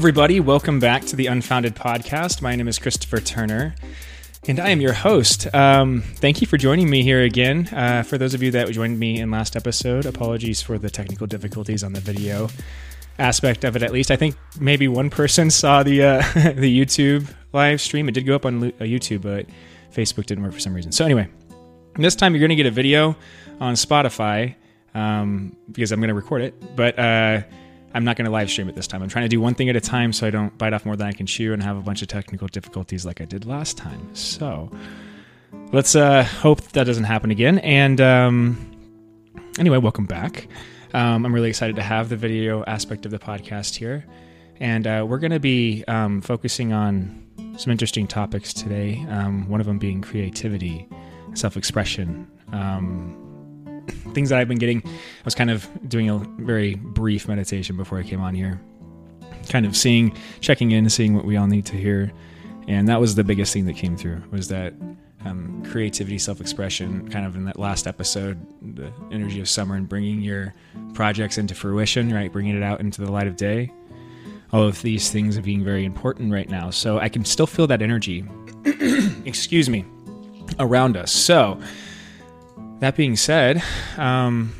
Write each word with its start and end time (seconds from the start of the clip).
Everybody. 0.00 0.40
Welcome 0.40 0.80
back 0.80 1.04
to 1.04 1.14
the 1.14 1.26
Unfounded 1.26 1.74
Podcast. 1.74 2.40
My 2.40 2.56
name 2.56 2.68
is 2.68 2.78
Christopher 2.78 3.20
Turner, 3.20 3.74
and 4.48 4.58
I 4.58 4.70
am 4.70 4.80
your 4.80 4.94
host. 4.94 5.54
Um, 5.54 6.00
thank 6.00 6.40
you 6.40 6.46
for 6.46 6.56
joining 6.56 6.88
me 6.88 7.02
here 7.02 7.20
again. 7.20 7.68
Uh, 7.68 8.02
for 8.02 8.16
those 8.16 8.32
of 8.32 8.42
you 8.42 8.50
that 8.52 8.70
joined 8.70 8.98
me 8.98 9.20
in 9.20 9.30
last 9.30 9.56
episode, 9.56 10.06
apologies 10.06 10.62
for 10.62 10.78
the 10.78 10.88
technical 10.88 11.26
difficulties 11.26 11.84
on 11.84 11.92
the 11.92 12.00
video 12.00 12.48
aspect 13.18 13.62
of 13.62 13.76
it. 13.76 13.82
At 13.82 13.92
least 13.92 14.10
I 14.10 14.16
think 14.16 14.36
maybe 14.58 14.88
one 14.88 15.10
person 15.10 15.50
saw 15.50 15.82
the 15.82 16.02
uh, 16.02 16.22
the 16.34 16.80
YouTube 16.80 17.30
live 17.52 17.78
stream. 17.78 18.08
It 18.08 18.12
did 18.12 18.24
go 18.24 18.34
up 18.34 18.46
on 18.46 18.64
uh, 18.64 18.70
YouTube, 18.78 19.20
but 19.20 19.44
Facebook 19.94 20.24
didn't 20.24 20.42
work 20.42 20.54
for 20.54 20.60
some 20.60 20.72
reason. 20.72 20.92
So 20.92 21.04
anyway, 21.04 21.28
this 21.96 22.16
time 22.16 22.32
you're 22.32 22.40
going 22.40 22.48
to 22.48 22.56
get 22.56 22.64
a 22.64 22.70
video 22.70 23.16
on 23.60 23.74
Spotify 23.74 24.54
um, 24.94 25.54
because 25.70 25.92
I'm 25.92 26.00
going 26.00 26.08
to 26.08 26.14
record 26.14 26.40
it, 26.40 26.74
but. 26.74 26.98
Uh, 26.98 27.42
I'm 27.92 28.04
not 28.04 28.16
going 28.16 28.26
to 28.26 28.30
live 28.30 28.50
stream 28.50 28.68
it 28.68 28.76
this 28.76 28.86
time. 28.86 29.02
I'm 29.02 29.08
trying 29.08 29.24
to 29.24 29.28
do 29.28 29.40
one 29.40 29.54
thing 29.54 29.68
at 29.68 29.76
a 29.76 29.80
time 29.80 30.12
so 30.12 30.26
I 30.26 30.30
don't 30.30 30.56
bite 30.56 30.72
off 30.72 30.86
more 30.86 30.96
than 30.96 31.08
I 31.08 31.12
can 31.12 31.26
chew 31.26 31.52
and 31.52 31.62
have 31.62 31.76
a 31.76 31.80
bunch 31.80 32.02
of 32.02 32.08
technical 32.08 32.46
difficulties 32.46 33.04
like 33.04 33.20
I 33.20 33.24
did 33.24 33.46
last 33.46 33.76
time. 33.76 34.14
So 34.14 34.70
let's 35.72 35.96
uh, 35.96 36.22
hope 36.22 36.62
that 36.72 36.84
doesn't 36.84 37.04
happen 37.04 37.30
again. 37.30 37.58
And 37.58 38.00
um, 38.00 38.70
anyway, 39.58 39.78
welcome 39.78 40.06
back. 40.06 40.46
Um, 40.94 41.26
I'm 41.26 41.34
really 41.34 41.48
excited 41.48 41.76
to 41.76 41.82
have 41.82 42.08
the 42.08 42.16
video 42.16 42.64
aspect 42.64 43.04
of 43.06 43.10
the 43.10 43.18
podcast 43.18 43.76
here. 43.76 44.04
And 44.60 44.86
uh, 44.86 45.04
we're 45.08 45.18
going 45.18 45.32
to 45.32 45.40
be 45.40 45.84
um, 45.88 46.20
focusing 46.20 46.72
on 46.72 47.26
some 47.56 47.72
interesting 47.72 48.06
topics 48.06 48.52
today. 48.52 49.04
Um, 49.08 49.48
one 49.48 49.60
of 49.60 49.66
them 49.66 49.78
being 49.78 50.00
creativity, 50.00 50.88
self 51.34 51.56
expression. 51.56 52.30
Um, 52.52 53.29
things 54.12 54.30
that 54.30 54.38
I've 54.38 54.48
been 54.48 54.58
getting. 54.58 54.82
I 54.84 55.24
was 55.24 55.34
kind 55.34 55.50
of 55.50 55.68
doing 55.88 56.08
a 56.10 56.18
very 56.18 56.74
brief 56.74 57.28
meditation 57.28 57.76
before 57.76 57.98
I 57.98 58.02
came 58.02 58.20
on 58.20 58.34
here, 58.34 58.60
kind 59.48 59.66
of 59.66 59.76
seeing, 59.76 60.16
checking 60.40 60.70
in, 60.72 60.88
seeing 60.90 61.14
what 61.14 61.24
we 61.24 61.36
all 61.36 61.46
need 61.46 61.66
to 61.66 61.76
hear, 61.76 62.12
and 62.68 62.86
that 62.88 63.00
was 63.00 63.14
the 63.14 63.24
biggest 63.24 63.52
thing 63.52 63.66
that 63.66 63.76
came 63.76 63.96
through 63.96 64.22
was 64.30 64.48
that 64.48 64.74
um, 65.24 65.62
creativity, 65.70 66.18
self-expression. 66.18 67.08
Kind 67.10 67.26
of 67.26 67.36
in 67.36 67.44
that 67.44 67.58
last 67.58 67.86
episode, 67.86 68.38
the 68.76 68.92
energy 69.10 69.40
of 69.40 69.48
summer 69.48 69.74
and 69.74 69.88
bringing 69.88 70.20
your 70.20 70.54
projects 70.94 71.38
into 71.38 71.54
fruition, 71.54 72.12
right? 72.12 72.32
Bringing 72.32 72.56
it 72.56 72.62
out 72.62 72.80
into 72.80 73.04
the 73.04 73.10
light 73.10 73.26
of 73.26 73.36
day. 73.36 73.72
All 74.52 74.62
of 74.62 74.80
these 74.82 75.10
things 75.10 75.38
are 75.38 75.42
being 75.42 75.62
very 75.62 75.84
important 75.84 76.32
right 76.32 76.48
now. 76.48 76.70
So 76.70 76.98
I 76.98 77.08
can 77.08 77.24
still 77.24 77.46
feel 77.46 77.66
that 77.68 77.82
energy. 77.82 78.24
excuse 79.24 79.68
me, 79.68 79.84
around 80.58 80.96
us. 80.96 81.12
So 81.12 81.60
that 82.80 82.96
being 82.96 83.16
said, 83.16 83.62
um, 83.96 84.52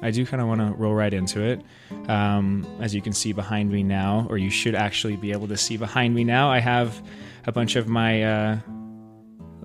I 0.00 0.10
do 0.10 0.24
kind 0.24 0.40
of 0.40 0.48
want 0.48 0.60
to 0.60 0.72
roll 0.74 0.94
right 0.94 1.12
into 1.12 1.42
it. 1.42 1.60
Um, 2.08 2.66
as 2.80 2.94
you 2.94 3.02
can 3.02 3.12
see 3.12 3.32
behind 3.32 3.70
me 3.70 3.82
now, 3.82 4.26
or 4.30 4.38
you 4.38 4.50
should 4.50 4.74
actually 4.74 5.16
be 5.16 5.32
able 5.32 5.48
to 5.48 5.56
see 5.56 5.76
behind 5.76 6.14
me 6.14 6.24
now, 6.24 6.50
I 6.50 6.60
have 6.60 7.02
a 7.46 7.52
bunch 7.52 7.74
of 7.76 7.88
my 7.88 8.22
uh, 8.22 8.58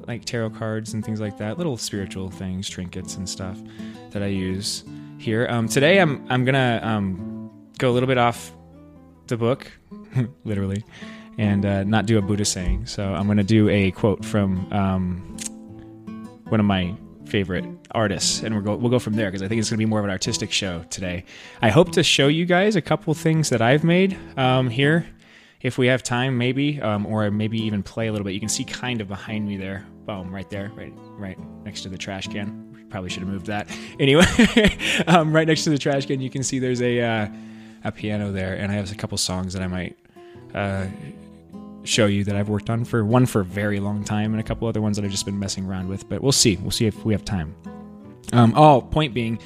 like 0.08 0.26
tarot 0.26 0.52
cards 0.52 0.94
and 0.94 1.06
things 1.06 1.22
like 1.22 1.38
that, 1.38 1.58
little 1.58 1.78
spiritual 1.78 2.32
things, 2.32 2.68
trinkets 2.68 3.16
and 3.16 3.30
stuff 3.30 3.60
that 4.10 4.24
I 4.24 4.28
use 4.28 4.84
here. 5.20 5.48
Um, 5.50 5.68
today, 5.68 6.00
I'm 6.00 6.26
I'm 6.30 6.46
gonna 6.46 6.80
um, 6.84 7.52
go 7.78 7.92
a 7.92 7.94
little 7.94 8.08
bit 8.08 8.18
off 8.18 8.52
the 9.28 9.38
book, 9.38 9.72
literally, 10.44 10.84
and 11.38 11.64
uh, 11.64 11.84
not 11.84 12.08
do 12.08 12.18
a 12.18 12.22
Buddha 12.24 12.46
saying. 12.46 12.88
So 12.88 13.14
I'm 13.14 13.28
gonna 13.28 13.44
do 13.44 13.70
a 13.70 13.92
quote 13.92 14.26
from 14.26 14.72
um, 14.74 15.38
one 16.50 16.59
of 16.59 16.66
my 16.66 16.96
favorite 17.34 17.66
artists, 17.96 18.44
and 18.44 18.54
we'll 18.54 18.64
go 18.64 18.76
we'll 18.76 18.92
go 18.92 19.00
from 19.00 19.14
there 19.14 19.26
because 19.32 19.42
I 19.42 19.48
think 19.48 19.58
it's 19.60 19.68
going 19.68 19.80
to 19.80 19.86
be 19.86 19.90
more 19.90 19.98
of 19.98 20.06
an 20.06 20.12
artistic 20.12 20.52
show 20.52 20.86
today. 20.92 21.26
I 21.64 21.72
hope 21.72 21.92
to 21.94 22.04
show 22.04 22.28
you 22.28 22.46
guys 22.46 22.76
a 22.76 22.82
couple 22.82 23.12
things 23.16 23.50
that 23.50 23.60
I've 23.60 23.84
made 23.84 24.16
um, 24.38 24.70
here, 24.70 25.08
if 25.60 25.80
we 25.80 25.88
have 25.88 26.04
time, 26.04 26.38
maybe, 26.38 26.80
um, 26.80 27.08
or 27.08 27.32
maybe 27.32 27.58
even 27.58 27.82
play 27.82 28.06
a 28.06 28.12
little 28.12 28.24
bit. 28.24 28.34
You 28.34 28.40
can 28.40 28.50
see 28.50 28.64
kind 28.64 29.02
of 29.02 29.08
behind 29.08 29.48
me 29.48 29.58
there, 29.58 29.84
boom, 30.06 30.32
right 30.32 30.48
there, 30.52 30.72
right 30.76 30.94
right 31.18 31.40
next 31.64 31.82
to 31.82 31.90
the 31.90 31.98
trash 31.98 32.28
can. 32.28 32.86
Probably 32.92 33.10
should 33.10 33.24
have 33.24 33.32
moved 33.32 33.48
that. 33.48 33.68
Anyway, 34.00 34.26
um, 35.08 35.34
right 35.34 35.48
next 35.48 35.64
to 35.64 35.72
the 35.72 35.80
trash 35.80 36.06
can, 36.06 36.22
you 36.22 36.30
can 36.30 36.44
see 36.44 36.60
there's 36.60 36.84
a 36.84 37.02
uh, 37.02 37.28
a 37.84 37.92
piano 37.92 38.32
there, 38.32 38.54
and 38.54 38.72
I 38.72 38.76
have 38.76 38.92
a 38.92 38.96
couple 38.96 39.18
songs 39.18 39.54
that 39.54 39.64
I 39.64 39.68
might. 39.68 39.98
Uh, 40.54 40.86
show 41.84 42.06
you 42.06 42.24
that 42.24 42.36
I've 42.36 42.50
worked 42.50 42.70
on 42.70 42.86
for 42.86 43.04
one 43.04 43.26
for 43.26 43.42
a 43.42 43.46
very 43.46 43.80
long 43.80 44.04
time 44.04 44.32
and 44.34 44.40
a 44.40 44.44
couple 44.44 44.68
other 44.68 44.82
ones 44.82 44.98
that 44.98 45.06
I've 45.06 45.12
just 45.12 45.26
been 45.26 45.40
messing 45.40 45.66
around 45.66 45.90
with. 45.90 46.08
But 46.08 46.22
we'll 46.22 46.32
see. 46.32 46.58
We'll 46.58 46.72
see 46.72 46.86
if 46.86 47.04
we 47.06 47.14
have 47.14 47.26
time. 47.26 47.56
Um, 48.32 48.54
oh, 48.56 48.82
point 48.82 49.14
being, 49.14 49.40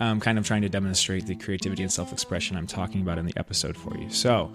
um, 0.00 0.20
kind 0.20 0.38
of 0.38 0.46
trying 0.46 0.62
to 0.62 0.68
demonstrate 0.68 1.26
the 1.26 1.34
creativity 1.34 1.82
and 1.82 1.92
self 1.92 2.12
expression 2.12 2.56
I'm 2.56 2.66
talking 2.66 3.00
about 3.00 3.18
in 3.18 3.26
the 3.26 3.32
episode 3.36 3.76
for 3.76 3.96
you. 3.96 4.10
So, 4.10 4.52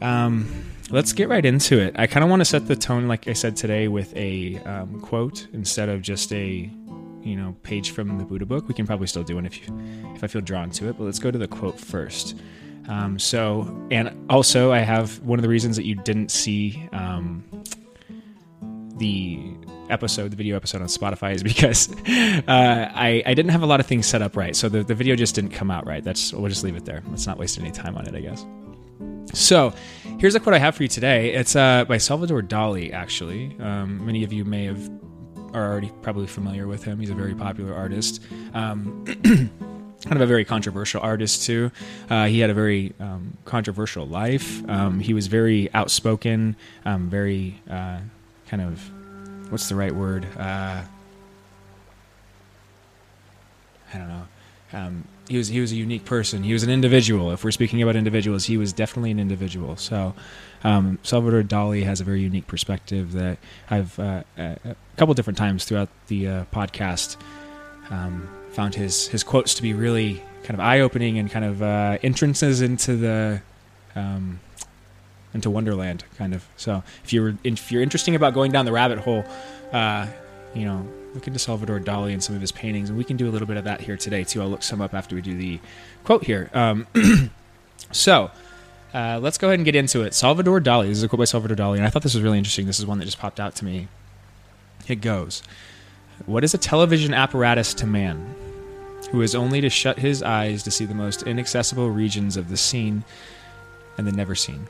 um, 0.00 0.64
let's 0.90 1.12
get 1.12 1.28
right 1.28 1.44
into 1.44 1.78
it. 1.80 1.94
I 1.98 2.06
kind 2.06 2.22
of 2.22 2.30
want 2.30 2.40
to 2.40 2.44
set 2.44 2.66
the 2.66 2.76
tone, 2.76 3.08
like 3.08 3.26
I 3.26 3.32
said 3.32 3.56
today, 3.56 3.88
with 3.88 4.14
a 4.16 4.58
um, 4.58 5.00
quote 5.00 5.48
instead 5.52 5.88
of 5.88 6.02
just 6.02 6.32
a 6.32 6.70
you 7.22 7.36
know 7.36 7.56
page 7.62 7.90
from 7.90 8.18
the 8.18 8.24
Buddha 8.24 8.46
book. 8.46 8.68
We 8.68 8.74
can 8.74 8.86
probably 8.86 9.06
still 9.06 9.24
do 9.24 9.36
one 9.36 9.46
if 9.46 9.66
you, 9.66 9.78
if 10.14 10.22
I 10.22 10.26
feel 10.26 10.42
drawn 10.42 10.70
to 10.70 10.88
it. 10.88 10.98
But 10.98 11.04
let's 11.04 11.18
go 11.18 11.30
to 11.30 11.38
the 11.38 11.48
quote 11.48 11.78
first. 11.78 12.36
Um, 12.88 13.18
so, 13.18 13.86
and 13.90 14.26
also, 14.30 14.72
I 14.72 14.78
have 14.78 15.20
one 15.20 15.38
of 15.38 15.42
the 15.42 15.48
reasons 15.48 15.76
that 15.76 15.84
you 15.84 15.94
didn't 15.94 16.30
see 16.30 16.88
um, 16.92 17.44
the 18.96 19.54
episode, 19.90 20.30
the 20.30 20.36
video 20.36 20.56
episode 20.56 20.80
on 20.80 20.88
Spotify, 20.88 21.34
is 21.34 21.42
because 21.52 21.90
uh, 22.06 22.90
I, 22.94 23.22
I 23.26 23.34
didn't 23.34 23.50
have 23.50 23.62
a 23.62 23.66
lot 23.66 23.80
of 23.80 23.86
things 23.86 24.06
set 24.06 24.22
up 24.22 24.36
right. 24.36 24.56
So 24.56 24.68
the, 24.68 24.82
the 24.82 24.94
video 24.94 25.16
just 25.16 25.34
didn't 25.34 25.50
come 25.50 25.70
out 25.70 25.86
right. 25.86 26.02
That's 26.02 26.32
we'll 26.32 26.48
just 26.48 26.64
leave 26.64 26.76
it 26.76 26.84
there. 26.84 27.02
Let's 27.10 27.26
not 27.26 27.38
waste 27.38 27.58
any 27.58 27.70
time 27.70 27.96
on 27.96 28.06
it, 28.06 28.14
I 28.14 28.20
guess. 28.20 28.44
So, 29.34 29.74
here's 30.18 30.34
a 30.34 30.40
quote 30.40 30.54
I 30.54 30.58
have 30.58 30.74
for 30.74 30.82
you 30.82 30.88
today. 30.88 31.34
It's 31.34 31.54
uh, 31.54 31.84
by 31.84 31.98
Salvador 31.98 32.42
Dali. 32.42 32.92
Actually, 32.92 33.54
um, 33.60 34.04
many 34.06 34.24
of 34.24 34.32
you 34.32 34.44
may 34.44 34.64
have 34.64 34.90
are 35.54 35.70
already 35.70 35.92
probably 36.02 36.26
familiar 36.26 36.66
with 36.66 36.84
him. 36.84 36.98
He's 36.98 37.10
a 37.10 37.14
very 37.14 37.34
popular 37.34 37.74
artist. 37.74 38.22
Um, 38.54 39.04
kind 40.04 40.16
of 40.16 40.22
a 40.22 40.26
very 40.26 40.44
controversial 40.44 41.00
artist 41.00 41.44
too. 41.44 41.70
Uh, 42.08 42.26
he 42.26 42.40
had 42.40 42.50
a 42.50 42.54
very 42.54 42.92
um, 43.00 43.36
controversial 43.44 44.06
life. 44.06 44.68
Um, 44.68 45.00
he 45.00 45.12
was 45.12 45.26
very 45.26 45.72
outspoken, 45.74 46.56
um, 46.84 47.10
very 47.10 47.60
uh, 47.68 47.98
kind 48.48 48.62
of 48.62 48.90
what's 49.50 49.68
the 49.68 49.74
right 49.74 49.94
word? 49.94 50.26
Uh, 50.36 50.82
I 53.92 53.98
don't 53.98 54.08
know. 54.08 54.26
Um, 54.72 55.04
he 55.28 55.36
was 55.36 55.48
he 55.48 55.60
was 55.60 55.72
a 55.72 55.76
unique 55.76 56.04
person. 56.04 56.42
He 56.42 56.52
was 56.52 56.62
an 56.62 56.70
individual. 56.70 57.32
If 57.32 57.44
we're 57.44 57.50
speaking 57.50 57.82
about 57.82 57.96
individuals, 57.96 58.44
he 58.44 58.56
was 58.56 58.72
definitely 58.72 59.10
an 59.10 59.18
individual. 59.18 59.76
So 59.76 60.14
um, 60.64 60.98
Salvador 61.02 61.42
Dali 61.42 61.84
has 61.84 62.00
a 62.00 62.04
very 62.04 62.20
unique 62.20 62.46
perspective 62.46 63.12
that 63.12 63.38
I've 63.70 63.98
uh, 63.98 64.22
a 64.36 64.76
couple 64.96 65.14
different 65.14 65.38
times 65.38 65.64
throughout 65.64 65.88
the 66.06 66.28
uh, 66.28 66.44
podcast. 66.52 67.16
Um, 67.90 68.28
found 68.58 68.74
his 68.74 69.06
his 69.06 69.22
quotes 69.22 69.54
to 69.54 69.62
be 69.62 69.72
really 69.72 70.20
kind 70.42 70.54
of 70.54 70.58
eye 70.58 70.80
opening 70.80 71.16
and 71.16 71.30
kind 71.30 71.44
of 71.44 71.62
uh, 71.62 71.96
entrances 72.02 72.60
into 72.60 72.96
the 72.96 73.40
um, 73.94 74.40
into 75.32 75.48
Wonderland, 75.48 76.02
kind 76.16 76.34
of. 76.34 76.44
So 76.56 76.82
if 77.04 77.12
you're 77.12 77.36
if 77.44 77.70
you're 77.70 77.82
interesting 77.82 78.16
about 78.16 78.34
going 78.34 78.50
down 78.50 78.64
the 78.64 78.72
rabbit 78.72 78.98
hole, 78.98 79.24
uh, 79.70 80.08
you 80.56 80.64
know, 80.64 80.84
look 81.14 81.28
into 81.28 81.38
Salvador 81.38 81.78
Dali 81.78 82.12
and 82.12 82.20
some 82.20 82.34
of 82.34 82.40
his 82.40 82.50
paintings, 82.50 82.88
and 82.88 82.98
we 82.98 83.04
can 83.04 83.16
do 83.16 83.28
a 83.28 83.30
little 83.30 83.46
bit 83.46 83.58
of 83.58 83.62
that 83.62 83.80
here 83.80 83.96
today 83.96 84.24
too. 84.24 84.42
I'll 84.42 84.48
look 84.48 84.64
some 84.64 84.80
up 84.80 84.92
after 84.92 85.14
we 85.14 85.22
do 85.22 85.36
the 85.36 85.60
quote 86.02 86.24
here. 86.24 86.50
Um, 86.52 86.88
so. 87.92 88.32
Uh, 88.94 89.20
let's 89.20 89.36
go 89.36 89.48
ahead 89.48 89.58
and 89.58 89.66
get 89.66 89.76
into 89.76 90.00
it. 90.02 90.14
Salvador 90.14 90.62
Dali. 90.62 90.88
This 90.88 90.96
is 90.96 91.02
a 91.02 91.08
quote 91.08 91.18
by 91.18 91.26
Salvador 91.26 91.54
Dali, 91.54 91.76
and 91.76 91.84
I 91.84 91.90
thought 91.90 92.02
this 92.02 92.14
was 92.14 92.22
really 92.22 92.38
interesting. 92.38 92.64
This 92.64 92.78
is 92.80 92.86
one 92.86 92.98
that 92.98 93.04
just 93.04 93.18
popped 93.18 93.38
out 93.38 93.54
to 93.56 93.66
me. 93.66 93.86
It 94.88 95.02
goes 95.02 95.42
What 96.24 96.42
is 96.42 96.54
a 96.54 96.58
television 96.58 97.12
apparatus 97.12 97.74
to 97.74 97.86
man? 97.86 98.34
Who 99.10 99.20
has 99.20 99.34
only 99.34 99.60
to 99.60 99.70
shut 99.70 99.98
his 99.98 100.22
eyes 100.22 100.62
to 100.64 100.70
see 100.70 100.84
the 100.84 100.94
most 100.94 101.22
inaccessible 101.22 101.90
regions 101.90 102.36
of 102.36 102.48
the 102.48 102.56
seen 102.56 103.04
and 103.96 104.06
the 104.06 104.12
never 104.12 104.34
seen, 104.34 104.68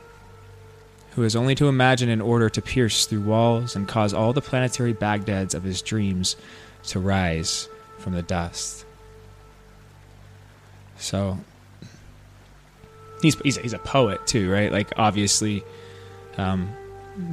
who 1.11 1.23
has 1.23 1.35
only 1.35 1.55
to 1.55 1.67
imagine 1.67 2.09
in 2.09 2.21
order 2.21 2.49
to 2.49 2.61
pierce 2.61 3.05
through 3.05 3.21
walls 3.21 3.75
and 3.75 3.87
cause 3.87 4.13
all 4.13 4.33
the 4.33 4.41
planetary 4.41 4.93
Baghdads 4.93 5.53
of 5.53 5.63
his 5.63 5.81
dreams 5.81 6.35
to 6.87 6.99
rise 6.99 7.67
from 7.97 8.13
the 8.13 8.21
dust. 8.21 8.85
So, 10.97 11.37
he's, 13.21 13.39
he's, 13.41 13.57
he's 13.57 13.73
a 13.73 13.79
poet 13.79 14.25
too, 14.25 14.51
right? 14.51 14.71
Like, 14.71 14.93
obviously, 14.97 15.63
um, 16.37 16.69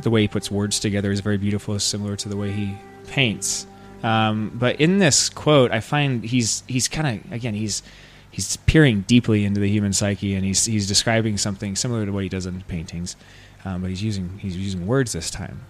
the 0.03 0.11
way 0.11 0.23
he 0.23 0.29
puts 0.29 0.50
words 0.50 0.81
together 0.81 1.12
is 1.12 1.20
very 1.20 1.38
beautiful, 1.38 1.79
similar 1.79 2.17
to 2.17 2.29
the 2.29 2.37
way 2.37 2.53
he 2.53 2.76
paints. 3.06 3.67
Um, 4.02 4.52
but 4.54 4.81
in 4.81 4.98
this 4.98 5.28
quote, 5.28 5.70
I 5.70 5.81
find 5.81 6.25
he's 6.25 6.62
he's 6.66 6.88
kind 6.88 7.20
of 7.25 7.32
again 7.32 7.54
he's 7.54 7.82
he's 8.31 8.56
peering 8.58 9.00
deeply 9.02 9.44
into 9.44 9.60
the 9.60 9.69
human 9.69 9.93
psyche, 9.93 10.34
and 10.34 10.44
he's 10.44 10.64
he's 10.66 10.87
describing 10.87 11.38
something 11.38 11.76
similar 11.76 12.06
to 12.06 12.12
what 12.12 12.22
he 12.22 12.28
does 12.28 12.46
in 12.46 12.60
paintings, 12.62 13.16
um, 13.64 13.81
but 13.81 13.90
he's 13.90 14.02
using 14.02 14.38
he's 14.38 14.56
using 14.56 14.87
words 14.87 15.12
this 15.12 15.31
time. 15.31 15.60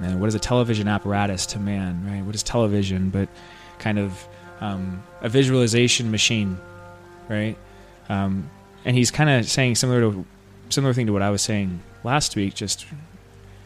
And 0.00 0.20
what 0.20 0.28
is 0.28 0.34
a 0.34 0.40
television 0.40 0.88
apparatus 0.88 1.46
to 1.46 1.60
man? 1.60 2.04
Right? 2.06 2.24
What 2.24 2.34
is 2.34 2.42
television? 2.42 3.10
But 3.10 3.28
kind 3.78 3.98
of 3.98 4.26
um, 4.60 5.02
a 5.20 5.28
visualization 5.28 6.10
machine, 6.10 6.58
right? 7.28 7.56
Um, 8.08 8.50
and 8.84 8.96
he's 8.96 9.10
kind 9.10 9.30
of 9.30 9.46
saying 9.46 9.76
similar 9.76 10.00
to 10.00 10.26
similar 10.70 10.94
thing 10.94 11.06
to 11.06 11.12
what 11.12 11.22
I 11.22 11.30
was 11.30 11.42
saying 11.42 11.80
last 12.04 12.34
week, 12.34 12.54
just 12.54 12.86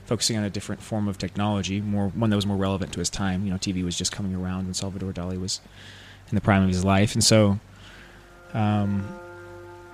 focusing 0.06 0.36
on 0.36 0.44
a 0.44 0.50
different 0.50 0.80
form 0.80 1.08
of 1.08 1.18
technology, 1.18 1.80
more 1.80 2.08
one 2.08 2.30
that 2.30 2.36
was 2.36 2.46
more 2.46 2.56
relevant 2.56 2.92
to 2.94 3.00
his 3.00 3.10
time. 3.10 3.44
You 3.44 3.52
know, 3.52 3.58
TV 3.58 3.84
was 3.84 3.98
just 3.98 4.12
coming 4.12 4.34
around 4.34 4.64
when 4.64 4.74
Salvador 4.74 5.12
Dali 5.12 5.38
was 5.38 5.60
in 6.30 6.34
the 6.34 6.40
prime 6.40 6.62
of 6.62 6.68
his 6.68 6.84
life, 6.84 7.14
and 7.14 7.22
so 7.22 7.58
um, 8.54 9.06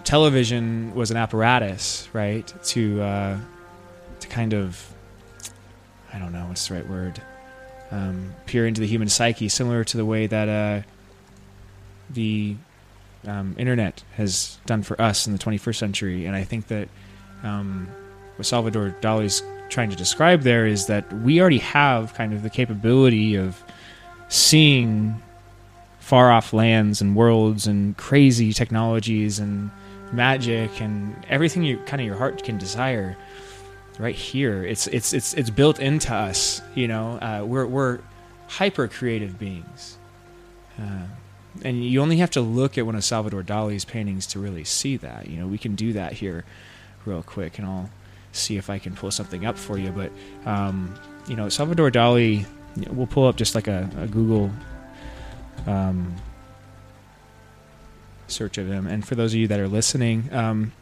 television 0.05 0.95
was 0.95 1.11
an 1.11 1.17
apparatus, 1.17 2.09
right, 2.13 2.53
to 2.65 3.03
uh, 3.03 3.39
to 4.21 4.29
kind 4.29 4.53
of 4.53 4.93
I 6.13 6.19
don't 6.19 6.33
know 6.33 6.47
what's 6.47 6.69
the 6.69 6.75
right 6.75 6.89
word, 6.89 7.21
um, 7.91 8.35
peer 8.47 8.67
into 8.67 8.81
the 8.81 8.87
human 8.87 9.09
psyche, 9.09 9.49
similar 9.49 9.83
to 9.85 9.97
the 9.97 10.05
way 10.05 10.27
that 10.27 10.49
uh, 10.49 10.87
the 12.11 12.57
um, 13.27 13.55
internet 13.59 14.03
has 14.17 14.59
done 14.67 14.83
for 14.83 15.01
us 15.01 15.27
in 15.27 15.33
the 15.33 15.39
21st 15.39 15.77
century. 15.77 16.27
And 16.27 16.37
I 16.37 16.45
think 16.45 16.67
that 16.69 16.89
um, 17.43 17.89
Salvador 18.41 18.97
Dali's 19.01 19.43
trying 19.73 19.91
to 19.91 19.97
describe 19.97 20.43
there 20.43 20.67
is 20.67 20.87
that 20.87 21.11
we 21.13 21.41
already 21.41 21.59
have 21.59 22.15
kind 22.15 22.33
of 22.33 22.43
the 22.43 22.51
capability 22.51 23.35
of 23.35 23.65
seeing 24.29 25.21
far 25.99 26.31
off 26.31 26.53
lands 26.53 27.01
and 27.01 27.17
worlds 27.17 27.67
and 27.67 27.97
crazy 27.97 28.53
technologies 28.53 29.39
and 29.39 29.71
magic 30.13 30.81
and 30.81 31.17
everything 31.29 31.63
you 31.63 31.79
kind 31.87 32.01
of 32.01 32.07
your 32.07 32.17
heart 32.17 32.45
can 32.45 32.59
desire 32.59 33.17
right 33.99 34.15
here. 34.15 34.65
It's 34.65 34.87
it's 34.89 35.13
it's 35.13 35.33
it's 35.35 35.51
built 35.51 35.81
into 35.81 36.15
us 36.15 36.61
you 36.75 36.87
know? 36.87 37.13
Uh, 37.13 37.45
we're 37.45 37.67
we're 37.67 38.01
hyper 38.49 38.89
creative 38.89 39.39
beings. 39.39 39.97
Uh, 40.79 41.07
and 41.65 41.85
you 41.85 42.01
only 42.01 42.17
have 42.19 42.31
to 42.31 42.41
look 42.41 42.79
at 42.79 42.87
one 42.87 42.95
of 42.95 43.05
Salvador 43.05 43.43
Dali's 43.43 43.85
paintings 43.85 44.27
to 44.29 44.39
really 44.39 44.65
see 44.65 44.97
that. 44.99 45.29
You 45.29 45.39
know, 45.39 45.47
we 45.47 45.59
can 45.59 45.75
do 45.75 45.93
that 45.95 46.15
here 46.15 46.45
real 47.05 47.23
quick, 47.23 47.59
and 47.59 47.67
I'll 47.67 47.91
see 48.33 48.57
if 48.57 48.71
I 48.71 48.79
can 48.79 48.95
pull 48.95 49.11
something 49.11 49.47
up 49.47 49.57
for 49.57 49.79
you. 49.79 49.91
But 49.91 50.11
um, 50.45 50.95
you 51.29 51.37
know, 51.37 51.49
Salvador 51.49 51.91
Dali, 51.91 52.47
we'll 52.91 53.07
pull 53.07 53.27
up 53.27 53.37
just 53.37 53.55
like 53.55 53.69
a, 53.69 53.89
a 53.99 54.07
Google 54.07 54.51
um, 55.67 56.15
search 58.27 58.59
of 58.59 58.67
him. 58.67 58.87
And 58.87 59.07
for 59.07 59.15
those 59.15 59.33
of 59.33 59.39
you 59.39 59.49
that 59.49 59.61
are 59.61 59.69
listening, 59.69 60.33
um, 60.33 60.73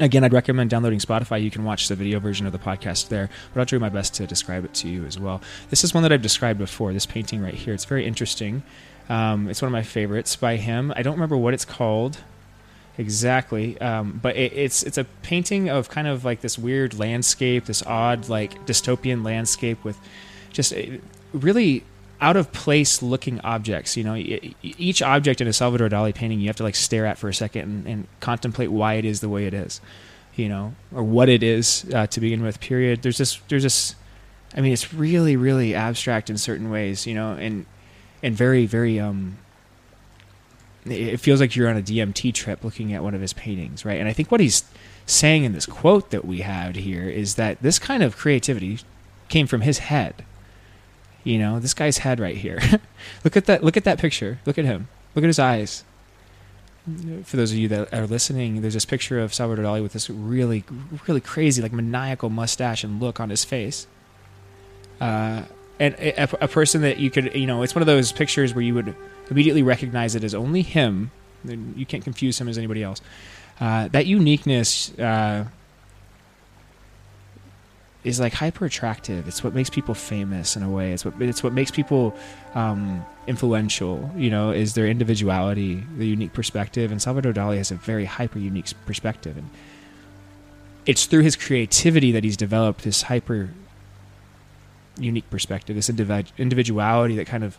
again, 0.00 0.24
I'd 0.24 0.32
recommend 0.32 0.70
downloading 0.70 0.98
Spotify. 0.98 1.42
You 1.42 1.50
can 1.50 1.64
watch 1.64 1.88
the 1.88 1.94
video 1.94 2.18
version 2.18 2.46
of 2.46 2.52
the 2.52 2.58
podcast 2.58 3.08
there, 3.08 3.30
but 3.52 3.60
I'll 3.60 3.66
do 3.66 3.78
my 3.78 3.88
best 3.88 4.14
to 4.14 4.26
describe 4.26 4.64
it 4.64 4.74
to 4.74 4.88
you 4.88 5.04
as 5.04 5.18
well. 5.18 5.40
This 5.70 5.84
is 5.84 5.94
one 5.94 6.02
that 6.02 6.12
I've 6.12 6.22
described 6.22 6.58
before. 6.58 6.92
This 6.92 7.06
painting 7.06 7.42
right 7.42 7.54
here. 7.54 7.74
It's 7.74 7.84
very 7.84 8.06
interesting. 8.06 8.62
Um, 9.08 9.48
it's 9.48 9.62
one 9.62 9.68
of 9.68 9.72
my 9.72 9.82
favorites 9.82 10.34
by 10.34 10.56
him. 10.56 10.92
I 10.96 11.02
don't 11.02 11.14
remember 11.14 11.36
what 11.36 11.54
it's 11.54 11.64
called 11.64 12.18
exactly, 12.98 13.80
um, 13.80 14.18
but 14.22 14.36
it, 14.36 14.52
it's 14.52 14.82
it's 14.82 14.98
a 14.98 15.04
painting 15.22 15.68
of 15.68 15.88
kind 15.88 16.06
of 16.06 16.24
like 16.24 16.40
this 16.40 16.58
weird 16.58 16.98
landscape, 16.98 17.66
this 17.66 17.82
odd 17.84 18.28
like 18.28 18.66
dystopian 18.66 19.24
landscape 19.24 19.82
with 19.84 19.98
just 20.52 20.72
uh, 20.72 20.82
really 21.32 21.84
out 22.20 22.36
of 22.36 22.52
place 22.52 23.02
looking 23.02 23.40
objects. 23.40 23.96
You 23.96 24.04
know, 24.04 24.16
each 24.62 25.02
object 25.02 25.40
in 25.40 25.48
a 25.48 25.52
Salvador 25.52 25.88
Dali 25.88 26.14
painting 26.14 26.40
you 26.40 26.46
have 26.48 26.56
to 26.56 26.62
like 26.62 26.76
stare 26.76 27.06
at 27.06 27.18
for 27.18 27.28
a 27.28 27.34
second 27.34 27.62
and, 27.62 27.86
and 27.86 28.06
contemplate 28.20 28.70
why 28.70 28.94
it 28.94 29.04
is 29.04 29.20
the 29.20 29.28
way 29.28 29.46
it 29.46 29.54
is. 29.54 29.80
You 30.34 30.50
know, 30.50 30.74
or 30.94 31.02
what 31.02 31.30
it 31.30 31.42
is 31.42 31.86
uh, 31.94 32.06
to 32.08 32.20
begin 32.20 32.42
with. 32.42 32.60
Period. 32.60 33.02
There's 33.02 33.18
this. 33.18 33.40
There's 33.48 33.62
this. 33.62 33.94
I 34.54 34.60
mean, 34.60 34.72
it's 34.72 34.92
really, 34.92 35.34
really 35.34 35.74
abstract 35.74 36.28
in 36.28 36.36
certain 36.36 36.70
ways. 36.70 37.06
You 37.06 37.14
know, 37.14 37.32
and 37.32 37.64
and 38.22 38.34
very 38.34 38.66
very 38.66 39.00
um 39.00 39.38
it 40.90 41.18
feels 41.18 41.40
like 41.40 41.56
you're 41.56 41.68
on 41.68 41.76
a 41.76 41.82
DMT 41.82 42.32
trip 42.34 42.64
looking 42.64 42.92
at 42.92 43.02
one 43.02 43.14
of 43.14 43.20
his 43.20 43.32
paintings, 43.32 43.84
right? 43.84 43.98
And 43.98 44.08
I 44.08 44.12
think 44.12 44.30
what 44.30 44.40
he's 44.40 44.64
saying 45.06 45.44
in 45.44 45.52
this 45.52 45.66
quote 45.66 46.10
that 46.10 46.24
we 46.24 46.40
have 46.40 46.74
here 46.74 47.08
is 47.08 47.36
that 47.36 47.62
this 47.62 47.78
kind 47.78 48.02
of 48.02 48.16
creativity 48.16 48.80
came 49.28 49.46
from 49.46 49.62
his 49.62 49.78
head. 49.78 50.24
You 51.24 51.38
know, 51.38 51.58
this 51.58 51.74
guy's 51.74 51.98
head 51.98 52.20
right 52.20 52.36
here. 52.36 52.60
look 53.24 53.36
at 53.36 53.46
that 53.46 53.64
look 53.64 53.76
at 53.76 53.84
that 53.84 53.98
picture. 53.98 54.38
Look 54.46 54.58
at 54.58 54.64
him. 54.64 54.88
Look 55.14 55.24
at 55.24 55.28
his 55.28 55.38
eyes. 55.38 55.84
For 57.24 57.36
those 57.36 57.50
of 57.50 57.58
you 57.58 57.66
that 57.68 57.92
are 57.92 58.06
listening, 58.06 58.60
there's 58.60 58.74
this 58.74 58.84
picture 58.84 59.18
of 59.18 59.34
Salvador 59.34 59.64
Dali 59.64 59.82
with 59.82 59.92
this 59.92 60.08
really 60.08 60.64
really 61.08 61.20
crazy 61.20 61.60
like 61.60 61.72
maniacal 61.72 62.30
mustache 62.30 62.84
and 62.84 63.00
look 63.00 63.18
on 63.18 63.30
his 63.30 63.44
face. 63.44 63.86
Uh, 65.00 65.42
and 65.78 65.94
a, 65.98 66.44
a, 66.44 66.48
person 66.48 66.80
that 66.80 66.98
you 66.98 67.10
could 67.10 67.34
you 67.34 67.46
know 67.46 67.62
it's 67.62 67.74
one 67.74 67.82
of 67.82 67.86
those 67.86 68.10
pictures 68.12 68.54
where 68.54 68.62
you 68.62 68.72
would 68.72 68.94
immediately 69.30 69.62
recognize 69.62 70.14
it 70.14 70.24
as 70.24 70.34
only 70.34 70.62
him 70.62 71.10
you 71.76 71.86
can't 71.86 72.04
confuse 72.04 72.40
him 72.40 72.48
as 72.48 72.58
anybody 72.58 72.82
else. 72.82 73.00
Uh, 73.60 73.88
that 73.88 74.06
uniqueness 74.06 74.96
uh, 74.98 75.44
is 78.04 78.20
like 78.20 78.34
hyper 78.34 78.66
attractive 78.66 79.26
it's 79.26 79.42
what 79.42 79.54
makes 79.54 79.70
people 79.70 79.94
famous 79.94 80.56
in 80.56 80.62
a 80.62 80.70
way. 80.70 80.92
It's 80.92 81.04
what 81.04 81.20
it's 81.20 81.42
what 81.42 81.52
makes 81.52 81.70
people 81.70 82.14
um, 82.54 83.04
influential 83.26 84.10
you 84.16 84.30
know 84.30 84.50
is 84.50 84.74
their 84.74 84.86
individuality 84.86 85.82
the 85.96 86.06
unique 86.06 86.32
perspective. 86.32 86.90
And 86.92 87.00
salvador 87.00 87.32
dali 87.32 87.56
has 87.56 87.70
a 87.70 87.76
very 87.76 88.04
hyper 88.04 88.38
unique 88.38 88.70
perspective. 88.84 89.36
And 89.36 89.48
it's 90.84 91.06
through 91.06 91.22
his 91.22 91.34
creativity 91.34 92.12
that 92.12 92.22
he's 92.22 92.36
developed 92.36 92.84
this 92.84 93.02
hyper 93.02 93.50
unique 94.98 95.28
perspective, 95.30 95.76
this 95.76 95.90
individuality 95.90 97.16
that 97.16 97.26
kind 97.26 97.44
of 97.44 97.58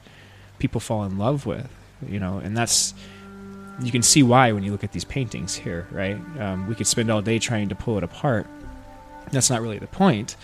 people 0.60 0.82
fall 0.82 1.04
in 1.04 1.18
love 1.18 1.46
with, 1.46 1.70
you 2.08 2.20
know, 2.20 2.40
and 2.40 2.56
that's 2.56 2.94
you 3.82 3.92
can 3.92 4.02
see 4.02 4.24
why 4.24 4.52
when 4.52 4.64
you 4.64 4.72
look 4.72 4.84
at 4.84 4.92
these 4.92 5.06
paintings 5.06 5.56
here, 5.56 5.88
right? 5.92 6.18
Um, 6.40 6.68
we 6.68 6.76
could 6.76 6.88
spend 6.88 7.12
all 7.12 7.22
day 7.22 7.38
trying 7.38 7.70
to 7.70 7.76
pull 7.76 7.98
it 7.98 8.04
apart. 8.04 8.48
That's 9.32 9.50
not 9.50 9.62
really 9.62 9.78
the 9.78 9.88
point, 9.88 10.36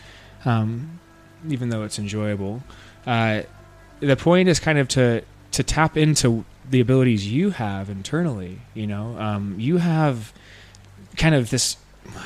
um, 0.45 0.99
even 1.47 1.69
though 1.69 1.83
it's 1.83 1.97
enjoyable. 1.97 2.63
Uh, 3.07 3.43
the 3.99 4.15
point 4.15 4.49
is 4.49 4.59
kind 4.59 4.77
of 4.77 4.87
to 4.89 5.23
to 5.51 5.63
tap 5.63 5.97
into 5.97 6.45
the 6.69 6.79
abilities 6.79 7.31
you 7.31 7.51
have 7.51 7.89
internally. 7.89 8.59
You 8.73 8.87
know, 8.87 9.17
um, 9.17 9.55
you 9.59 9.77
have 9.77 10.33
kind 11.17 11.33
of 11.35 11.49
this. 11.49 11.77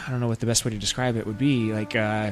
I 0.07 0.09
don't 0.11 0.19
know 0.19 0.27
what 0.27 0.39
the 0.39 0.45
best 0.45 0.65
way 0.65 0.71
to 0.71 0.77
describe 0.77 1.15
it 1.15 1.25
would 1.25 1.37
be. 1.37 1.71
Like. 1.73 1.95
Uh, 1.95 2.31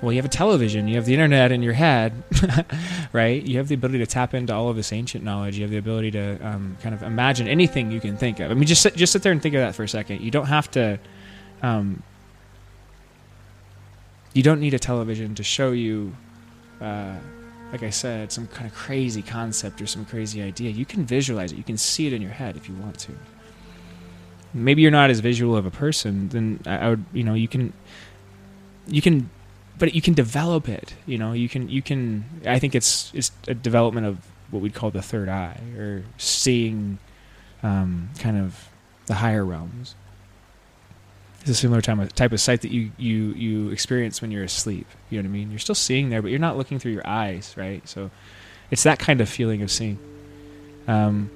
well, 0.00 0.12
you 0.12 0.18
have 0.18 0.24
a 0.24 0.28
television, 0.28 0.86
you 0.86 0.94
have 0.94 1.06
the 1.06 1.12
internet 1.12 1.50
in 1.50 1.62
your 1.62 1.72
head, 1.72 2.22
right? 3.12 3.42
You 3.42 3.56
have 3.58 3.68
the 3.68 3.74
ability 3.74 3.98
to 3.98 4.06
tap 4.06 4.32
into 4.32 4.54
all 4.54 4.68
of 4.68 4.76
this 4.76 4.92
ancient 4.92 5.24
knowledge. 5.24 5.56
You 5.56 5.62
have 5.62 5.70
the 5.70 5.78
ability 5.78 6.12
to 6.12 6.38
um, 6.46 6.76
kind 6.80 6.94
of 6.94 7.02
imagine 7.02 7.48
anything 7.48 7.90
you 7.90 8.00
can 8.00 8.16
think 8.16 8.38
of. 8.38 8.50
I 8.50 8.54
mean, 8.54 8.66
just 8.66 8.82
sit, 8.82 8.94
just 8.94 9.12
sit 9.12 9.22
there 9.22 9.32
and 9.32 9.42
think 9.42 9.56
of 9.56 9.60
that 9.60 9.74
for 9.74 9.82
a 9.82 9.88
second. 9.88 10.20
You 10.20 10.30
don't 10.30 10.46
have 10.46 10.70
to. 10.72 11.00
Um, 11.62 12.02
you 14.34 14.42
don't 14.42 14.60
need 14.60 14.74
a 14.74 14.78
television 14.78 15.34
to 15.34 15.42
show 15.42 15.72
you, 15.72 16.14
uh, 16.80 17.16
like 17.72 17.82
I 17.82 17.90
said, 17.90 18.30
some 18.30 18.46
kind 18.46 18.66
of 18.66 18.74
crazy 18.74 19.22
concept 19.22 19.82
or 19.82 19.86
some 19.86 20.04
crazy 20.04 20.42
idea. 20.42 20.70
You 20.70 20.84
can 20.84 21.04
visualize 21.04 21.50
it. 21.50 21.58
You 21.58 21.64
can 21.64 21.76
see 21.76 22.06
it 22.06 22.12
in 22.12 22.22
your 22.22 22.30
head 22.30 22.56
if 22.56 22.68
you 22.68 22.76
want 22.76 22.98
to. 23.00 23.12
Maybe 24.54 24.82
you're 24.82 24.92
not 24.92 25.10
as 25.10 25.18
visual 25.18 25.56
of 25.56 25.66
a 25.66 25.70
person, 25.70 26.28
then 26.28 26.60
I 26.66 26.90
would, 26.90 27.04
you 27.12 27.24
know, 27.24 27.34
you 27.34 27.48
can, 27.48 27.72
you 28.86 29.02
can 29.02 29.28
but 29.78 29.94
you 29.94 30.02
can 30.02 30.14
develop 30.14 30.68
it. 30.68 30.94
You 31.06 31.18
know, 31.18 31.32
you 31.32 31.48
can 31.48 31.68
you 31.68 31.82
can. 31.82 32.24
I 32.46 32.58
think 32.58 32.74
it's 32.74 33.12
it's 33.14 33.30
a 33.46 33.54
development 33.54 34.06
of 34.06 34.18
what 34.50 34.62
we'd 34.62 34.74
call 34.74 34.90
the 34.90 35.02
third 35.02 35.28
eye, 35.28 35.60
or 35.76 36.04
seeing 36.16 36.98
um, 37.62 38.10
kind 38.18 38.38
of 38.38 38.68
the 39.06 39.14
higher 39.14 39.44
realms. 39.44 39.94
It's 41.40 41.50
a 41.50 41.54
similar 41.54 41.80
type 41.80 41.98
of, 41.98 42.14
type 42.14 42.32
of 42.32 42.40
sight 42.40 42.62
that 42.62 42.72
you, 42.72 42.90
you 42.98 43.32
you 43.32 43.70
experience 43.70 44.20
when 44.20 44.30
you're 44.30 44.44
asleep. 44.44 44.86
You 45.10 45.18
know 45.18 45.28
what 45.28 45.34
I 45.34 45.38
mean? 45.38 45.50
You're 45.50 45.58
still 45.60 45.74
seeing 45.74 46.10
there, 46.10 46.20
but 46.20 46.30
you're 46.30 46.40
not 46.40 46.56
looking 46.56 46.78
through 46.78 46.92
your 46.92 47.06
eyes, 47.06 47.54
right? 47.56 47.86
So 47.88 48.10
it's 48.70 48.82
that 48.82 48.98
kind 48.98 49.20
of 49.20 49.28
feeling 49.28 49.62
of 49.62 49.70
seeing. 49.70 49.98
Um, 50.86 51.30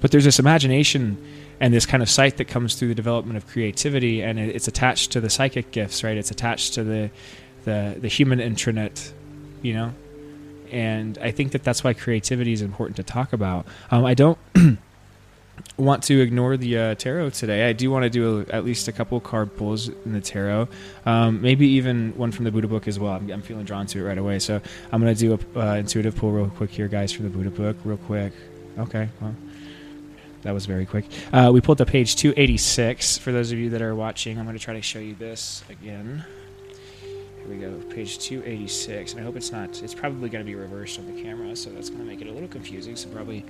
but 0.00 0.10
there's 0.10 0.24
this 0.24 0.38
imagination 0.38 1.16
and 1.60 1.72
this 1.72 1.86
kind 1.86 2.02
of 2.02 2.10
sight 2.10 2.36
that 2.36 2.46
comes 2.46 2.74
through 2.74 2.88
the 2.88 2.94
development 2.94 3.36
of 3.36 3.46
creativity, 3.46 4.22
and 4.22 4.38
it, 4.38 4.54
it's 4.54 4.68
attached 4.68 5.12
to 5.12 5.20
the 5.20 5.30
psychic 5.30 5.70
gifts, 5.70 6.04
right? 6.04 6.16
It's 6.16 6.30
attached 6.30 6.74
to 6.74 6.84
the 6.84 7.10
the 7.64 7.96
the 7.98 8.08
human 8.08 8.38
intranet, 8.38 9.12
you 9.62 9.74
know. 9.74 9.92
And 10.70 11.18
I 11.18 11.30
think 11.30 11.52
that 11.52 11.62
that's 11.62 11.84
why 11.84 11.92
creativity 11.92 12.52
is 12.52 12.60
important 12.60 12.96
to 12.96 13.02
talk 13.02 13.32
about. 13.32 13.66
Um, 13.90 14.04
I 14.04 14.14
don't 14.14 14.38
want 15.76 16.02
to 16.04 16.20
ignore 16.20 16.56
the 16.56 16.78
uh, 16.78 16.94
tarot 16.96 17.30
today. 17.30 17.68
I 17.68 17.72
do 17.72 17.90
want 17.90 18.04
to 18.04 18.10
do 18.10 18.46
a, 18.48 18.54
at 18.54 18.64
least 18.64 18.88
a 18.88 18.92
couple 18.92 19.20
card 19.20 19.56
pulls 19.56 19.88
in 19.88 20.12
the 20.12 20.20
tarot, 20.20 20.68
um, 21.04 21.40
maybe 21.40 21.66
even 21.68 22.16
one 22.16 22.32
from 22.32 22.44
the 22.44 22.50
Buddha 22.50 22.68
book 22.68 22.88
as 22.88 22.98
well. 22.98 23.12
I'm, 23.12 23.30
I'm 23.30 23.42
feeling 23.42 23.64
drawn 23.64 23.86
to 23.86 24.00
it 24.00 24.02
right 24.02 24.18
away, 24.18 24.38
so 24.38 24.60
I'm 24.92 25.00
going 25.00 25.14
to 25.14 25.20
do 25.20 25.38
a 25.54 25.60
uh, 25.60 25.74
intuitive 25.74 26.16
pull 26.16 26.32
real 26.32 26.48
quick 26.50 26.70
here, 26.70 26.88
guys, 26.88 27.12
for 27.12 27.22
the 27.22 27.30
Buddha 27.30 27.50
book, 27.50 27.76
real 27.84 27.98
quick. 27.98 28.32
Okay, 28.78 29.08
well, 29.20 29.34
that 30.46 30.54
was 30.54 30.66
very 30.66 30.86
quick. 30.86 31.06
Uh, 31.32 31.50
we 31.52 31.60
pulled 31.60 31.80
up 31.80 31.88
page 31.88 32.14
286. 32.14 33.18
For 33.18 33.32
those 33.32 33.50
of 33.50 33.58
you 33.58 33.70
that 33.70 33.82
are 33.82 33.96
watching, 33.96 34.38
I'm 34.38 34.44
going 34.44 34.56
to 34.56 34.62
try 34.62 34.74
to 34.74 34.82
show 34.82 35.00
you 35.00 35.16
this 35.16 35.64
again. 35.68 36.24
Here 37.38 37.48
we 37.48 37.56
go, 37.56 37.72
page 37.92 38.20
286. 38.20 39.12
And 39.12 39.20
I 39.20 39.24
hope 39.24 39.34
it's 39.34 39.50
not, 39.50 39.82
it's 39.82 39.94
probably 39.94 40.28
going 40.28 40.44
to 40.44 40.48
be 40.48 40.54
reversed 40.54 41.00
on 41.00 41.12
the 41.12 41.20
camera, 41.20 41.56
so 41.56 41.70
that's 41.70 41.90
going 41.90 42.00
to 42.00 42.06
make 42.06 42.20
it 42.20 42.28
a 42.28 42.32
little 42.32 42.48
confusing. 42.48 42.94
So 42.94 43.08
probably 43.08 43.44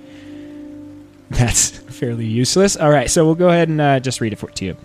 that's 1.29 1.69
fairly 1.69 2.25
useless. 2.25 2.75
All 2.75 2.89
right, 2.89 3.11
so 3.11 3.25
we'll 3.25 3.35
go 3.35 3.49
ahead 3.49 3.69
and 3.69 3.79
uh, 3.79 3.99
just 3.99 4.19
read 4.19 4.33
it 4.33 4.37
for, 4.37 4.49
to 4.49 4.65
you. 4.65 4.77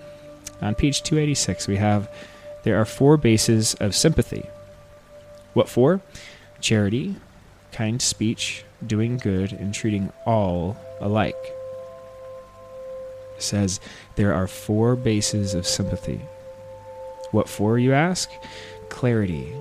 On 0.61 0.75
page 0.75 1.03
286, 1.03 1.67
we 1.67 1.77
have 1.77 2.11
there 2.63 2.79
are 2.79 2.85
four 2.85 3.17
bases 3.17 3.73
of 3.75 3.95
sympathy. 3.95 4.45
What 5.55 5.69
four? 5.71 6.03
Charity, 6.61 7.17
kind 7.73 8.03
speech, 8.03 8.65
doing 8.87 9.17
good, 9.17 9.53
and 9.53 9.73
treating 9.73 10.13
all 10.27 10.77
alike. 11.01 11.37
Says 13.43 13.81
there 14.17 14.33
are 14.33 14.47
four 14.47 14.97
bases 14.97 15.55
of 15.55 15.67
sympathy. 15.67 16.21
What 17.31 17.49
four, 17.49 17.79
you 17.79 17.93
ask? 17.93 18.31
Clarity. 18.89 19.53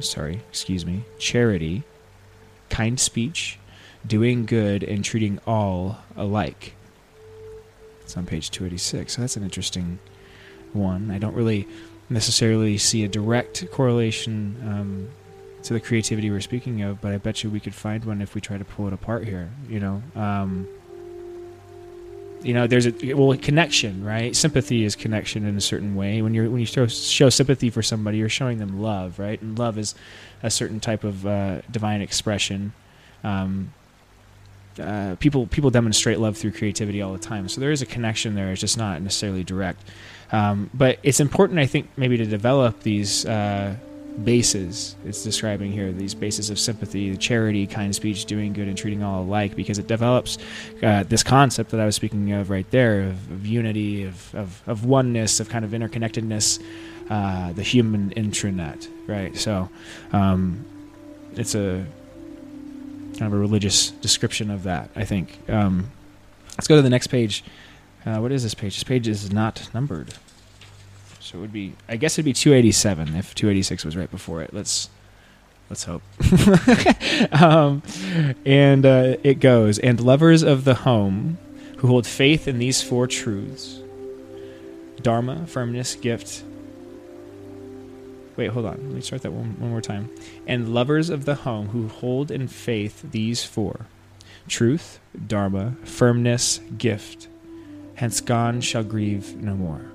Sorry, 0.00 0.40
excuse 0.48 0.86
me. 0.86 1.04
Charity, 1.18 1.82
kind 2.68 2.98
speech, 2.98 3.58
doing 4.06 4.46
good, 4.46 4.82
and 4.82 5.04
treating 5.04 5.38
all 5.46 5.98
alike. 6.16 6.74
It's 8.02 8.16
on 8.16 8.26
page 8.26 8.50
286. 8.50 9.14
So 9.14 9.20
that's 9.20 9.36
an 9.36 9.42
interesting 9.42 9.98
one. 10.72 11.10
I 11.10 11.18
don't 11.18 11.34
really 11.34 11.68
necessarily 12.08 12.76
see 12.76 13.04
a 13.04 13.08
direct 13.08 13.70
correlation 13.70 14.56
um, 14.66 15.08
to 15.62 15.74
the 15.74 15.80
creativity 15.80 16.30
we're 16.30 16.40
speaking 16.40 16.82
of, 16.82 17.00
but 17.00 17.12
I 17.12 17.18
bet 17.18 17.44
you 17.44 17.50
we 17.50 17.60
could 17.60 17.74
find 17.74 18.04
one 18.04 18.20
if 18.20 18.34
we 18.34 18.40
try 18.40 18.58
to 18.58 18.64
pull 18.64 18.86
it 18.86 18.92
apart 18.92 19.24
here. 19.24 19.50
You 19.68 19.80
know, 19.80 20.02
um, 20.16 20.66
you 22.42 22.54
know, 22.54 22.66
there's 22.66 22.86
a 22.86 23.14
well 23.14 23.32
a 23.32 23.36
connection, 23.36 24.04
right? 24.04 24.34
Sympathy 24.34 24.84
is 24.84 24.96
connection 24.96 25.46
in 25.46 25.56
a 25.56 25.60
certain 25.60 25.94
way. 25.94 26.22
When 26.22 26.34
you're 26.34 26.48
when 26.50 26.60
you 26.60 26.66
show, 26.66 26.86
show 26.86 27.28
sympathy 27.28 27.70
for 27.70 27.82
somebody, 27.82 28.18
you're 28.18 28.28
showing 28.28 28.58
them 28.58 28.80
love, 28.80 29.18
right? 29.18 29.40
And 29.40 29.58
love 29.58 29.78
is 29.78 29.94
a 30.42 30.50
certain 30.50 30.80
type 30.80 31.04
of 31.04 31.26
uh, 31.26 31.60
divine 31.70 32.00
expression. 32.00 32.72
Um, 33.22 33.72
uh, 34.80 35.16
people 35.18 35.46
people 35.46 35.70
demonstrate 35.70 36.18
love 36.18 36.36
through 36.36 36.52
creativity 36.52 37.02
all 37.02 37.12
the 37.12 37.18
time, 37.18 37.48
so 37.48 37.60
there 37.60 37.72
is 37.72 37.82
a 37.82 37.86
connection 37.86 38.34
there. 38.34 38.50
It's 38.52 38.60
just 38.60 38.78
not 38.78 39.02
necessarily 39.02 39.44
direct. 39.44 39.82
Um, 40.32 40.70
but 40.72 40.98
it's 41.02 41.20
important, 41.20 41.58
I 41.58 41.66
think, 41.66 41.88
maybe 41.96 42.16
to 42.16 42.24
develop 42.24 42.80
these 42.82 43.26
uh, 43.26 43.74
bases. 44.24 44.96
It's 45.04 45.22
describing 45.22 45.72
here 45.72 45.92
these 45.92 46.14
bases 46.14 46.50
of 46.50 46.58
sympathy 46.58 47.16
charity 47.16 47.66
kind 47.66 47.94
speech 47.94 48.24
doing 48.24 48.52
good 48.52 48.68
and 48.68 48.76
treating 48.76 49.02
all 49.02 49.22
alike 49.22 49.56
because 49.56 49.78
it 49.78 49.86
develops 49.86 50.38
uh, 50.82 51.04
this 51.04 51.22
concept 51.22 51.70
that 51.70 51.80
i 51.80 51.84
was 51.84 51.96
speaking 51.96 52.32
of 52.32 52.50
right 52.50 52.70
there 52.70 53.02
of, 53.02 53.30
of 53.30 53.46
unity 53.46 54.04
of, 54.04 54.34
of, 54.34 54.62
of, 54.66 54.84
oneness 54.84 55.40
of 55.40 55.48
kind 55.48 55.64
of 55.64 55.72
interconnectedness 55.72 56.62
uh, 57.08 57.52
the 57.52 57.62
human 57.62 58.10
intranet 58.10 58.88
right? 59.06 59.36
So 59.36 59.68
um, 60.12 60.64
it's 61.34 61.54
a 61.54 61.84
kind 63.14 63.22
of 63.22 63.32
a 63.32 63.38
religious 63.38 63.90
description 63.90 64.50
of 64.50 64.62
that 64.64 64.90
i 64.96 65.04
think. 65.04 65.38
Um, 65.48 65.90
let's 66.52 66.68
go 66.68 66.76
to 66.76 66.82
the 66.82 66.90
next 66.90 67.08
page. 67.08 67.44
Uh, 68.06 68.18
what 68.18 68.32
is 68.32 68.42
this 68.42 68.54
page? 68.54 68.76
This 68.76 68.84
page 68.84 69.06
is 69.06 69.30
not 69.30 69.68
numbered 69.74 70.14
so 71.30 71.38
it 71.38 71.42
would 71.42 71.52
be, 71.52 71.74
I 71.88 71.96
guess 71.96 72.14
it'd 72.14 72.24
be 72.24 72.32
287 72.32 73.14
if 73.14 73.36
286 73.36 73.84
was 73.84 73.96
right 73.96 74.10
before 74.10 74.42
it. 74.42 74.52
Let's 74.52 74.90
let's 75.68 75.84
hope. 75.84 76.02
um, 77.40 77.84
and 78.44 78.84
uh, 78.84 79.16
it 79.22 79.38
goes, 79.38 79.78
and 79.78 80.00
lovers 80.00 80.42
of 80.42 80.64
the 80.64 80.74
home 80.74 81.38
who 81.76 81.86
hold 81.86 82.04
faith 82.04 82.48
in 82.48 82.58
these 82.58 82.82
four 82.82 83.06
truths 83.06 83.80
Dharma, 85.00 85.46
firmness, 85.46 85.94
gift. 85.94 86.42
Wait, 88.36 88.48
hold 88.48 88.66
on. 88.66 88.72
Let 88.72 88.92
me 88.92 89.00
start 89.00 89.22
that 89.22 89.32
one, 89.32 89.58
one 89.60 89.70
more 89.70 89.80
time. 89.80 90.10
And 90.48 90.74
lovers 90.74 91.10
of 91.10 91.26
the 91.26 91.36
home 91.36 91.68
who 91.68 91.86
hold 91.86 92.32
in 92.32 92.48
faith 92.48 93.04
these 93.12 93.44
four 93.44 93.86
truth, 94.48 94.98
Dharma, 95.28 95.76
firmness, 95.84 96.58
gift. 96.76 97.28
Hence 97.94 98.20
gone 98.20 98.60
shall 98.60 98.82
grieve 98.82 99.36
no 99.36 99.54
more. 99.54 99.92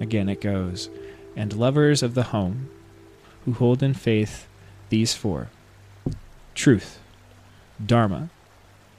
Again 0.00 0.28
it 0.28 0.40
goes, 0.40 0.88
and 1.36 1.52
lovers 1.52 2.02
of 2.02 2.14
the 2.14 2.24
home, 2.24 2.68
who 3.44 3.52
hold 3.52 3.82
in 3.82 3.94
faith 3.94 4.46
these 4.88 5.14
four 5.14 5.48
truth, 6.54 7.00
dharma, 7.84 8.30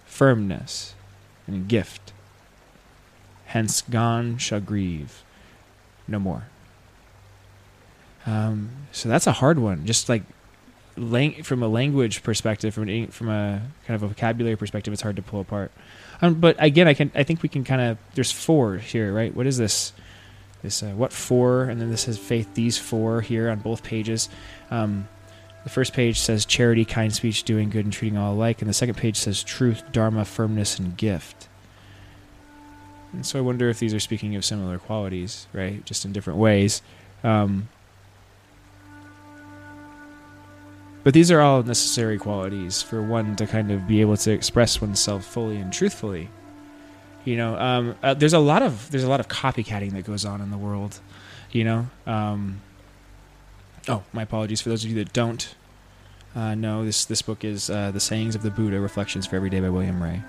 firmness, 0.05 0.93
and 1.47 1.67
gift. 1.67 2.11
Hence 3.45 3.81
gone 3.81 4.37
shall 4.37 4.59
grieve 4.59 5.23
no 6.07 6.19
more. 6.19 6.47
Um, 8.25 8.69
so 8.91 9.07
that's 9.07 9.27
a 9.27 9.33
hard 9.33 9.59
one. 9.59 9.85
Just 9.85 10.09
like 10.09 10.23
lang- 10.97 11.43
from 11.43 11.61
a 11.61 11.67
language 11.67 12.23
perspective, 12.23 12.73
from 12.73 12.89
an, 12.89 13.07
from 13.07 13.29
a 13.29 13.61
kind 13.85 13.95
of 13.95 14.03
a 14.03 14.07
vocabulary 14.07 14.55
perspective, 14.55 14.91
it's 14.91 15.01
hard 15.01 15.15
to 15.15 15.21
pull 15.21 15.41
apart. 15.41 15.71
Um, 16.21 16.35
but 16.35 16.55
again, 16.59 16.87
I 16.87 16.93
can 16.93 17.11
I 17.13 17.23
think 17.23 17.43
we 17.43 17.49
can 17.49 17.63
kind 17.63 17.81
of 17.81 17.97
there's 18.15 18.31
four 18.31 18.77
here, 18.77 19.13
right? 19.13 19.33
What 19.35 19.47
is 19.47 19.57
this? 19.57 19.93
This 20.65 20.84
uh, 20.84 20.88
what 20.88 21.13
for, 21.13 21.63
and 21.63 21.79
then 21.79 21.89
this 21.89 22.01
says 22.01 22.17
faith. 22.17 22.53
These 22.55 22.77
four 22.77 23.22
here 23.22 23.50
on 23.50 23.60
both 23.60 23.84
pages. 23.84 24.27
Um, 24.72 25.07
the 25.63 25.69
first 25.69 25.93
page 25.93 26.19
says 26.19 26.45
charity, 26.45 26.86
kind 26.86 27.13
speech, 27.13 27.43
doing 27.43 27.69
good, 27.69 27.86
and 27.86 27.93
treating 27.93 28.17
all 28.17 28.34
alike, 28.34 28.62
and 28.62 28.69
the 28.69 28.74
second 28.74 28.95
page 28.95 29.15
says 29.15 29.43
truth, 29.43 29.84
dharma, 29.91 30.25
firmness, 30.25 30.77
and 30.77 30.98
gift. 30.98 31.48
And 33.13 33.25
so 33.25 33.39
I 33.39 33.41
wonder 33.41 33.69
if 33.69 33.79
these 33.79 33.93
are 33.93 34.00
speaking 34.00 34.36
of 34.36 34.43
similar 34.43 34.77
qualities, 34.77 35.48
right? 35.53 35.84
Just 35.86 36.03
in 36.03 36.12
different 36.12 36.38
ways. 36.38 36.81
Um, 37.24 37.69
but 41.03 41.13
these 41.13 41.31
are 41.31 41.39
all 41.39 41.63
necessary 41.63 42.17
qualities 42.17 42.81
for 42.81 43.01
one 43.01 43.36
to 43.38 43.48
kind 43.48 43.72
of 43.72 43.88
be 43.88 44.01
able 44.01 44.17
to 44.17 44.31
express 44.31 44.81
oneself 44.81 45.24
fully 45.24 45.57
and 45.57 45.72
truthfully 45.72 46.29
you 47.25 47.36
know, 47.36 47.58
um, 47.58 47.96
uh, 48.03 48.13
there's 48.13 48.34
a 48.34 48.39
lot 48.39 48.62
of 48.62 48.89
there's 48.91 49.03
a 49.03 49.10
lot 49.10 49.20
of 49.20 49.27
copycatting 49.27 49.91
that 49.91 50.05
goes 50.05 50.24
on 50.24 50.41
in 50.41 50.51
the 50.51 50.58
world. 50.58 51.00
You 51.51 51.63
know. 51.63 51.88
Um, 52.05 52.62
oh, 53.88 54.03
my 54.13 54.22
apologies 54.22 54.62
for 54.62 54.70
those 54.70 54.84
of 54.84 54.91
you 54.91 54.96
that 55.03 55.12
don't 55.12 55.55
uh, 56.36 56.53
know. 56.55 56.86
This 56.86 57.05
this 57.05 57.24
book 57.24 57.44
is 57.44 57.70
uh, 57.70 57.91
the 57.91 58.00
Sayings 58.00 58.36
of 58.36 58.44
the 58.44 58.51
Buddha: 58.51 58.79
Reflections 58.79 59.25
for 59.25 59.36
Every 59.36 59.50
Day 59.50 59.60
by 59.60 59.70
William 59.70 60.01
Wray. 60.01 60.22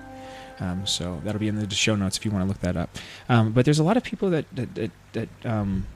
Um, 0.58 0.86
so 0.86 1.20
that'll 1.22 1.38
be 1.38 1.48
in 1.48 1.56
the 1.56 1.74
show 1.74 1.94
notes 1.96 2.16
if 2.16 2.24
you 2.24 2.30
want 2.30 2.44
to 2.44 2.48
look 2.48 2.60
that 2.60 2.78
up. 2.78 2.96
Um, 3.28 3.52
but 3.52 3.66
there's 3.66 3.78
a 3.78 3.84
lot 3.84 3.98
of 3.98 4.02
people 4.02 4.30
that 4.30 4.46
that 4.54 4.74
that, 4.74 4.90
that 5.12 5.28
um, 5.44 5.86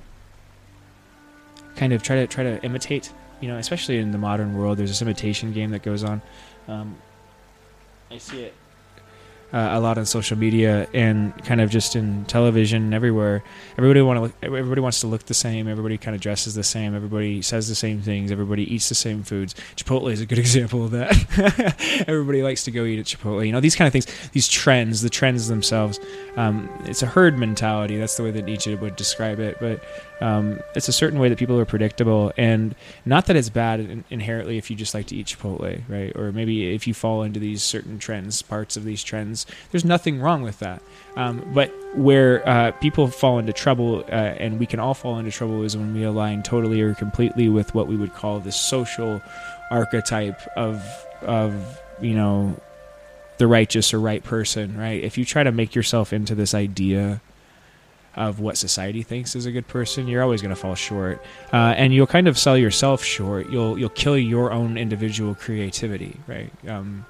kind 1.77 1.95
of 1.95 2.03
try 2.03 2.17
to 2.17 2.27
try 2.27 2.45
to 2.45 2.63
imitate. 2.63 3.11
You 3.41 3.49
know, 3.49 3.57
especially 3.57 3.97
in 3.97 4.11
the 4.11 4.19
modern 4.19 4.55
world, 4.55 4.77
there's 4.77 4.91
this 4.91 5.01
imitation 5.01 5.55
game 5.55 5.71
that 5.71 5.83
goes 5.83 6.05
on. 6.05 6.21
Um, 6.69 6.99
I 8.11 8.19
see 8.19 8.43
it 8.43 8.55
uh, 9.53 9.71
a 9.73 9.81
lot 9.81 9.99
on 9.99 10.07
social 10.07 10.39
media 10.39 10.89
and 10.95 11.37
kind 11.45 11.61
of 11.61 11.71
just 11.71 11.97
in 11.97 12.25
television 12.27 12.95
everywhere. 12.95 13.43
Everybody 13.77 14.03
want 14.03 14.17
to 14.19 14.21
look, 14.23 14.33
everybody 14.43 14.81
wants 14.81 15.01
to 15.01 15.07
look 15.07 15.25
the 15.25 15.35
same. 15.35 15.69
Everybody 15.69 15.99
kind 15.99 16.15
of 16.15 16.21
dresses 16.21 16.55
the 16.55 16.63
same. 16.63 16.95
Everybody 16.95 17.43
says 17.43 17.69
the 17.69 17.75
same 17.75 18.01
things. 18.01 18.31
Everybody 18.31 18.73
eats 18.73 18.89
the 18.89 18.95
same 18.95 19.23
foods. 19.23 19.55
Chipotle 19.77 20.13
is 20.13 20.21
a 20.21 20.27
good 20.27 20.39
example 20.47 20.85
of 20.85 20.93
that. 20.93 22.05
everybody 22.09 22.43
likes 22.43 22.65
to 22.65 22.71
go 22.71 22.85
eat 22.85 22.99
at 22.99 23.07
Chipotle. 23.07 23.45
You 23.45 23.53
know 23.53 23.61
these 23.61 23.77
kind 23.77 23.87
of 23.87 23.93
things. 23.93 24.07
These 24.33 24.49
trends, 24.49 25.03
the 25.03 25.11
trends 25.11 25.49
themselves. 25.49 25.99
Um, 26.37 26.71
it's 26.85 27.03
a 27.03 27.07
herd 27.07 27.39
mentality. 27.39 27.97
That's 27.97 28.17
the 28.17 28.23
way 28.23 28.31
that 28.31 28.45
Nietzsche 28.45 28.75
would 28.75 28.97
describe 28.97 29.41
it. 29.41 29.57
But 29.61 29.83
um, 30.21 30.61
it's 30.75 30.89
a 30.89 30.93
certain 30.93 31.19
way 31.19 31.29
that 31.29 31.39
people 31.39 31.59
are 31.59 31.65
predictable, 31.65 32.33
and 32.37 32.75
not 33.05 33.27
that 33.27 33.37
it's 33.37 33.49
bad 33.49 33.81
in- 33.81 34.05
inherently 34.11 34.59
if 34.59 34.71
you 34.71 34.77
just 34.77 34.95
like 34.95 35.07
to 35.07 35.17
eat 35.17 35.27
Chipotle, 35.27 35.83
right? 35.89 36.15
Or 36.15 36.31
maybe 36.33 36.75
if 36.75 36.87
you 36.87 36.95
fall 36.95 37.23
into 37.23 37.41
these 37.41 37.63
certain 37.63 37.99
trends, 37.99 38.43
parts 38.43 38.77
of 38.77 38.85
these 38.85 39.03
trends. 39.03 39.40
There's 39.71 39.85
nothing 39.85 40.21
wrong 40.21 40.43
with 40.43 40.59
that. 40.61 40.83
Um, 41.17 41.51
but 41.53 41.71
where 41.97 42.49
uh, 42.49 42.71
people 42.73 43.09
fall 43.09 43.39
into 43.39 43.53
trouble, 43.53 44.05
uh, 44.09 44.13
and 44.13 44.59
we 44.59 44.67
can 44.67 44.79
all 44.81 44.95
fall 44.95 45.19
into 45.19 45.31
trouble, 45.31 45.63
is 45.65 45.77
when 45.77 45.93
we 45.95 46.05
align 46.05 46.43
totally 46.43 46.81
or 46.81 46.95
completely 46.95 47.49
with 47.49 47.75
what 47.75 47.89
we 47.89 47.97
would 47.97 48.15
call 48.15 48.41
the 48.41 48.53
social 48.53 49.21
archetype 49.71 50.41
of 50.57 50.83
of 51.23 51.81
you 52.01 52.15
know 52.15 52.57
the 53.39 53.47
righteous 53.47 53.95
or 53.95 54.01
right 54.01 54.23
person, 54.23 54.77
right? 54.77 55.03
If 55.03 55.17
you 55.17 55.25
try 55.25 55.43
to 55.43 55.53
make 55.53 55.75
yourself 55.75 56.13
into 56.13 56.35
this 56.35 56.55
idea 56.55 57.21
of 58.15 58.41
what 58.41 58.57
society 58.57 59.03
thinks 59.03 59.35
is 59.35 59.47
a 59.47 59.53
good 59.53 59.67
person, 59.67 60.09
you're 60.09 60.23
always 60.23 60.43
going 60.43 60.55
to 60.55 60.61
fall 60.61 60.75
short, 60.75 61.23
uh, 61.53 61.75
and 61.77 61.95
you'll 61.95 62.07
kind 62.07 62.29
of 62.29 62.39
sell 62.39 62.59
yourself 62.59 63.03
short. 63.03 63.49
You'll 63.51 63.79
you'll 63.79 63.89
kill 63.89 64.19
your 64.19 64.53
own 64.53 64.77
individual 64.77 65.35
creativity, 65.35 66.19
right? 66.27 66.53
Um, 66.69 67.05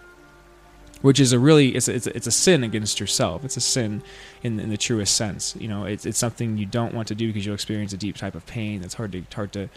which 1.03 1.19
is 1.19 1.33
a 1.33 1.39
really 1.39 1.75
it's 1.75 1.89
a, 1.89 1.95
it's 1.95 2.07
a, 2.07 2.17
it's 2.17 2.27
a 2.27 2.33
sin 2.33 2.65
against 2.65 3.01
yourself. 3.01 3.45
It's 3.45 3.57
a 3.57 3.61
sin 3.61 4.03
in, 4.43 4.61
in 4.61 4.71
the 4.71 4.77
truest 4.77 5.17
sense. 5.17 5.57
You 5.59 5.69
know, 5.69 5.85
it's 5.85 6.07
it's 6.07 6.19
something 6.19 6.59
you 6.59 6.67
don't 6.67 6.95
want 6.95 7.09
to 7.09 7.15
do 7.15 7.27
because 7.29 7.45
you'll 7.45 7.55
experience 7.55 7.93
a 7.93 7.97
deep 7.97 8.17
type 8.17 8.35
of 8.35 8.47
pain 8.47 8.81
that's 8.81 8.95
hard 8.95 9.13
to 9.13 9.23
hard 9.35 9.53
to 9.55 9.69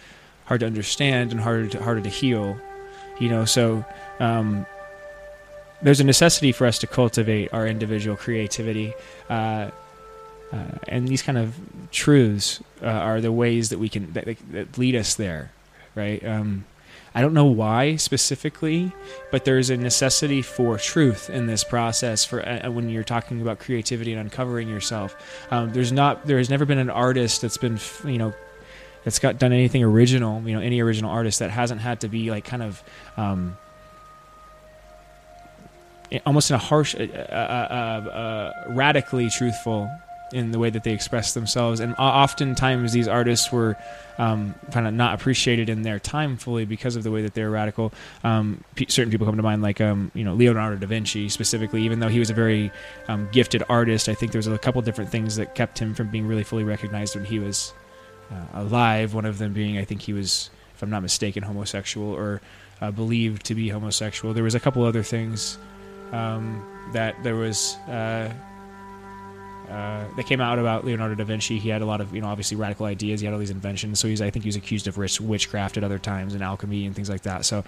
hard 0.45 0.59
to 0.59 0.65
understand 0.65 1.31
and 1.31 1.39
harder 1.39 1.67
to 1.67 1.81
harder 1.81 2.01
to 2.01 2.09
heal. 2.09 2.57
You 3.19 3.29
know, 3.29 3.45
so 3.45 3.85
um, 4.19 4.65
there's 5.81 5.99
a 5.99 6.03
necessity 6.03 6.51
for 6.51 6.65
us 6.65 6.79
to 6.79 6.87
cultivate 6.87 7.53
our 7.53 7.67
individual 7.67 8.17
creativity. 8.17 8.93
Uh, 9.29 9.69
uh, 10.51 10.77
and 10.87 11.07
these 11.07 11.21
kind 11.21 11.37
of 11.37 11.55
truths 11.91 12.61
uh, 12.81 12.85
are 12.85 13.21
the 13.21 13.31
ways 13.31 13.69
that 13.69 13.79
we 13.79 13.89
can 13.89 14.11
that, 14.13 14.37
that 14.51 14.77
lead 14.77 14.95
us 14.95 15.15
there, 15.15 15.51
right? 15.95 16.23
Um, 16.25 16.65
I 17.15 17.21
don't 17.21 17.33
know 17.33 17.45
why 17.45 17.95
specifically, 17.97 18.91
but 19.31 19.45
there's 19.45 19.69
a 19.69 19.77
necessity 19.77 20.41
for 20.41 20.77
truth 20.77 21.29
in 21.29 21.45
this 21.45 21.63
process. 21.63 22.25
For 22.25 22.47
uh, 22.47 22.71
when 22.71 22.89
you're 22.89 23.03
talking 23.03 23.41
about 23.41 23.59
creativity 23.59 24.13
and 24.13 24.19
uncovering 24.19 24.67
yourself, 24.67 25.15
um, 25.51 25.71
there's 25.73 25.91
not 25.91 26.25
there 26.25 26.39
has 26.39 26.49
never 26.49 26.65
been 26.65 26.79
an 26.79 26.89
artist 26.89 27.41
that's 27.41 27.57
been 27.57 27.79
you 28.03 28.17
know 28.17 28.33
that's 29.03 29.19
got 29.19 29.37
done 29.37 29.53
anything 29.53 29.83
original. 29.83 30.41
You 30.47 30.55
know, 30.55 30.61
any 30.61 30.81
original 30.81 31.11
artist 31.11 31.39
that 31.39 31.51
hasn't 31.51 31.81
had 31.81 32.01
to 32.01 32.07
be 32.07 32.31
like 32.31 32.45
kind 32.45 32.63
of. 32.63 32.83
Um, 33.17 33.57
almost 36.27 36.51
in 36.51 36.55
a 36.55 36.59
harsh, 36.59 36.93
uh, 36.93 36.99
uh, 36.99 37.05
uh, 37.33 38.63
radically 38.69 39.31
truthful 39.31 39.89
in 40.33 40.51
the 40.51 40.59
way 40.59 40.69
that 40.69 40.83
they 40.83 40.91
express 40.91 41.33
themselves. 41.33 41.79
And 41.79 41.95
oftentimes, 41.95 42.91
these 42.91 43.07
artists 43.07 43.51
were 43.51 43.77
um, 44.17 44.55
kind 44.71 44.87
of 44.87 44.93
not 44.93 45.15
appreciated 45.15 45.69
in 45.69 45.83
their 45.83 45.99
time 45.99 46.37
fully 46.37 46.65
because 46.65 46.95
of 46.95 47.03
the 47.03 47.11
way 47.11 47.21
that 47.21 47.33
they're 47.33 47.49
radical. 47.49 47.93
Um, 48.23 48.63
p- 48.75 48.87
certain 48.89 49.11
people 49.11 49.25
come 49.25 49.37
to 49.37 49.43
mind, 49.43 49.61
like 49.61 49.79
um, 49.79 50.11
you 50.13 50.23
know 50.23 50.33
Leonardo 50.33 50.77
da 50.77 50.87
Vinci 50.87 51.29
specifically. 51.29 51.83
Even 51.83 51.99
though 51.99 52.07
he 52.07 52.19
was 52.19 52.29
a 52.29 52.33
very 52.33 52.71
um, 53.07 53.29
gifted 53.31 53.63
artist, 53.69 54.09
I 54.09 54.15
think 54.15 54.31
there 54.31 54.39
was 54.39 54.47
a 54.47 54.57
couple 54.57 54.81
different 54.81 55.09
things 55.11 55.35
that 55.35 55.55
kept 55.55 55.79
him 55.79 55.93
from 55.93 56.09
being 56.09 56.27
really 56.27 56.43
fully 56.43 56.63
recognized 56.63 57.15
when 57.15 57.25
he 57.25 57.39
was 57.39 57.73
uh, 58.31 58.61
alive. 58.61 59.13
One 59.13 59.25
of 59.25 59.37
them 59.37 59.53
being, 59.53 59.77
I 59.77 59.85
think 59.85 60.01
he 60.01 60.13
was, 60.13 60.49
if 60.75 60.81
I'm 60.81 60.89
not 60.89 61.01
mistaken, 61.01 61.43
homosexual 61.43 62.07
or 62.07 62.41
uh, 62.81 62.91
believed 62.91 63.45
to 63.45 63.55
be 63.55 63.69
homosexual. 63.69 64.33
There 64.33 64.43
was 64.43 64.55
a 64.55 64.59
couple 64.59 64.83
other 64.83 65.03
things 65.03 65.57
um, 66.11 66.65
that 66.93 67.21
there 67.23 67.35
was. 67.35 67.75
Uh, 67.87 68.33
uh, 69.73 70.05
that 70.15 70.27
came 70.27 70.39
out 70.39 70.59
about 70.59 70.85
Leonardo 70.85 71.15
da 71.15 71.23
Vinci. 71.23 71.57
He 71.57 71.69
had 71.69 71.81
a 71.81 71.85
lot 71.85 71.99
of, 71.99 72.13
you 72.13 72.21
know, 72.21 72.27
obviously 72.27 72.55
radical 72.57 72.85
ideas. 72.85 73.21
He 73.21 73.25
had 73.25 73.33
all 73.33 73.39
these 73.39 73.49
inventions. 73.49 73.99
So 73.99 74.07
he's, 74.07 74.21
I 74.21 74.29
think, 74.29 74.43
he 74.43 74.47
was 74.47 74.55
accused 74.55 74.87
of 74.87 74.97
witchcraft 74.97 75.77
at 75.77 75.83
other 75.83 75.97
times 75.97 76.35
and 76.35 76.43
alchemy 76.43 76.85
and 76.85 76.95
things 76.95 77.09
like 77.09 77.23
that. 77.23 77.43
So 77.43 77.63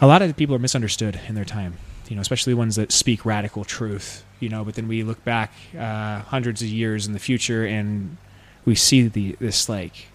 a 0.00 0.08
lot 0.08 0.22
of 0.22 0.36
people 0.36 0.56
are 0.56 0.58
misunderstood 0.58 1.20
in 1.28 1.36
their 1.36 1.44
time, 1.44 1.76
you 2.08 2.16
know, 2.16 2.22
especially 2.22 2.52
ones 2.52 2.74
that 2.74 2.90
speak 2.90 3.24
radical 3.24 3.64
truth, 3.64 4.24
you 4.40 4.48
know. 4.48 4.64
But 4.64 4.74
then 4.74 4.88
we 4.88 5.04
look 5.04 5.22
back 5.24 5.52
uh, 5.78 6.20
hundreds 6.22 6.62
of 6.62 6.68
years 6.68 7.06
in 7.06 7.12
the 7.12 7.20
future 7.20 7.64
and 7.64 8.16
we 8.64 8.74
see 8.74 9.06
the 9.06 9.36
this 9.38 9.68
like 9.68 10.08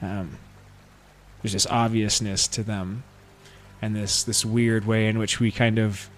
um, 0.00 0.38
there's 1.42 1.54
this 1.54 1.66
obviousness 1.66 2.46
to 2.48 2.62
them 2.62 3.02
and 3.82 3.96
this 3.96 4.22
this 4.22 4.44
weird 4.44 4.86
way 4.86 5.08
in 5.08 5.18
which 5.18 5.40
we 5.40 5.50
kind 5.50 5.78
of 5.78 6.08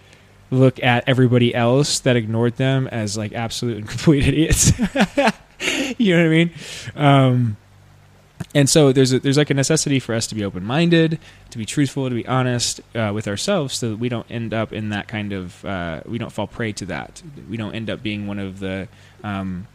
look 0.52 0.82
at 0.82 1.08
everybody 1.08 1.54
else 1.54 2.00
that 2.00 2.14
ignored 2.14 2.56
them 2.56 2.86
as 2.88 3.16
like 3.16 3.32
absolute 3.32 3.78
and 3.78 3.88
complete 3.88 4.26
idiots. 4.28 4.78
you 5.98 6.14
know 6.14 6.22
what 6.22 6.26
I 6.26 6.28
mean? 6.28 6.50
Um, 6.94 7.56
and 8.54 8.68
so 8.68 8.92
there's 8.92 9.12
a, 9.12 9.18
there's 9.18 9.38
like 9.38 9.50
a 9.50 9.54
necessity 9.54 9.98
for 9.98 10.14
us 10.14 10.26
to 10.26 10.34
be 10.34 10.44
open 10.44 10.64
minded, 10.64 11.18
to 11.50 11.58
be 11.58 11.64
truthful, 11.64 12.08
to 12.08 12.14
be 12.14 12.26
honest 12.26 12.80
uh, 12.94 13.10
with 13.14 13.26
ourselves, 13.26 13.74
so 13.74 13.90
that 13.90 13.96
we 13.96 14.08
don't 14.08 14.30
end 14.30 14.52
up 14.52 14.72
in 14.72 14.90
that 14.90 15.08
kind 15.08 15.32
of 15.32 15.64
uh, 15.64 16.02
we 16.04 16.18
don't 16.18 16.32
fall 16.32 16.46
prey 16.46 16.72
to 16.72 16.86
that. 16.86 17.22
We 17.48 17.56
don't 17.56 17.74
end 17.74 17.88
up 17.88 18.02
being 18.02 18.26
one 18.26 18.38
of 18.38 18.58
the 18.58 18.88
um, 19.24 19.66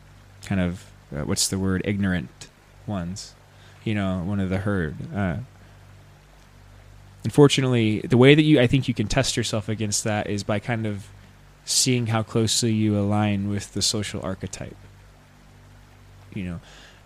kind 0.45 0.61
of 0.61 0.85
uh, 1.15 1.21
what's 1.21 1.47
the 1.47 1.57
word 1.57 1.81
ignorant 1.85 2.49
ones, 2.85 3.33
you 3.83 3.95
know, 3.95 4.19
one 4.19 4.39
of 4.39 4.49
the 4.49 4.59
herd. 4.59 4.95
Unfortunately, 7.23 7.99
the 8.01 8.17
way 8.17 8.35
that 8.35 8.43
you 8.43 8.59
I 8.59 8.67
think 8.67 8.87
you 8.87 8.93
can 8.93 9.07
test 9.07 9.35
yourself 9.35 9.67
against 9.69 10.03
that 10.03 10.27
is 10.27 10.43
by 10.43 10.59
kind 10.59 10.85
of 10.85 11.07
seeing 11.65 12.07
how 12.07 12.23
closely 12.23 12.71
you 12.71 12.97
align 12.97 13.49
with 13.49 13.73
the 13.73 13.81
social 13.81 14.21
archetype. 14.21 14.77
You 16.33 16.43
know, 16.43 16.59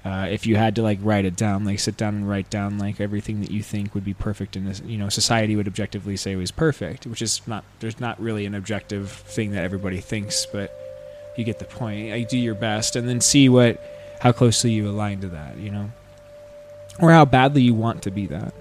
uh, 0.03 0.27
if 0.29 0.47
you 0.47 0.55
had 0.55 0.75
to 0.75 0.81
like 0.81 0.99
write 1.01 1.25
it 1.25 1.35
down, 1.35 1.63
like 1.63 1.79
sit 1.79 1.95
down 1.95 2.15
and 2.15 2.29
write 2.29 2.49
down 2.49 2.77
like 2.77 2.99
everything 2.99 3.41
that 3.41 3.51
you 3.51 3.61
think 3.61 3.93
would 3.93 4.03
be 4.05 4.13
perfect 4.13 4.55
in 4.55 4.65
this, 4.65 4.81
you 4.85 4.97
know, 4.97 5.09
society 5.09 5.55
would 5.55 5.67
objectively 5.67 6.17
say 6.17 6.35
was 6.35 6.51
perfect, 6.51 7.05
which 7.05 7.21
is 7.21 7.41
not. 7.47 7.63
There's 7.79 7.99
not 7.99 8.19
really 8.19 8.45
an 8.45 8.55
objective 8.55 9.11
thing 9.11 9.51
that 9.51 9.63
everybody 9.63 9.99
thinks, 9.99 10.45
but 10.45 10.75
you 11.37 11.43
get 11.43 11.59
the 11.59 11.65
point. 11.65 12.11
Like, 12.11 12.29
do 12.29 12.37
your 12.37 12.55
best, 12.55 12.95
and 12.95 13.07
then 13.07 13.21
see 13.21 13.47
what, 13.47 13.81
how 14.21 14.31
closely 14.31 14.71
you 14.71 14.89
align 14.89 15.21
to 15.21 15.27
that. 15.29 15.57
You 15.57 15.71
know, 15.71 15.91
or 16.99 17.11
how 17.11 17.25
badly 17.25 17.61
you 17.61 17.73
want 17.75 18.01
to 18.03 18.11
be 18.11 18.25
that. 18.27 18.53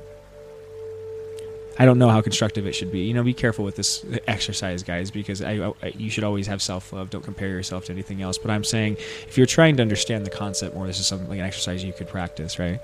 I 1.80 1.86
don't 1.86 1.98
know 1.98 2.10
how 2.10 2.20
constructive 2.20 2.66
it 2.66 2.74
should 2.74 2.92
be. 2.92 3.00
You 3.00 3.14
know, 3.14 3.22
be 3.22 3.32
careful 3.32 3.64
with 3.64 3.74
this 3.74 4.04
exercise, 4.26 4.82
guys, 4.82 5.10
because 5.10 5.40
I, 5.40 5.72
I, 5.82 5.94
you 5.96 6.10
should 6.10 6.24
always 6.24 6.46
have 6.46 6.60
self 6.60 6.92
love. 6.92 7.08
Don't 7.08 7.24
compare 7.24 7.48
yourself 7.48 7.86
to 7.86 7.92
anything 7.92 8.20
else. 8.20 8.36
But 8.36 8.50
I'm 8.50 8.64
saying 8.64 8.98
if 9.26 9.38
you're 9.38 9.46
trying 9.46 9.76
to 9.76 9.82
understand 9.82 10.26
the 10.26 10.30
concept 10.30 10.76
more, 10.76 10.86
this 10.86 11.00
is 11.00 11.06
something 11.06 11.26
like 11.26 11.38
an 11.38 11.46
exercise 11.46 11.82
you 11.82 11.94
could 11.94 12.06
practice, 12.06 12.58
right? 12.58 12.80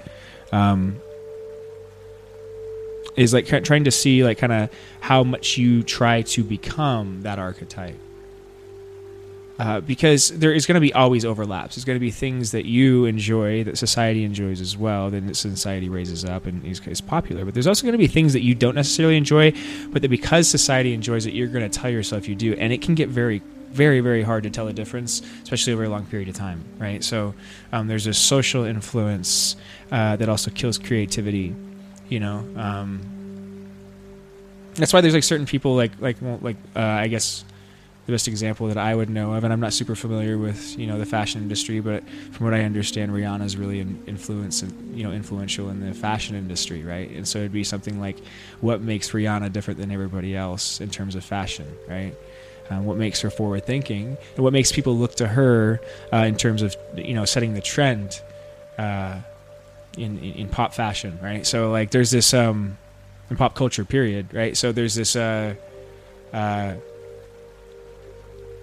Um, 0.51 0.99
is 3.17 3.35
like 3.35 3.45
trying 3.65 3.85
to 3.85 3.91
see 3.91 4.25
like 4.25 4.39
kind 4.39 4.53
of 4.55 4.71
how 5.01 5.23
much 5.23 5.59
you 5.59 5.83
try 5.83 6.23
to 6.23 6.43
become 6.43 7.21
that 7.21 7.39
archetype 7.39 7.99
uh, 9.59 9.81
because 9.81 10.31
there 10.31 10.53
is 10.53 10.67
going 10.67 10.75
to 10.75 10.81
be 10.81 10.93
always 10.93 11.25
overlaps. 11.25 11.77
There's 11.77 11.85
going 11.85 11.97
to 11.97 12.01
be 12.01 12.11
things 12.11 12.53
that 12.53 12.67
you 12.67 13.07
enjoy 13.07 13.65
that 13.65 13.79
society 13.79 14.25
enjoys 14.25 14.61
as 14.61 14.77
well. 14.77 15.11
Then 15.11 15.33
society 15.35 15.89
raises 15.89 16.25
up 16.25 16.47
and 16.47 16.65
is, 16.65 16.81
is 16.87 17.01
popular. 17.01 17.45
But 17.45 17.55
there's 17.55 17.67
also 17.67 17.83
going 17.83 17.93
to 17.93 17.99
be 17.99 18.07
things 18.07 18.35
that 18.35 18.43
you 18.43 18.55
don't 18.55 18.75
necessarily 18.75 19.17
enjoy, 19.17 19.53
but 19.89 20.03
that 20.03 20.09
because 20.09 20.49
society 20.49 20.93
enjoys 20.93 21.27
it, 21.27 21.33
you're 21.33 21.49
going 21.49 21.69
to 21.69 21.79
tell 21.79 21.91
yourself 21.91 22.29
you 22.29 22.35
do, 22.35 22.55
and 22.55 22.73
it 22.73 22.83
can 22.83 22.95
get 22.95 23.09
very 23.09 23.43
very 23.73 24.01
very 24.01 24.23
hard 24.23 24.45
to 24.45 24.49
tell 24.49 24.69
a 24.69 24.73
difference 24.73 25.21
especially 25.43 25.73
over 25.73 25.85
a 25.85 25.89
long 25.89 26.07
period 26.07 26.29
of 26.31 26.35
time 26.35 26.65
right 26.79 27.05
so 27.05 27.35
um, 27.73 27.89
there's 27.89 28.07
a 28.07 28.15
social 28.15 28.65
influence 28.65 29.55
uh, 29.93 30.17
that 30.17 30.31
also 30.31 30.51
kills 30.51 30.79
creativity 30.79 31.55
you 32.09 32.19
know 32.19 32.39
um, 32.57 33.01
that's 34.77 34.95
why 34.95 35.03
there's 35.03 35.13
like 35.13 35.25
certain 35.25 35.45
people 35.45 35.77
like 35.77 35.93
like 36.01 36.17
like 36.41 36.57
uh, 36.75 36.81
i 36.81 37.07
guess 37.07 37.45
the 38.07 38.13
best 38.13 38.29
example 38.29 38.69
that 38.69 38.79
I 38.79 38.95
would 38.95 39.11
know 39.11 39.35
of, 39.35 39.43
and 39.43 39.53
I'm 39.53 39.59
not 39.59 39.73
super 39.73 39.97
familiar 39.97 40.39
with 40.39 40.79
you 40.79 40.87
know 40.87 40.99
the 40.99 41.07
fashion 41.07 41.43
industry, 41.43 41.81
but 41.81 42.05
from 42.33 42.45
what 42.45 42.55
I 42.55 42.63
understand, 42.63 43.11
Rihanna 43.11 43.45
is 43.45 43.57
really 43.57 43.81
influence 43.81 44.63
you 44.93 45.03
know 45.03 45.13
influential 45.13 45.69
in 45.71 45.81
the 45.81 45.93
fashion 45.93 46.37
industry, 46.37 46.85
right? 46.85 47.11
And 47.11 47.27
so 47.27 47.39
it'd 47.39 47.53
be 47.53 47.65
something 47.65 48.01
like 48.01 48.19
what 48.61 48.81
makes 48.81 49.11
Rihanna 49.11 49.53
different 49.53 49.81
than 49.81 49.91
everybody 49.91 50.37
else 50.37 50.81
in 50.81 50.89
terms 50.89 51.17
of 51.17 51.25
fashion, 51.25 51.67
right? 51.89 52.15
Um, 52.71 52.85
what 52.85 52.97
makes 52.97 53.21
her 53.21 53.31
forward 53.31 53.67
thinking, 53.67 54.17
and 54.37 54.45
what 54.45 54.53
makes 54.53 54.71
people 54.71 54.97
look 54.97 55.17
to 55.17 55.27
her 55.27 55.81
uh, 56.13 56.19
in 56.19 56.37
terms 56.37 56.63
of 56.63 56.77
you 56.97 57.15
know 57.15 57.25
setting 57.25 57.55
the 57.55 57.61
trend 57.61 58.23
uh, 58.79 59.19
in, 59.99 60.19
in, 60.19 60.35
in 60.35 60.49
pop 60.49 60.75
fashion, 60.75 61.19
right? 61.21 61.45
So 61.45 61.73
like 61.73 61.91
there's 61.91 62.13
this 62.13 62.33
um, 62.33 62.79
in 63.31 63.37
pop 63.37 63.57
culture 63.57 63.85
period, 63.85 64.33
right? 64.33 64.57
So 64.57 64.71
there's 64.71 64.95
this. 64.95 65.17
Uh, 65.17 65.57
uh, 66.33 66.75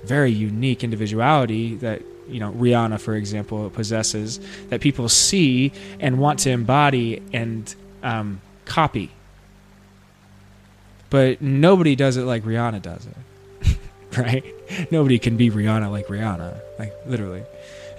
very 0.04 0.32
unique 0.32 0.84
individuality 0.84 1.76
that 1.76 2.02
you 2.28 2.40
know 2.40 2.52
Rihanna, 2.52 3.00
for 3.00 3.16
example, 3.16 3.70
possesses 3.70 4.40
that 4.70 4.82
people 4.82 5.10
see 5.10 5.72
and 6.00 6.20
want 6.20 6.40
to 6.40 6.52
embody 6.52 7.22
and 7.34 7.74
um, 8.02 8.42
copy. 8.66 9.12
But 11.10 11.42
nobody 11.42 11.96
does 11.96 12.18
it 12.18 12.24
like 12.24 12.44
Rihanna 12.44 12.82
does 12.82 13.06
it, 13.06 13.78
right? 14.18 14.44
Nobody 14.92 15.20
can 15.20 15.38
be 15.38 15.52
Rihanna 15.52 15.92
like 15.92 16.08
Rihanna, 16.08 16.60
like 16.80 16.94
literally. 17.06 17.44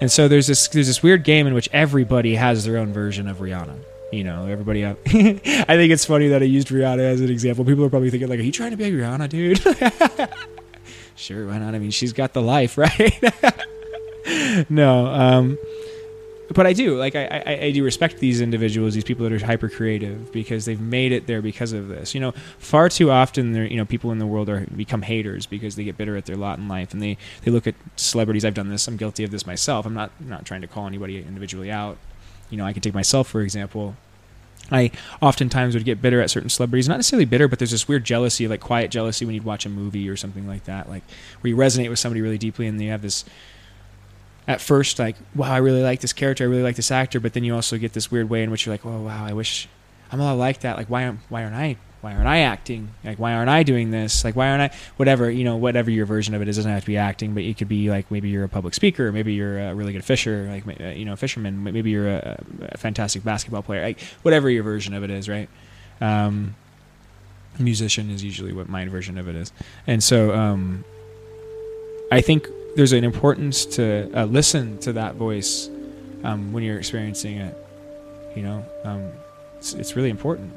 And 0.00 0.10
so 0.10 0.28
there's 0.28 0.46
this 0.46 0.68
there's 0.68 0.86
this 0.86 1.02
weird 1.02 1.24
game 1.24 1.46
in 1.46 1.54
which 1.54 1.68
everybody 1.72 2.34
has 2.34 2.64
their 2.64 2.78
own 2.78 2.92
version 2.92 3.28
of 3.28 3.38
Rihanna. 3.38 3.78
You 4.12 4.24
know, 4.24 4.46
everybody. 4.46 4.84
I 4.86 4.94
think 4.94 5.92
it's 5.92 6.04
funny 6.04 6.28
that 6.28 6.42
I 6.42 6.44
used 6.44 6.68
Rihanna 6.68 7.00
as 7.00 7.20
an 7.20 7.30
example. 7.30 7.64
People 7.64 7.84
are 7.84 7.90
probably 7.90 8.10
thinking 8.10 8.28
like, 8.28 8.38
"Are 8.38 8.42
you 8.42 8.52
trying 8.52 8.70
to 8.70 8.76
be 8.76 8.90
Rihanna, 8.90 9.28
dude?" 9.28 9.60
sure, 11.16 11.46
why 11.46 11.59
not? 11.59 11.74
I 11.74 11.79
mean, 11.79 11.90
she's 11.90 12.12
got 12.12 12.33
the 12.33 12.42
life, 12.42 12.79
right? 12.79 13.22
no, 14.68 15.07
um, 15.07 15.59
but 16.53 16.66
I 16.66 16.72
do 16.72 16.96
like 16.98 17.16
I, 17.16 17.42
I, 17.46 17.59
I, 17.66 17.70
do 17.70 17.83
respect 17.83 18.18
these 18.18 18.40
individuals, 18.40 18.94
these 18.94 19.05
people 19.05 19.29
that 19.29 19.33
are 19.33 19.44
hyper 19.44 19.68
creative 19.68 20.31
because 20.33 20.64
they've 20.64 20.81
made 20.81 21.12
it 21.12 21.27
there 21.27 21.40
because 21.40 21.72
of 21.72 21.88
this. 21.88 22.14
You 22.14 22.20
know, 22.20 22.33
far 22.59 22.88
too 22.88 23.11
often 23.11 23.53
there 23.53 23.64
you 23.64 23.77
know 23.77 23.85
people 23.85 24.12
in 24.12 24.18
the 24.18 24.27
world 24.27 24.48
are 24.48 24.66
become 24.77 25.03
haters 25.03 25.46
because 25.46 25.77
they 25.77 25.85
get 25.85 25.96
bitter 25.96 26.16
at 26.16 26.27
their 26.27 26.37
lot 26.37 26.59
in 26.59 26.68
life 26.68 26.92
and 26.92 27.03
they 27.03 27.16
they 27.42 27.50
look 27.50 27.66
at 27.66 27.74
celebrities. 27.96 28.44
I've 28.44 28.55
done 28.55 28.68
this. 28.68 28.87
I'm 28.87 28.96
guilty 28.96 29.24
of 29.24 29.31
this 29.31 29.46
myself. 29.46 29.87
I'm 29.87 29.94
not 29.94 30.12
not 30.20 30.44
trying 30.44 30.61
to 30.61 30.66
call 30.66 30.87
anybody 30.87 31.18
individually 31.18 31.70
out. 31.70 31.96
You 32.50 32.59
know, 32.59 32.66
I 32.66 32.72
can 32.72 32.83
take 32.83 32.94
myself 32.94 33.29
for 33.29 33.40
example. 33.40 33.96
I 34.70 34.90
oftentimes 35.20 35.74
would 35.74 35.85
get 35.85 36.00
bitter 36.00 36.20
at 36.20 36.31
certain 36.31 36.48
celebrities. 36.48 36.88
Not 36.88 36.96
necessarily 36.96 37.27
bitter, 37.27 37.48
but 37.48 37.59
there's 37.59 37.70
this 37.70 37.87
weird 37.87 38.05
jealousy, 38.05 38.48
like 38.48 38.61
quiet 38.61 38.90
jealousy 38.90 39.24
when 39.24 39.35
you'd 39.35 39.44
watch 39.44 39.66
a 39.66 39.68
movie 39.68 40.09
or 40.09 40.16
something 40.16 40.46
like 40.46 40.64
that, 40.64 40.88
like 40.88 41.03
where 41.40 41.50
you 41.50 41.57
resonate 41.57 41.90
with 41.90 41.98
somebody 41.98 42.20
really 42.20 42.38
deeply 42.38 42.66
and 42.66 42.81
you 42.81 42.90
have 42.90 43.03
this 43.03 43.24
at 44.46 44.61
first 44.61 44.98
like, 44.98 45.16
wow, 45.35 45.53
I 45.53 45.59
really 45.59 45.83
like 45.83 46.00
this 46.00 46.12
character, 46.12 46.44
I 46.44 46.46
really 46.46 46.62
like 46.62 46.77
this 46.77 46.90
actor, 46.90 47.20
but 47.20 47.33
then 47.33 47.44
you 47.44 47.55
also 47.55 47.79
get 47.79 47.92
this 47.92 48.11
weird 48.11 48.29
way 48.29 48.42
in 48.42 48.50
which 48.50 48.66
you're 48.66 48.74
like, 48.74 48.85
oh 48.85 49.00
wow, 49.03 49.24
I 49.24 49.33
wish 49.33 49.68
I'm 50.11 50.20
a 50.20 50.24
lot 50.24 50.38
like 50.38 50.61
that. 50.61 50.77
Like 50.77 50.88
why 50.88 51.03
am 51.03 51.20
why 51.29 51.44
aren't 51.44 51.57
I 51.57 51.77
why 52.04 52.12
aren't 52.12 52.28
I 52.28 52.40
acting? 52.40 52.90
Like, 53.02 53.18
why 53.18 53.32
aren't 53.32 53.48
I 53.48 53.62
doing 53.62 53.90
this? 53.90 54.24
Like, 54.24 54.36
why 54.36 54.50
aren't 54.50 54.60
I? 54.60 54.76
Whatever, 54.98 55.30
you 55.30 55.42
know, 55.42 55.56
whatever 55.56 55.90
your 55.90 56.04
version 56.04 56.34
of 56.34 56.42
it 56.42 56.48
is, 56.48 56.56
doesn't 56.56 56.70
have 56.70 56.82
to 56.82 56.86
be 56.86 56.98
acting, 56.98 57.32
but 57.32 57.44
it 57.44 57.56
could 57.56 57.66
be 57.66 57.88
like 57.88 58.10
maybe 58.10 58.28
you're 58.28 58.44
a 58.44 58.48
public 58.48 58.74
speaker, 58.74 59.10
maybe 59.10 59.32
you're 59.32 59.58
a 59.58 59.74
really 59.74 59.94
good 59.94 60.04
fisher, 60.04 60.46
like, 60.50 60.78
you 60.98 61.06
know, 61.06 61.16
fisherman, 61.16 61.64
maybe 61.64 61.90
you're 61.90 62.10
a, 62.10 62.44
a 62.60 62.76
fantastic 62.76 63.24
basketball 63.24 63.62
player, 63.62 63.80
like, 63.80 64.02
whatever 64.20 64.50
your 64.50 64.62
version 64.62 64.92
of 64.92 65.02
it 65.02 65.08
is, 65.08 65.30
right? 65.30 65.48
Um, 66.02 66.54
musician 67.58 68.10
is 68.10 68.22
usually 68.22 68.52
what 68.52 68.68
my 68.68 68.86
version 68.86 69.16
of 69.16 69.26
it 69.26 69.34
is, 69.34 69.50
and 69.86 70.04
so 70.04 70.34
um, 70.34 70.84
I 72.12 72.20
think 72.20 72.46
there's 72.76 72.92
an 72.92 73.04
importance 73.04 73.64
to 73.76 74.10
uh, 74.14 74.24
listen 74.26 74.76
to 74.80 74.92
that 74.92 75.14
voice 75.14 75.70
um, 76.22 76.52
when 76.52 76.64
you're 76.64 76.78
experiencing 76.78 77.38
it. 77.38 77.56
You 78.36 78.42
know, 78.42 78.66
um, 78.82 79.10
it's, 79.56 79.72
it's 79.72 79.96
really 79.96 80.10
important 80.10 80.52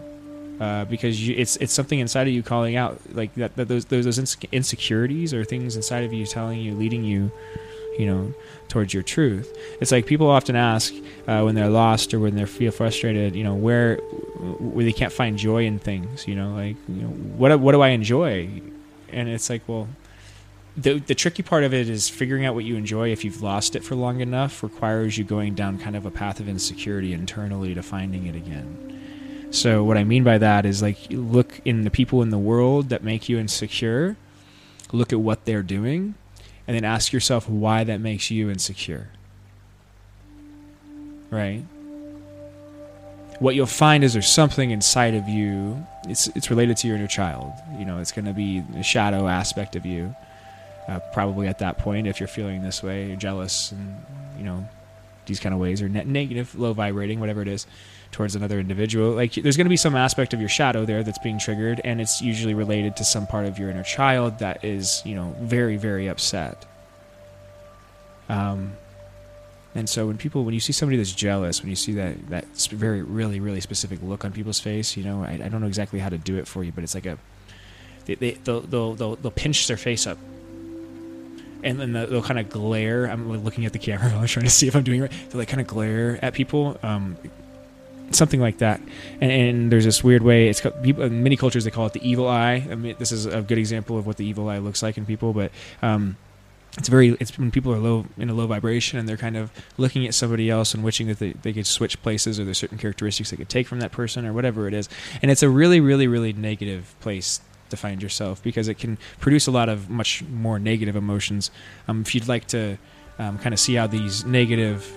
uh, 0.60 0.86
because 0.86 1.28
you, 1.28 1.36
it's 1.38 1.56
it's 1.58 1.74
something 1.74 2.00
inside 2.00 2.28
of 2.28 2.34
you 2.34 2.42
calling 2.42 2.76
out 2.76 3.00
like 3.14 3.34
that, 3.36 3.56
that 3.56 3.68
those 3.68 3.86
those, 3.86 4.06
those 4.06 4.38
insecurities 4.52 5.34
or 5.34 5.44
things 5.44 5.76
inside 5.76 6.04
of 6.04 6.14
you 6.14 6.26
telling 6.26 6.60
you 6.60 6.74
leading 6.74 7.04
you 7.04 7.32
you 7.98 8.06
know 8.06 8.34
towards 8.68 8.94
your 8.94 9.04
truth. 9.04 9.56
It's 9.80 9.92
like 9.92 10.06
people 10.06 10.28
often 10.28 10.56
ask 10.56 10.94
uh, 11.28 11.42
when 11.42 11.56
they're 11.56 11.70
lost 11.70 12.14
or 12.14 12.20
when 12.20 12.36
they 12.36 12.46
feel 12.46 12.72
frustrated 12.72 13.36
you 13.36 13.44
know 13.44 13.54
where 13.54 13.98
where 13.98 14.84
they 14.84 14.94
can't 14.94 15.14
find 15.14 15.38
joy 15.38 15.66
in 15.66 15.80
things 15.80 16.28
you 16.28 16.36
know 16.36 16.54
like 16.54 16.76
you 16.88 17.02
know 17.02 17.10
what 17.10 17.60
what 17.60 17.74
do 17.74 17.82
i 17.82 17.90
enjoy? 17.90 18.50
And 19.10 19.30
it's 19.30 19.50
like 19.50 19.62
well 19.68 19.88
the 20.76 21.00
the 21.00 21.16
tricky 21.16 21.44
part 21.44 21.64
of 21.64 21.74
it 21.74 21.88
is 21.88 22.10
figuring 22.10 22.46
out 22.46 22.56
what 22.56 22.66
you 22.66 22.78
enjoy. 22.78 23.12
If 23.12 23.24
you've 23.24 23.44
lost 23.44 23.76
it 23.76 23.84
for 23.84 23.96
long 23.96 24.22
enough 24.22 24.64
requires 24.64 25.20
you 25.20 25.24
going 25.24 25.54
down 25.54 25.78
kind 25.78 25.96
of 25.96 26.06
a 26.08 26.12
path 26.12 26.40
of 26.40 26.50
insecurity 26.50 27.14
internally 27.14 27.76
to 27.76 27.84
finding 27.84 28.26
it 28.26 28.36
again 28.36 28.98
so 29.52 29.84
what 29.84 29.98
I 29.98 30.04
mean 30.04 30.24
by 30.24 30.38
that 30.38 30.66
is 30.66 30.82
like 30.82 30.98
look 31.10 31.62
in 31.64 31.84
the 31.84 31.90
people 31.90 32.22
in 32.22 32.30
the 32.30 32.38
world 32.38 32.90
that 32.90 33.04
make 33.04 33.30
you 33.30 33.38
insecure, 33.38 34.18
look 34.92 35.14
at 35.14 35.20
what 35.20 35.46
they're 35.46 35.64
doing, 35.64 36.16
and 36.68 36.76
then 36.76 36.84
ask 36.84 37.14
yourself 37.14 37.50
why 37.50 37.84
that 37.84 38.02
makes 38.02 38.30
you 38.30 38.50
insecure. 38.50 39.10
Right? 41.30 41.64
What 43.40 43.56
you'll 43.56 43.68
find 43.68 44.04
is 44.04 44.14
there's 44.14 44.28
something 44.28 44.72
inside 44.72 45.14
of 45.14 45.30
you. 45.30 45.86
It's 46.08 46.28
it's 46.30 46.50
related 46.50 46.78
to 46.78 46.88
your 46.88 46.98
inner 46.98 47.08
child. 47.08 47.54
You 47.78 47.86
know, 47.86 48.00
it's 48.00 48.12
going 48.12 48.26
to 48.26 48.34
be 48.34 48.62
the 48.62 48.84
shadow 48.84 49.28
aspect 49.28 49.76
of 49.76 49.86
you. 49.86 50.16
Uh, 50.88 51.00
probably 51.14 51.48
at 51.48 51.60
that 51.60 51.78
point, 51.78 52.08
if 52.08 52.20
you're 52.20 52.28
feeling 52.28 52.64
this 52.64 52.82
way, 52.82 53.08
you're 53.08 53.18
jealous, 53.18 53.72
and 53.72 54.04
you 54.38 54.44
know, 54.44 54.68
these 55.26 55.40
kind 55.40 55.54
of 55.54 55.60
ways, 55.60 55.82
or 55.82 55.90
negative, 55.90 56.56
low 56.56 56.74
vibrating, 56.74 57.20
whatever 57.20 57.42
it 57.42 57.48
is 57.48 57.68
towards 58.12 58.36
another 58.36 58.60
individual. 58.60 59.12
Like 59.12 59.34
there's 59.34 59.58
going 59.58 59.66
to 59.66 59.70
be 59.70 59.78
some 59.78 59.96
aspect 59.96 60.34
of 60.34 60.40
your 60.40 60.50
shadow 60.50 60.86
there 60.86 61.04
that's 61.04 61.20
being 61.20 61.40
triggered, 61.40 61.82
and 61.84 62.02
it's 62.02 62.22
usually 62.22 62.54
related 62.54 62.96
to 62.98 63.04
some 63.04 63.28
part 63.28 63.46
of 63.46 63.60
your 63.60 63.70
inner 63.70 63.84
child 63.84 64.40
that 64.40 64.64
is, 64.64 65.02
you 65.06 65.16
know, 65.16 65.36
very 65.42 65.78
very 65.78 66.08
upset. 66.08 66.66
Um, 68.30 68.74
and 69.76 69.88
so 69.88 70.08
when 70.08 70.18
people, 70.18 70.44
when 70.44 70.54
you 70.54 70.60
see 70.60 70.74
somebody 70.74 70.98
that's 70.98 71.14
jealous, 71.14 71.62
when 71.62 71.70
you 71.70 71.76
see 71.76 71.94
that 71.94 72.30
that 72.30 72.46
very 72.72 73.02
really 73.02 73.40
really 73.40 73.62
specific 73.62 74.00
look 74.02 74.26
on 74.26 74.32
people's 74.32 74.60
face, 74.60 74.98
you 74.98 75.04
know, 75.04 75.24
I, 75.24 75.40
I 75.44 75.50
don't 75.50 75.62
know 75.62 75.68
exactly 75.68 76.00
how 76.00 76.10
to 76.10 76.18
do 76.18 76.38
it 76.38 76.48
for 76.48 76.64
you, 76.64 76.72
but 76.72 76.84
it's 76.84 76.96
like 76.96 77.06
a 77.06 77.18
they, 78.06 78.16
they 78.16 78.32
they'll, 78.32 78.62
they'll 78.62 78.96
they'll 78.96 79.16
they'll 79.18 79.32
pinch 79.32 79.68
their 79.68 79.78
face 79.78 80.08
up 80.08 80.18
and 81.64 81.80
then 81.80 81.94
they'll 81.94 82.22
kind 82.22 82.40
of 82.40 82.50
glare. 82.50 83.06
I'm 83.06 83.44
looking 83.44 83.66
at 83.66 83.74
the 83.74 83.80
camera. 83.80 84.08
I'm 84.16 84.28
trying 84.28 84.46
to 84.46 84.52
see 84.52 84.68
if 84.68 84.76
I'm 84.76 84.84
doing 84.84 85.00
it 85.00 85.04
right. 85.04 85.30
They 85.30 85.38
like 85.38 85.48
kind 85.48 85.62
of 85.62 85.68
glare 85.68 86.20
at 86.24 86.34
people. 86.34 86.78
Um, 86.84 87.18
something 88.12 88.40
like 88.40 88.60
that. 88.60 88.82
And, 89.22 89.32
and, 89.32 89.72
there's 89.72 89.86
this 89.86 90.04
weird 90.04 90.24
way. 90.24 90.48
It's 90.48 90.62
people, 90.82 91.04
in 91.04 91.24
many 91.24 91.36
cultures 91.36 91.64
they 91.64 91.72
call 91.72 91.86
it 91.88 91.94
the 91.94 92.08
evil 92.08 92.28
eye. 92.28 92.68
I 92.70 92.76
mean, 92.76 92.96
this 93.00 93.12
is 93.12 93.26
a 93.26 93.42
good 93.42 93.58
example 93.58 93.98
of 93.98 94.08
what 94.08 94.18
the 94.18 94.26
evil 94.26 94.50
eye 94.50 94.60
looks 94.60 94.82
like 94.82 94.98
in 94.98 95.06
people. 95.06 95.34
But 95.34 95.52
um, 95.82 96.18
it's 96.78 96.90
very 96.90 97.18
it's 97.20 97.38
when 97.38 97.52
people 97.52 97.74
are 97.74 97.80
low 97.80 98.06
in 98.18 98.30
a 98.30 98.34
low 98.34 98.48
vibration 98.48 99.00
and 99.00 99.10
they're 99.10 99.18
kind 99.18 99.36
of 99.36 99.52
looking 99.78 100.06
at 100.06 100.14
somebody 100.14 100.50
else 100.50 100.74
and 100.74 100.84
wishing 100.84 101.08
that 101.08 101.20
they, 101.20 101.34
they 101.34 101.54
could 101.54 101.68
switch 101.68 102.02
places 102.02 102.40
or 102.40 102.46
there's 102.46 102.58
certain 102.58 102.78
characteristics 102.78 103.32
they 103.32 103.38
could 103.38 103.50
take 103.50 103.68
from 103.68 103.80
that 103.80 103.92
person 103.92 104.26
or 104.26 104.34
whatever 104.34 104.68
it 104.68 104.74
is. 104.74 104.88
And 105.22 105.32
it's 105.32 105.44
a 105.44 105.50
really 105.50 105.80
really 105.80 106.08
really 106.08 106.34
negative 106.34 106.96
place 107.00 107.42
to 107.70 107.78
find 107.78 108.02
yourself 108.02 108.42
because 108.44 108.68
it 108.68 108.76
can 108.76 108.98
produce 109.20 109.48
a 109.48 109.52
lot 109.52 109.70
of 109.70 109.90
much 109.90 110.24
more 110.24 110.60
negative 110.60 110.96
emotions. 110.96 111.52
Um, 111.88 112.02
if 112.02 112.16
you'd 112.16 112.28
like 112.28 112.48
to 112.48 112.78
um, 113.20 113.38
kind 113.40 113.54
of 113.54 113.60
see 113.60 113.76
how 113.76 113.88
these 113.88 114.24
negative 114.24 114.90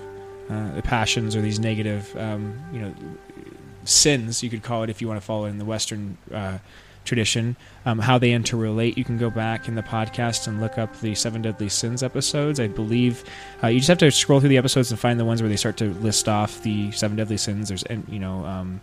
uh, 0.50 0.74
the 0.74 0.82
passions 0.82 1.36
or 1.36 1.40
these 1.40 1.60
negative, 1.60 2.14
um, 2.16 2.58
you 2.72 2.80
know, 2.80 2.94
sins, 3.84 4.42
you 4.42 4.50
could 4.50 4.62
call 4.62 4.82
it 4.82 4.90
if 4.90 5.00
you 5.00 5.08
want 5.08 5.20
to 5.20 5.24
follow 5.24 5.46
in 5.46 5.58
the 5.58 5.64
Western 5.64 6.18
uh, 6.34 6.58
tradition, 7.04 7.56
um, 7.86 7.98
how 7.98 8.18
they 8.18 8.30
interrelate. 8.30 8.96
You 8.96 9.04
can 9.04 9.16
go 9.16 9.30
back 9.30 9.68
in 9.68 9.74
the 9.74 9.82
podcast 9.82 10.48
and 10.48 10.60
look 10.60 10.76
up 10.76 11.00
the 11.00 11.14
Seven 11.14 11.42
Deadly 11.42 11.68
Sins 11.68 12.02
episodes. 12.02 12.60
I 12.60 12.68
believe 12.68 13.24
uh, 13.62 13.68
you 13.68 13.78
just 13.78 13.88
have 13.88 13.98
to 13.98 14.10
scroll 14.10 14.40
through 14.40 14.50
the 14.50 14.58
episodes 14.58 14.90
and 14.90 15.00
find 15.00 15.18
the 15.18 15.24
ones 15.24 15.40
where 15.40 15.48
they 15.48 15.56
start 15.56 15.76
to 15.78 15.94
list 15.94 16.28
off 16.28 16.62
the 16.62 16.90
seven 16.92 17.16
deadly 17.16 17.36
sins. 17.36 17.68
There's, 17.68 17.84
you 18.08 18.18
know, 18.18 18.44
um, 18.44 18.80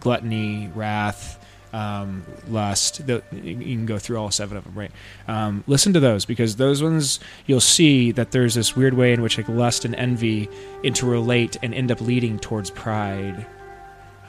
gluttony, 0.00 0.70
wrath, 0.74 1.37
um, 1.72 2.24
lust. 2.48 3.06
The, 3.06 3.22
you 3.32 3.56
can 3.56 3.86
go 3.86 3.98
through 3.98 4.16
all 4.16 4.30
seven 4.30 4.56
of 4.56 4.64
them, 4.64 4.74
right? 4.74 4.90
Um, 5.26 5.64
listen 5.66 5.92
to 5.92 6.00
those 6.00 6.24
because 6.24 6.56
those 6.56 6.82
ones 6.82 7.20
you'll 7.46 7.60
see 7.60 8.12
that 8.12 8.30
there's 8.30 8.54
this 8.54 8.76
weird 8.76 8.94
way 8.94 9.12
in 9.12 9.22
which 9.22 9.36
like 9.36 9.48
lust 9.48 9.84
and 9.84 9.94
envy 9.94 10.48
interrelate 10.82 11.56
and 11.62 11.74
end 11.74 11.90
up 11.90 12.00
leading 12.00 12.38
towards 12.38 12.70
pride, 12.70 13.46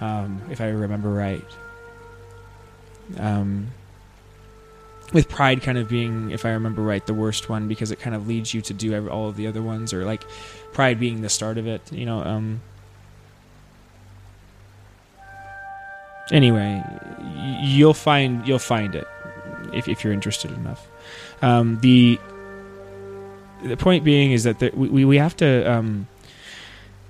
um, 0.01 0.41
if 0.51 0.61
I 0.61 0.69
remember 0.69 1.09
right. 1.09 1.43
Um, 3.17 3.67
with 5.13 5.27
pride 5.27 5.61
kind 5.61 5.77
of 5.77 5.89
being, 5.89 6.31
if 6.31 6.45
I 6.45 6.51
remember 6.51 6.83
right, 6.83 7.05
the 7.05 7.13
worst 7.13 7.49
one 7.49 7.67
because 7.67 7.91
it 7.91 7.99
kind 7.99 8.15
of 8.15 8.27
leads 8.27 8.53
you 8.53 8.61
to 8.61 8.73
do 8.73 9.09
all 9.09 9.27
of 9.27 9.35
the 9.35 9.47
other 9.47 9.61
ones, 9.61 9.93
or 9.93 10.05
like 10.05 10.23
pride 10.71 10.99
being 10.99 11.21
the 11.21 11.29
start 11.29 11.57
of 11.57 11.67
it. 11.67 11.91
You 11.91 12.05
know, 12.05 12.23
um, 12.23 12.61
anyway, 16.31 16.83
you'll 17.61 17.93
find 17.93 18.47
you'll 18.47 18.59
find 18.59 18.95
it 18.95 19.07
if, 19.73 19.87
if 19.87 20.03
you're 20.03 20.13
interested 20.13 20.51
enough. 20.51 20.87
Um, 21.41 21.79
the 21.81 22.19
the 23.63 23.77
point 23.77 24.03
being 24.03 24.31
is 24.31 24.43
that 24.43 24.59
the, 24.59 24.71
we 24.73 25.05
we 25.05 25.17
have 25.17 25.35
to 25.37 25.71
um, 25.71 26.07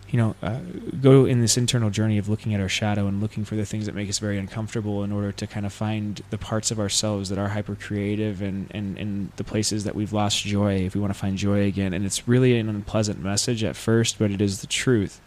you 0.10 0.18
know 0.18 0.36
uh, 0.42 0.60
go 1.02 1.26
in 1.26 1.42
this 1.42 1.58
internal 1.58 1.90
journey 1.90 2.18
of 2.18 2.30
looking 2.30 2.54
at 2.54 2.62
our 2.62 2.70
shadow 2.70 3.08
and 3.08 3.22
looking 3.22 3.46
for 3.46 3.56
the 3.56 3.66
things 3.66 3.86
that 3.86 3.96
make 3.96 4.10
us 4.10 4.20
very 4.20 4.38
uncomfortable 4.38 5.04
in 5.04 5.12
order 5.12 5.32
to 5.32 5.48
kind 5.48 5.66
of 5.66 5.74
find 5.74 6.22
the 6.30 6.38
parts 6.38 6.72
of 6.72 6.80
ourselves 6.80 7.30
that 7.30 7.38
are 7.38 7.50
hyper 7.50 7.76
creative 7.76 8.42
and, 8.42 8.68
and 8.72 8.98
and 8.98 9.32
the 9.36 9.44
places 9.44 9.84
that 9.84 9.96
we've 9.96 10.14
lost 10.14 10.44
joy 10.44 10.76
if 10.76 10.96
we 10.96 11.02
want 11.02 11.14
to 11.14 11.20
find 11.20 11.38
joy 11.38 11.66
again 11.66 11.94
and 11.94 12.06
it's 12.06 12.28
really 12.28 12.58
an 12.58 12.70
unpleasant 12.70 13.22
message 13.24 13.64
at 13.64 13.76
first 13.76 14.18
but 14.18 14.32
it 14.32 14.42
is 14.42 14.62
the 14.62 14.68
truth 14.68 15.22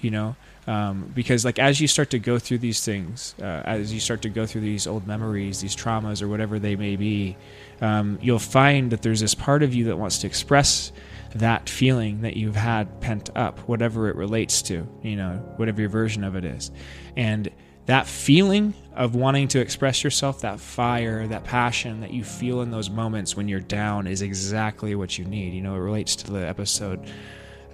you 0.00 0.10
know 0.10 0.36
um, 0.66 1.10
because 1.14 1.44
like 1.44 1.58
as 1.58 1.80
you 1.80 1.86
start 1.86 2.10
to 2.10 2.18
go 2.18 2.38
through 2.38 2.58
these 2.58 2.84
things 2.84 3.34
uh, 3.40 3.62
as 3.64 3.92
you 3.92 4.00
start 4.00 4.22
to 4.22 4.28
go 4.28 4.46
through 4.46 4.62
these 4.62 4.86
old 4.86 5.06
memories 5.06 5.60
these 5.60 5.76
traumas 5.76 6.22
or 6.22 6.28
whatever 6.28 6.58
they 6.58 6.76
may 6.76 6.96
be 6.96 7.36
um, 7.80 8.18
you'll 8.22 8.38
find 8.38 8.90
that 8.90 9.02
there's 9.02 9.20
this 9.20 9.34
part 9.34 9.62
of 9.62 9.74
you 9.74 9.84
that 9.84 9.96
wants 9.96 10.18
to 10.18 10.26
express 10.26 10.92
that 11.34 11.68
feeling 11.68 12.22
that 12.22 12.36
you've 12.36 12.56
had 12.56 13.00
pent 13.00 13.30
up 13.36 13.58
whatever 13.60 14.08
it 14.08 14.16
relates 14.16 14.62
to 14.62 14.86
you 15.02 15.16
know 15.16 15.34
whatever 15.56 15.80
your 15.80 15.90
version 15.90 16.24
of 16.24 16.36
it 16.36 16.44
is. 16.44 16.70
And 17.16 17.50
that 17.86 18.06
feeling 18.06 18.74
of 18.94 19.14
wanting 19.14 19.46
to 19.48 19.60
express 19.60 20.02
yourself 20.02 20.40
that 20.40 20.58
fire 20.58 21.26
that 21.26 21.44
passion 21.44 22.00
that 22.00 22.12
you 22.12 22.24
feel 22.24 22.62
in 22.62 22.70
those 22.70 22.90
moments 22.90 23.36
when 23.36 23.48
you're 23.48 23.60
down 23.60 24.06
is 24.06 24.22
exactly 24.22 24.94
what 24.94 25.18
you 25.18 25.24
need. 25.24 25.52
You 25.52 25.62
know 25.62 25.74
it 25.74 25.80
relates 25.80 26.16
to 26.16 26.32
the 26.32 26.46
episode 26.46 27.10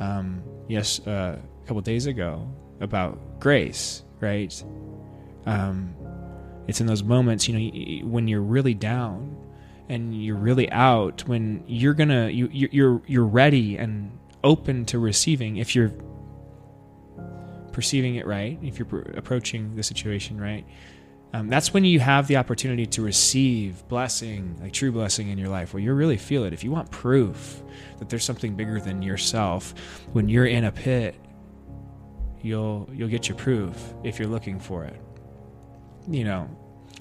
um, 0.00 0.42
yes 0.68 1.06
uh, 1.06 1.38
a 1.40 1.66
couple 1.66 1.80
days 1.82 2.06
ago 2.06 2.48
about 2.82 3.40
grace, 3.40 4.02
right? 4.20 4.62
Um, 5.46 5.94
it's 6.68 6.80
in 6.80 6.86
those 6.86 7.02
moments, 7.02 7.48
you 7.48 7.58
know, 7.58 8.08
when 8.08 8.28
you're 8.28 8.42
really 8.42 8.74
down 8.74 9.36
and 9.88 10.22
you're 10.22 10.36
really 10.36 10.70
out, 10.70 11.26
when 11.26 11.64
you're 11.66 11.94
gonna, 11.94 12.28
you, 12.28 12.48
you're 12.52 13.02
you're 13.06 13.24
ready 13.24 13.76
and 13.76 14.18
open 14.44 14.84
to 14.86 14.98
receiving. 14.98 15.56
If 15.56 15.74
you're 15.74 15.92
perceiving 17.72 18.16
it 18.16 18.26
right, 18.26 18.58
if 18.62 18.78
you're 18.78 19.00
approaching 19.16 19.74
the 19.74 19.82
situation 19.82 20.40
right, 20.40 20.64
um, 21.34 21.48
that's 21.48 21.72
when 21.72 21.84
you 21.84 21.98
have 21.98 22.28
the 22.28 22.36
opportunity 22.36 22.86
to 22.86 23.02
receive 23.02 23.86
blessing, 23.88 24.58
like 24.60 24.72
true 24.72 24.92
blessing 24.92 25.28
in 25.28 25.38
your 25.38 25.48
life, 25.48 25.72
where 25.72 25.82
you 25.82 25.92
really 25.94 26.18
feel 26.18 26.44
it. 26.44 26.52
If 26.52 26.62
you 26.62 26.70
want 26.70 26.90
proof 26.90 27.62
that 27.98 28.10
there's 28.10 28.24
something 28.24 28.54
bigger 28.54 28.80
than 28.80 29.02
yourself, 29.02 29.74
when 30.12 30.28
you're 30.28 30.46
in 30.46 30.64
a 30.64 30.72
pit 30.72 31.16
you'll 32.42 32.88
you'll 32.92 33.08
get 33.08 33.28
your 33.28 33.36
proof 33.36 33.94
if 34.04 34.18
you're 34.18 34.28
looking 34.28 34.58
for 34.58 34.84
it. 34.84 35.00
You 36.08 36.24
know, 36.24 36.50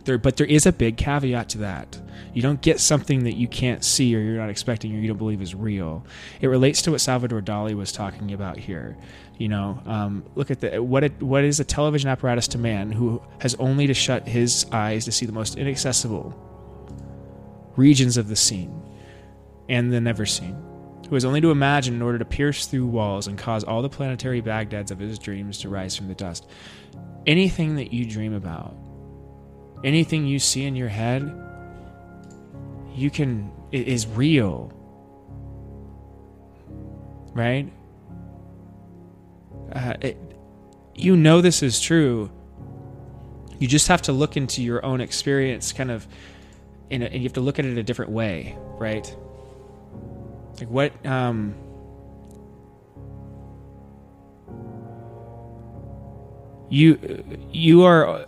there 0.05 0.17
but 0.17 0.37
there 0.37 0.47
is 0.47 0.65
a 0.65 0.71
big 0.71 0.97
caveat 0.97 1.49
to 1.49 1.57
that. 1.59 1.99
You 2.33 2.41
don't 2.41 2.61
get 2.61 2.79
something 2.79 3.23
that 3.23 3.33
you 3.33 3.47
can't 3.47 3.83
see 3.83 4.15
or 4.15 4.19
you're 4.19 4.37
not 4.37 4.49
expecting 4.49 4.95
or 4.95 4.99
you 4.99 5.07
don't 5.07 5.17
believe 5.17 5.41
is 5.41 5.55
real. 5.55 6.05
It 6.39 6.47
relates 6.47 6.81
to 6.83 6.91
what 6.91 7.01
Salvador 7.01 7.41
Dali 7.41 7.73
was 7.73 7.91
talking 7.91 8.33
about 8.33 8.57
here. 8.57 8.97
You 9.37 9.49
know, 9.49 9.81
um, 9.85 10.23
look 10.35 10.51
at 10.51 10.59
the 10.59 10.81
what 10.81 11.03
it, 11.03 11.21
what 11.21 11.43
is 11.43 11.59
a 11.59 11.63
television 11.63 12.09
apparatus 12.09 12.47
to 12.49 12.57
man 12.57 12.91
who 12.91 13.21
has 13.39 13.55
only 13.55 13.87
to 13.87 13.93
shut 13.93 14.27
his 14.27 14.65
eyes 14.71 15.05
to 15.05 15.11
see 15.11 15.25
the 15.25 15.31
most 15.31 15.57
inaccessible 15.57 16.47
regions 17.75 18.17
of 18.17 18.27
the 18.27 18.35
scene 18.35 18.81
and 19.69 19.91
the 19.91 20.01
never 20.01 20.25
seen 20.25 20.70
who 21.11 21.15
has 21.15 21.25
only 21.25 21.41
to 21.41 21.51
imagine 21.51 21.93
in 21.93 22.01
order 22.01 22.17
to 22.17 22.23
pierce 22.25 22.65
through 22.65 22.87
walls 22.87 23.27
and 23.27 23.37
cause 23.37 23.63
all 23.63 23.81
the 23.81 23.89
planetary 23.89 24.41
Baghdads 24.41 24.89
of 24.89 24.97
his 24.97 25.19
dreams 25.19 25.59
to 25.59 25.67
rise 25.67 25.95
from 25.95 26.07
the 26.07 26.15
dust. 26.15 26.47
Anything 27.27 27.75
that 27.75 27.93
you 27.93 28.05
dream 28.05 28.33
about 28.33 28.73
anything 29.83 30.25
you 30.25 30.39
see 30.39 30.63
in 30.63 30.75
your 30.75 30.87
head, 30.87 31.21
you 32.95 33.09
can 33.09 33.51
is 33.71 34.07
real. 34.07 34.71
Right? 37.33 37.71
Uh, 39.71 39.93
it, 40.01 40.17
you 40.95 41.15
know 41.15 41.41
this 41.41 41.63
is 41.63 41.79
true. 41.79 42.29
You 43.59 43.67
just 43.67 43.87
have 43.87 44.01
to 44.03 44.11
look 44.11 44.37
into 44.37 44.61
your 44.61 44.83
own 44.83 45.01
experience, 45.01 45.71
kind 45.71 45.91
of, 45.91 46.07
a, 46.89 46.95
and 46.95 47.13
you 47.13 47.23
have 47.23 47.33
to 47.33 47.41
look 47.41 47.59
at 47.59 47.65
it 47.65 47.77
a 47.77 47.83
different 47.83 48.11
way, 48.11 48.57
right? 48.77 49.15
Like 50.61 50.69
what? 50.69 51.05
Um, 51.07 51.55
you 56.69 57.23
you 57.51 57.83
are 57.83 58.23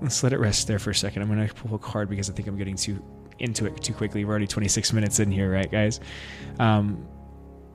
let's 0.00 0.22
let 0.22 0.32
it 0.32 0.38
rest 0.38 0.66
there 0.66 0.78
for 0.78 0.88
a 0.88 0.94
second. 0.94 1.20
I'm 1.20 1.28
going 1.28 1.46
to 1.46 1.54
pull 1.54 1.74
a 1.74 1.78
card 1.78 2.08
because 2.08 2.30
I 2.30 2.32
think 2.32 2.48
I'm 2.48 2.56
getting 2.56 2.76
too 2.76 3.04
into 3.38 3.66
it 3.66 3.82
too 3.82 3.92
quickly. 3.92 4.24
We're 4.24 4.30
already 4.30 4.46
26 4.46 4.94
minutes 4.94 5.20
in 5.20 5.30
here, 5.30 5.52
right, 5.52 5.70
guys? 5.70 6.00
Um, 6.58 7.06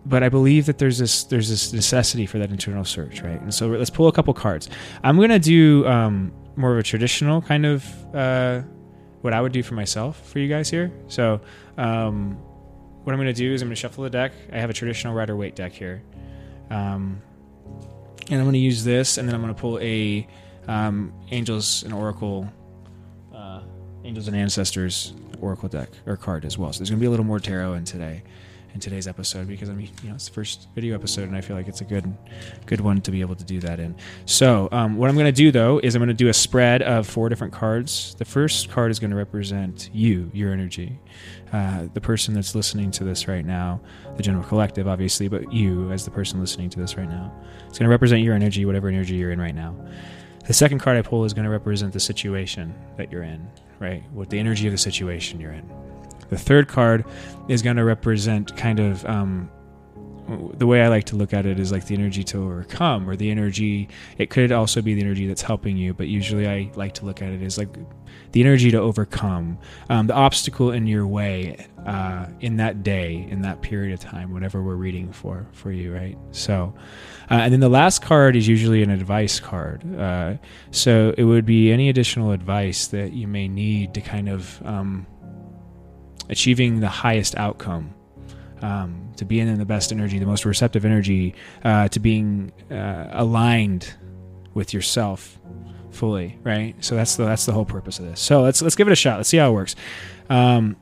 but 0.07 0.23
I 0.23 0.29
believe 0.29 0.65
that 0.65 0.79
there's 0.79 0.97
this 0.97 1.23
there's 1.25 1.49
this 1.49 1.71
necessity 1.71 2.25
for 2.25 2.39
that 2.39 2.49
internal 2.49 2.83
search, 2.83 3.21
right? 3.21 3.39
And 3.39 3.53
so 3.53 3.67
let's 3.67 3.91
pull 3.91 4.07
a 4.07 4.11
couple 4.11 4.33
cards. 4.33 4.69
I'm 5.03 5.17
to 5.29 5.37
do 5.37 5.85
um, 5.87 6.31
more 6.55 6.73
of 6.73 6.79
a 6.79 6.83
traditional 6.83 7.43
kind 7.43 7.65
of 7.67 8.15
uh, 8.15 8.63
what 9.25 9.33
I 9.33 9.41
would 9.41 9.51
do 9.51 9.63
for 9.63 9.73
myself 9.73 10.23
for 10.29 10.37
you 10.37 10.47
guys 10.47 10.69
here. 10.69 10.91
So 11.07 11.41
um, 11.79 12.35
what 13.03 13.11
I'm 13.11 13.17
going 13.17 13.25
to 13.25 13.33
do 13.33 13.53
is 13.53 13.61
I'm 13.63 13.67
going 13.67 13.75
to 13.75 13.81
shuffle 13.81 14.03
the 14.03 14.09
deck. 14.11 14.33
I 14.53 14.59
have 14.59 14.69
a 14.69 14.73
traditional 14.73 15.15
Rider 15.15 15.35
Waite 15.35 15.55
deck 15.55 15.73
here. 15.73 16.03
Um, 16.69 17.23
and 18.29 18.39
I'm 18.39 18.43
going 18.43 18.53
to 18.53 18.59
use 18.59 18.83
this, 18.83 19.17
and 19.17 19.27
then 19.27 19.33
I'm 19.33 19.41
going 19.41 19.53
to 19.53 19.59
pull 19.59 19.79
a 19.79 20.27
um, 20.67 21.11
Angels 21.31 21.81
and 21.81 21.91
Oracle, 21.91 22.47
uh, 23.33 23.61
Angels 24.03 24.27
and 24.27 24.37
Ancestors 24.37 25.13
Oracle 25.41 25.69
deck 25.69 25.89
or 26.05 26.17
card 26.17 26.45
as 26.45 26.59
well. 26.59 26.71
So 26.71 26.79
there's 26.79 26.91
going 26.91 26.99
to 26.99 27.03
be 27.03 27.07
a 27.07 27.11
little 27.11 27.25
more 27.25 27.39
tarot 27.39 27.73
in 27.73 27.83
today, 27.83 28.21
in 28.75 28.81
today's 28.81 29.07
episode 29.07 29.47
because 29.47 29.69
I 29.69 29.73
mean, 29.73 29.89
you 30.03 30.09
know, 30.09 30.15
it's 30.15 30.27
the 30.27 30.33
first 30.33 30.67
video 30.75 30.93
episode, 30.93 31.29
and 31.29 31.35
I 31.35 31.41
feel 31.41 31.55
like 31.55 31.67
it's 31.67 31.79
a 31.79 31.85
good, 31.85 32.13
good 32.65 32.81
one 32.81 33.01
to 33.01 33.09
be 33.09 33.21
able 33.21 33.35
to 33.35 33.43
do 33.43 33.59
that 33.61 33.79
in. 33.79 33.95
So 34.25 34.67
um, 34.71 34.97
what 34.97 35.09
I'm 35.09 35.15
going 35.15 35.25
to 35.25 35.31
do 35.31 35.51
though 35.51 35.79
is 35.79 35.95
I'm 35.95 36.01
going 36.01 36.09
to 36.09 36.13
do 36.13 36.27
a 36.27 36.33
spread 36.33 36.83
of 36.83 37.07
four 37.07 37.29
different 37.29 37.53
cards. 37.53 38.15
The 38.19 38.25
first 38.25 38.69
card 38.69 38.91
is 38.91 38.99
going 38.99 39.11
to 39.11 39.15
represent 39.15 39.89
you, 39.93 40.29
your 40.33 40.51
energy, 40.51 40.99
uh, 41.53 41.85
the 41.93 42.01
person 42.01 42.33
that's 42.33 42.53
listening 42.53 42.91
to 42.91 43.05
this 43.05 43.29
right 43.29 43.45
now, 43.45 43.79
the 44.17 44.23
general 44.23 44.43
collective, 44.43 44.89
obviously, 44.89 45.29
but 45.29 45.51
you 45.53 45.89
as 45.91 46.03
the 46.03 46.11
person 46.11 46.41
listening 46.41 46.69
to 46.71 46.79
this 46.79 46.97
right 46.97 47.09
now. 47.09 47.33
It's 47.69 47.79
going 47.79 47.87
to 47.87 47.91
represent 47.91 48.21
your 48.23 48.35
energy, 48.35 48.65
whatever 48.65 48.89
energy 48.89 49.15
you're 49.15 49.31
in 49.31 49.39
right 49.39 49.55
now. 49.55 49.73
The 50.45 50.53
second 50.53 50.79
card 50.79 50.97
I 50.97 51.01
pull 51.01 51.23
is 51.23 51.33
going 51.33 51.45
to 51.45 51.49
represent 51.49 51.93
the 51.93 51.99
situation 51.99 52.75
that 52.97 53.09
you're 53.09 53.23
in, 53.23 53.47
right? 53.79 54.03
What 54.11 54.29
the 54.29 54.37
energy 54.37 54.67
of 54.67 54.73
the 54.73 54.77
situation 54.77 55.39
you're 55.39 55.53
in. 55.53 55.94
The 56.29 56.37
third 56.37 56.67
card 56.67 57.05
is 57.47 57.61
going 57.61 57.77
to 57.77 57.83
represent 57.83 58.55
kind 58.57 58.79
of 58.79 59.05
um, 59.05 59.49
the 60.57 60.65
way 60.65 60.81
I 60.81 60.87
like 60.87 61.05
to 61.05 61.15
look 61.15 61.33
at 61.33 61.45
it 61.45 61.59
is 61.59 61.71
like 61.71 61.85
the 61.85 61.93
energy 61.93 62.23
to 62.25 62.43
overcome, 62.43 63.09
or 63.09 63.15
the 63.15 63.29
energy. 63.29 63.89
It 64.17 64.29
could 64.29 64.51
also 64.51 64.81
be 64.81 64.93
the 64.93 65.01
energy 65.01 65.27
that's 65.27 65.41
helping 65.41 65.77
you, 65.77 65.93
but 65.93 66.07
usually 66.07 66.47
I 66.47 66.71
like 66.75 66.93
to 66.95 67.05
look 67.05 67.21
at 67.21 67.29
it 67.29 67.41
as 67.43 67.57
like 67.57 67.69
the 68.31 68.41
energy 68.41 68.71
to 68.71 68.79
overcome 68.79 69.57
um, 69.89 70.07
the 70.07 70.13
obstacle 70.13 70.71
in 70.71 70.87
your 70.87 71.05
way 71.05 71.67
uh, 71.85 72.25
in 72.39 72.57
that 72.57 72.81
day, 72.81 73.27
in 73.29 73.41
that 73.41 73.61
period 73.61 73.93
of 73.93 73.99
time, 73.99 74.33
whatever 74.33 74.63
we're 74.63 74.75
reading 74.75 75.11
for 75.11 75.45
for 75.51 75.71
you, 75.71 75.93
right? 75.93 76.17
So, 76.31 76.73
uh, 77.29 77.35
and 77.35 77.53
then 77.53 77.59
the 77.59 77.69
last 77.69 78.01
card 78.01 78.35
is 78.35 78.47
usually 78.47 78.81
an 78.81 78.89
advice 78.89 79.39
card. 79.39 79.83
Uh, 79.99 80.35
so 80.71 81.13
it 81.17 81.23
would 81.23 81.45
be 81.45 81.71
any 81.71 81.89
additional 81.89 82.31
advice 82.31 82.87
that 82.87 83.13
you 83.13 83.27
may 83.27 83.47
need 83.47 83.93
to 83.93 84.01
kind 84.01 84.29
of 84.29 84.59
um, 84.65 85.05
achieving 86.29 86.79
the 86.79 86.89
highest 86.89 87.35
outcome. 87.35 87.93
Um, 88.61 89.11
to 89.17 89.25
being 89.25 89.47
in 89.47 89.59
the 89.59 89.65
best 89.65 89.91
energy, 89.91 90.17
the 90.17 90.25
most 90.25 90.43
receptive 90.45 90.85
energy, 90.85 91.35
uh, 91.63 91.87
to 91.89 91.99
being 91.99 92.51
uh, 92.71 93.07
aligned 93.11 93.93
with 94.53 94.73
yourself 94.73 95.37
fully, 95.91 96.37
right? 96.43 96.75
So 96.83 96.95
that's 96.95 97.15
the 97.15 97.25
that's 97.25 97.45
the 97.45 97.51
whole 97.51 97.65
purpose 97.65 97.99
of 97.99 98.05
this. 98.05 98.19
So 98.19 98.41
let's 98.41 98.61
let's 98.61 98.75
give 98.75 98.87
it 98.87 98.91
a 98.91 98.95
shot. 98.95 99.17
Let's 99.17 99.29
see 99.29 99.37
how 99.37 99.51
it 99.51 99.53
works. 99.53 99.75
Um, 100.29 100.75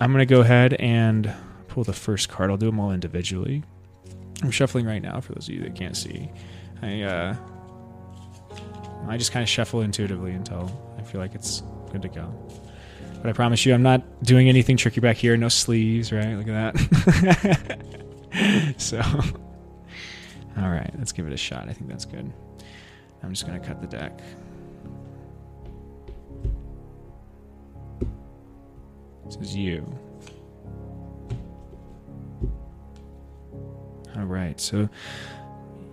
I'm 0.00 0.12
gonna 0.12 0.26
go 0.26 0.40
ahead 0.40 0.74
and 0.74 1.32
pull 1.68 1.84
the 1.84 1.92
first 1.92 2.28
card. 2.28 2.50
I'll 2.50 2.56
do 2.56 2.66
them 2.66 2.80
all 2.80 2.92
individually. 2.92 3.62
I'm 4.42 4.50
shuffling 4.50 4.86
right 4.86 5.02
now 5.02 5.20
for 5.20 5.32
those 5.32 5.48
of 5.48 5.54
you 5.54 5.62
that 5.62 5.74
can't 5.74 5.96
see. 5.96 6.30
I 6.82 7.02
uh, 7.02 7.36
I 9.08 9.16
just 9.16 9.32
kind 9.32 9.42
of 9.42 9.48
shuffle 9.48 9.80
intuitively 9.80 10.32
until 10.32 10.70
I 10.98 11.02
feel 11.02 11.20
like 11.20 11.34
it's 11.34 11.62
good 11.90 12.02
to 12.02 12.08
go. 12.08 12.32
But 13.20 13.30
I 13.30 13.32
promise 13.32 13.66
you, 13.66 13.74
I'm 13.74 13.82
not 13.82 14.22
doing 14.22 14.48
anything 14.48 14.76
tricky 14.76 15.00
back 15.00 15.16
here. 15.16 15.36
No 15.36 15.48
sleeves, 15.48 16.12
right? 16.12 16.36
Look 16.36 16.46
at 16.48 16.74
that. 16.74 18.74
so, 18.76 19.00
all 20.56 20.70
right, 20.70 20.92
let's 20.98 21.12
give 21.12 21.26
it 21.26 21.32
a 21.32 21.36
shot. 21.36 21.68
I 21.68 21.72
think 21.72 21.90
that's 21.90 22.04
good. 22.04 22.32
I'm 23.22 23.30
just 23.30 23.46
going 23.46 23.60
to 23.60 23.66
cut 23.66 23.80
the 23.80 23.88
deck. 23.88 24.20
This 29.26 29.36
is 29.36 29.56
you. 29.56 29.84
All 34.16 34.24
right, 34.24 34.58
so 34.60 34.88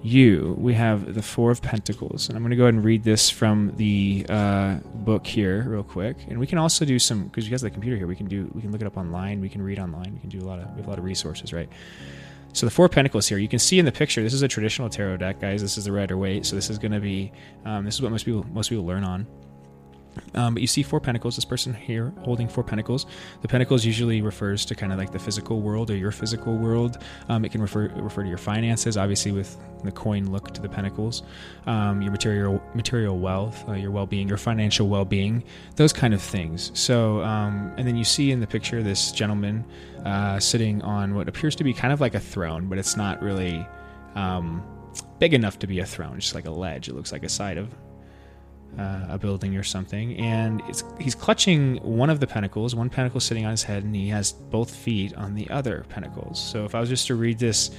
you, 0.06 0.56
we 0.60 0.74
have 0.76 1.16
the 1.16 1.22
Four 1.22 1.52
of 1.52 1.62
Pentacles. 1.62 2.30
And 2.30 2.38
I'm 2.38 2.44
going 2.44 2.52
to 2.52 2.56
go 2.56 2.64
ahead 2.64 2.76
and 2.76 2.84
read 2.84 3.04
this 3.04 3.30
from 3.30 3.74
the 3.76 4.26
uh, 4.30 4.76
book 4.94 5.26
here 5.26 5.64
real 5.64 5.84
quick. 5.84 6.18
And 6.28 6.40
we 6.40 6.46
can 6.48 6.58
also 6.58 6.86
do 6.86 7.00
some, 7.00 7.26
because 7.26 7.46
you 7.46 7.52
guys 7.52 7.62
have 7.62 7.72
the 7.72 7.74
computer 7.74 7.98
here, 7.98 8.08
we 8.08 8.16
can 8.16 8.28
do, 8.28 8.50
we 8.54 8.62
can 8.62 8.72
look 8.72 8.82
it 8.82 8.88
up 8.88 8.98
online, 8.98 9.42
we 9.42 9.50
can 9.50 9.62
read 9.62 9.80
online, 9.80 10.14
we 10.14 10.20
can 10.20 10.30
do 10.30 10.40
a 10.40 10.48
lot 10.48 10.60
of, 10.60 10.70
we 10.72 10.78
have 10.78 10.88
a 10.88 10.90
lot 10.90 11.00
of 11.00 11.06
resources, 11.06 11.52
right? 11.52 11.68
So 12.54 12.66
the 12.66 12.72
Four 12.72 12.88
Pentacles 12.88 13.28
here, 13.28 13.38
you 13.38 13.50
can 13.50 13.60
see 13.60 13.80
in 13.80 13.86
the 13.86 13.92
picture, 13.92 14.24
this 14.24 14.34
is 14.34 14.42
a 14.42 14.48
traditional 14.48 14.90
tarot 14.90 15.18
deck, 15.18 15.42
guys. 15.42 15.62
This 15.62 15.78
is 15.78 15.86
the 15.86 15.92
Rider 15.92 16.18
Waite. 16.18 16.46
So 16.46 16.56
this 16.56 16.70
is 16.70 16.78
going 16.78 16.94
to 16.94 17.02
be, 17.02 17.32
um, 17.66 17.84
this 17.84 17.96
is 17.96 18.02
what 18.02 18.12
most 18.12 18.26
people, 18.26 18.46
most 18.54 18.70
people 18.70 18.86
learn 18.86 19.04
on. 19.04 19.28
Um, 20.34 20.54
but 20.54 20.62
you 20.62 20.68
see 20.68 20.84
four 20.84 21.00
pentacles. 21.00 21.36
This 21.36 21.46
person 21.46 21.74
here 21.74 22.14
holding 22.22 22.48
four 22.48 22.64
pentacles. 22.64 23.06
The 23.42 23.48
pentacles 23.48 23.86
usually 23.86 24.22
refers 24.22 24.66
to 24.66 24.76
kind 24.76 24.92
of 24.92 25.00
like 25.00 25.12
the 25.12 25.20
physical 25.20 25.62
world 25.62 25.90
or 25.90 25.96
your 25.96 26.12
physical 26.12 26.58
world. 26.58 26.98
Um, 27.30 27.46
it 27.46 27.52
can 27.52 27.62
refer 27.62 27.88
refer 27.96 28.24
to 28.24 28.30
your 28.30 28.38
finances, 28.38 28.98
obviously 28.98 29.32
with 29.32 29.58
the 29.84 29.92
coin 29.92 30.32
look 30.32 30.54
to 30.54 30.62
the 30.62 30.70
pentacles. 30.70 31.24
Um, 31.66 32.02
your 32.02 32.12
material 32.12 32.62
material 32.74 33.18
wealth, 33.18 33.68
uh, 33.68 33.74
your 33.74 33.92
well 33.92 34.06
being, 34.06 34.28
your 34.28 34.38
financial 34.38 34.88
well 34.88 35.06
being, 35.06 35.44
those 35.76 35.94
kind 35.94 36.14
of 36.14 36.22
things. 36.22 36.72
So, 36.74 37.22
um, 37.22 37.74
and 37.78 37.88
then 37.88 37.96
you 37.96 38.04
see 38.04 38.32
in 38.32 38.40
the 38.40 38.48
picture 38.48 38.84
this 38.84 39.12
gentleman 39.12 39.66
uh, 40.06 40.40
sitting 40.40 40.82
on 40.82 41.16
what 41.16 41.28
appears 41.28 41.56
to 41.58 41.64
be 41.64 41.74
kind 41.74 41.94
of 41.94 42.02
like 42.02 42.16
a 42.16 42.20
throne, 42.20 42.68
but 42.68 42.78
it's 42.78 42.98
not 42.98 43.22
really 43.22 43.66
um, 44.16 44.64
big 45.20 45.34
enough 45.34 45.60
to 45.60 45.68
be 45.68 45.80
a 45.80 45.86
throne. 45.86 46.20
Just 46.20 46.36
like 46.36 46.46
a 46.46 46.52
ledge. 46.52 46.90
It 46.90 46.96
looks 46.96 47.12
like 47.12 47.24
a 47.24 47.30
side 47.30 47.58
of 47.58 47.70
uh, 48.78 49.06
a 49.10 49.18
building 49.18 49.56
or 49.56 49.64
something, 49.64 50.18
and 50.18 50.62
he's 51.00 51.16
clutching 51.16 51.78
one 51.78 52.10
of 52.10 52.20
the 52.20 52.28
pentacles, 52.28 52.76
one 52.76 52.90
pentacle 52.90 53.20
sitting 53.20 53.46
on 53.46 53.52
his 53.52 53.64
head, 53.64 53.84
and 53.84 53.96
he 53.96 54.10
has 54.10 54.34
both 54.34 54.74
feet 54.74 55.14
on 55.16 55.36
the 55.36 55.50
other 55.50 55.86
pentacles. 55.90 56.40
So 56.40 56.66
if 56.66 56.76
I 56.76 56.80
was 56.80 56.90
just 56.90 57.08
to 57.08 57.16
read 57.16 57.40
this 57.40 57.72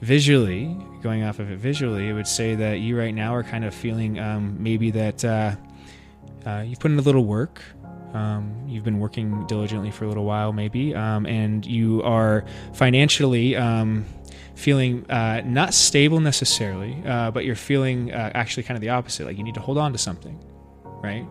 visually, 0.00 0.76
going 1.02 1.22
off 1.22 1.38
of 1.38 1.50
it 1.50 1.58
visually, 1.58 2.08
it 2.08 2.12
would 2.12 2.26
say 2.26 2.54
that 2.56 2.80
you 2.80 2.98
right 2.98 3.14
now 3.14 3.34
are 3.34 3.44
kind 3.44 3.64
of 3.64 3.74
feeling 3.74 4.18
um, 4.18 4.56
maybe 4.60 4.90
that 4.90 5.24
uh, 5.24 5.54
uh, 6.44 6.64
you've 6.66 6.80
put 6.80 6.90
in 6.90 6.98
a 6.98 7.02
little 7.02 7.24
work. 7.24 7.62
Um, 8.12 8.64
you've 8.66 8.84
been 8.84 8.98
working 8.98 9.46
diligently 9.46 9.90
for 9.90 10.04
a 10.04 10.08
little 10.08 10.24
while, 10.24 10.52
maybe, 10.52 10.94
um, 10.94 11.24
and 11.24 11.64
you 11.64 12.02
are 12.02 12.44
financially 12.74 13.56
um, 13.56 14.04
feeling 14.54 15.10
uh, 15.10 15.42
not 15.44 15.74
stable 15.74 16.20
necessarily, 16.20 17.02
uh, 17.06 17.30
but 17.30 17.44
you're 17.44 17.54
feeling 17.54 18.12
uh, 18.12 18.30
actually 18.34 18.62
kind 18.62 18.76
of 18.76 18.80
the 18.80 18.90
opposite. 18.90 19.26
Like 19.26 19.38
you 19.38 19.44
need 19.44 19.54
to 19.54 19.60
hold 19.60 19.78
on 19.78 19.92
to 19.92 19.98
something, 19.98 20.38
right? 21.02 21.26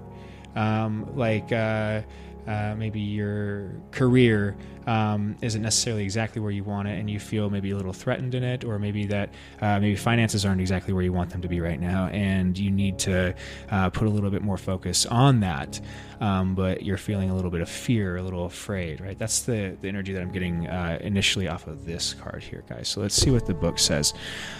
Um, 0.55 1.15
like 1.15 1.51
uh, 1.51 2.01
uh, 2.47 2.75
maybe 2.77 2.99
your 2.99 3.71
career 3.91 4.55
um, 4.87 5.35
isn't 5.41 5.61
necessarily 5.61 6.03
exactly 6.03 6.41
where 6.41 6.51
you 6.51 6.63
want 6.63 6.87
it, 6.87 6.99
and 6.99 7.09
you 7.09 7.19
feel 7.19 7.49
maybe 7.49 7.71
a 7.71 7.75
little 7.75 7.93
threatened 7.93 8.35
in 8.35 8.43
it, 8.43 8.63
or 8.63 8.79
maybe 8.79 9.05
that 9.07 9.29
uh, 9.61 9.79
maybe 9.79 9.95
finances 9.95 10.45
aren't 10.45 10.61
exactly 10.61 10.93
where 10.93 11.03
you 11.03 11.13
want 11.13 11.29
them 11.29 11.41
to 11.41 11.47
be 11.47 11.61
right 11.61 11.79
now, 11.79 12.07
and 12.07 12.57
you 12.57 12.71
need 12.71 12.97
to 12.99 13.33
uh, 13.69 13.89
put 13.89 14.07
a 14.07 14.11
little 14.11 14.29
bit 14.29 14.41
more 14.41 14.57
focus 14.57 15.05
on 15.05 15.39
that. 15.41 15.79
Um, 16.19 16.53
but 16.53 16.83
you're 16.83 16.97
feeling 16.97 17.31
a 17.31 17.35
little 17.35 17.49
bit 17.49 17.61
of 17.61 17.69
fear, 17.69 18.17
a 18.17 18.21
little 18.21 18.45
afraid, 18.45 19.01
right? 19.01 19.17
That's 19.17 19.41
the, 19.41 19.75
the 19.81 19.87
energy 19.87 20.13
that 20.13 20.21
I'm 20.21 20.31
getting 20.31 20.67
uh, 20.67 20.99
initially 21.01 21.47
off 21.47 21.65
of 21.65 21.85
this 21.85 22.13
card 22.13 22.43
here, 22.43 22.63
guys. 22.69 22.89
So 22.89 23.01
let's 23.01 23.15
see 23.15 23.31
what 23.31 23.47
the 23.47 23.55
book 23.55 23.79
says. 23.79 24.13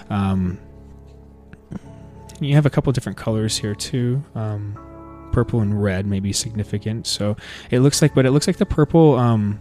Um, 0.10 0.60
you 2.40 2.56
have 2.56 2.66
a 2.66 2.72
couple 2.72 2.92
different 2.94 3.20
colors 3.20 3.58
here 3.58 3.76
too. 3.76 4.24
Um, 4.34 4.76
purple 5.32 5.62
and 5.62 5.82
red 5.82 6.06
may 6.08 6.20
be 6.20 6.34
significant. 6.34 7.06
So 7.06 7.38
it 7.70 7.80
looks 7.82 8.02
like, 8.02 8.16
but 8.16 8.26
it 8.26 8.32
looks 8.32 8.48
like 8.48 8.58
the 8.58 8.66
purple, 8.66 9.16
um, 9.16 9.60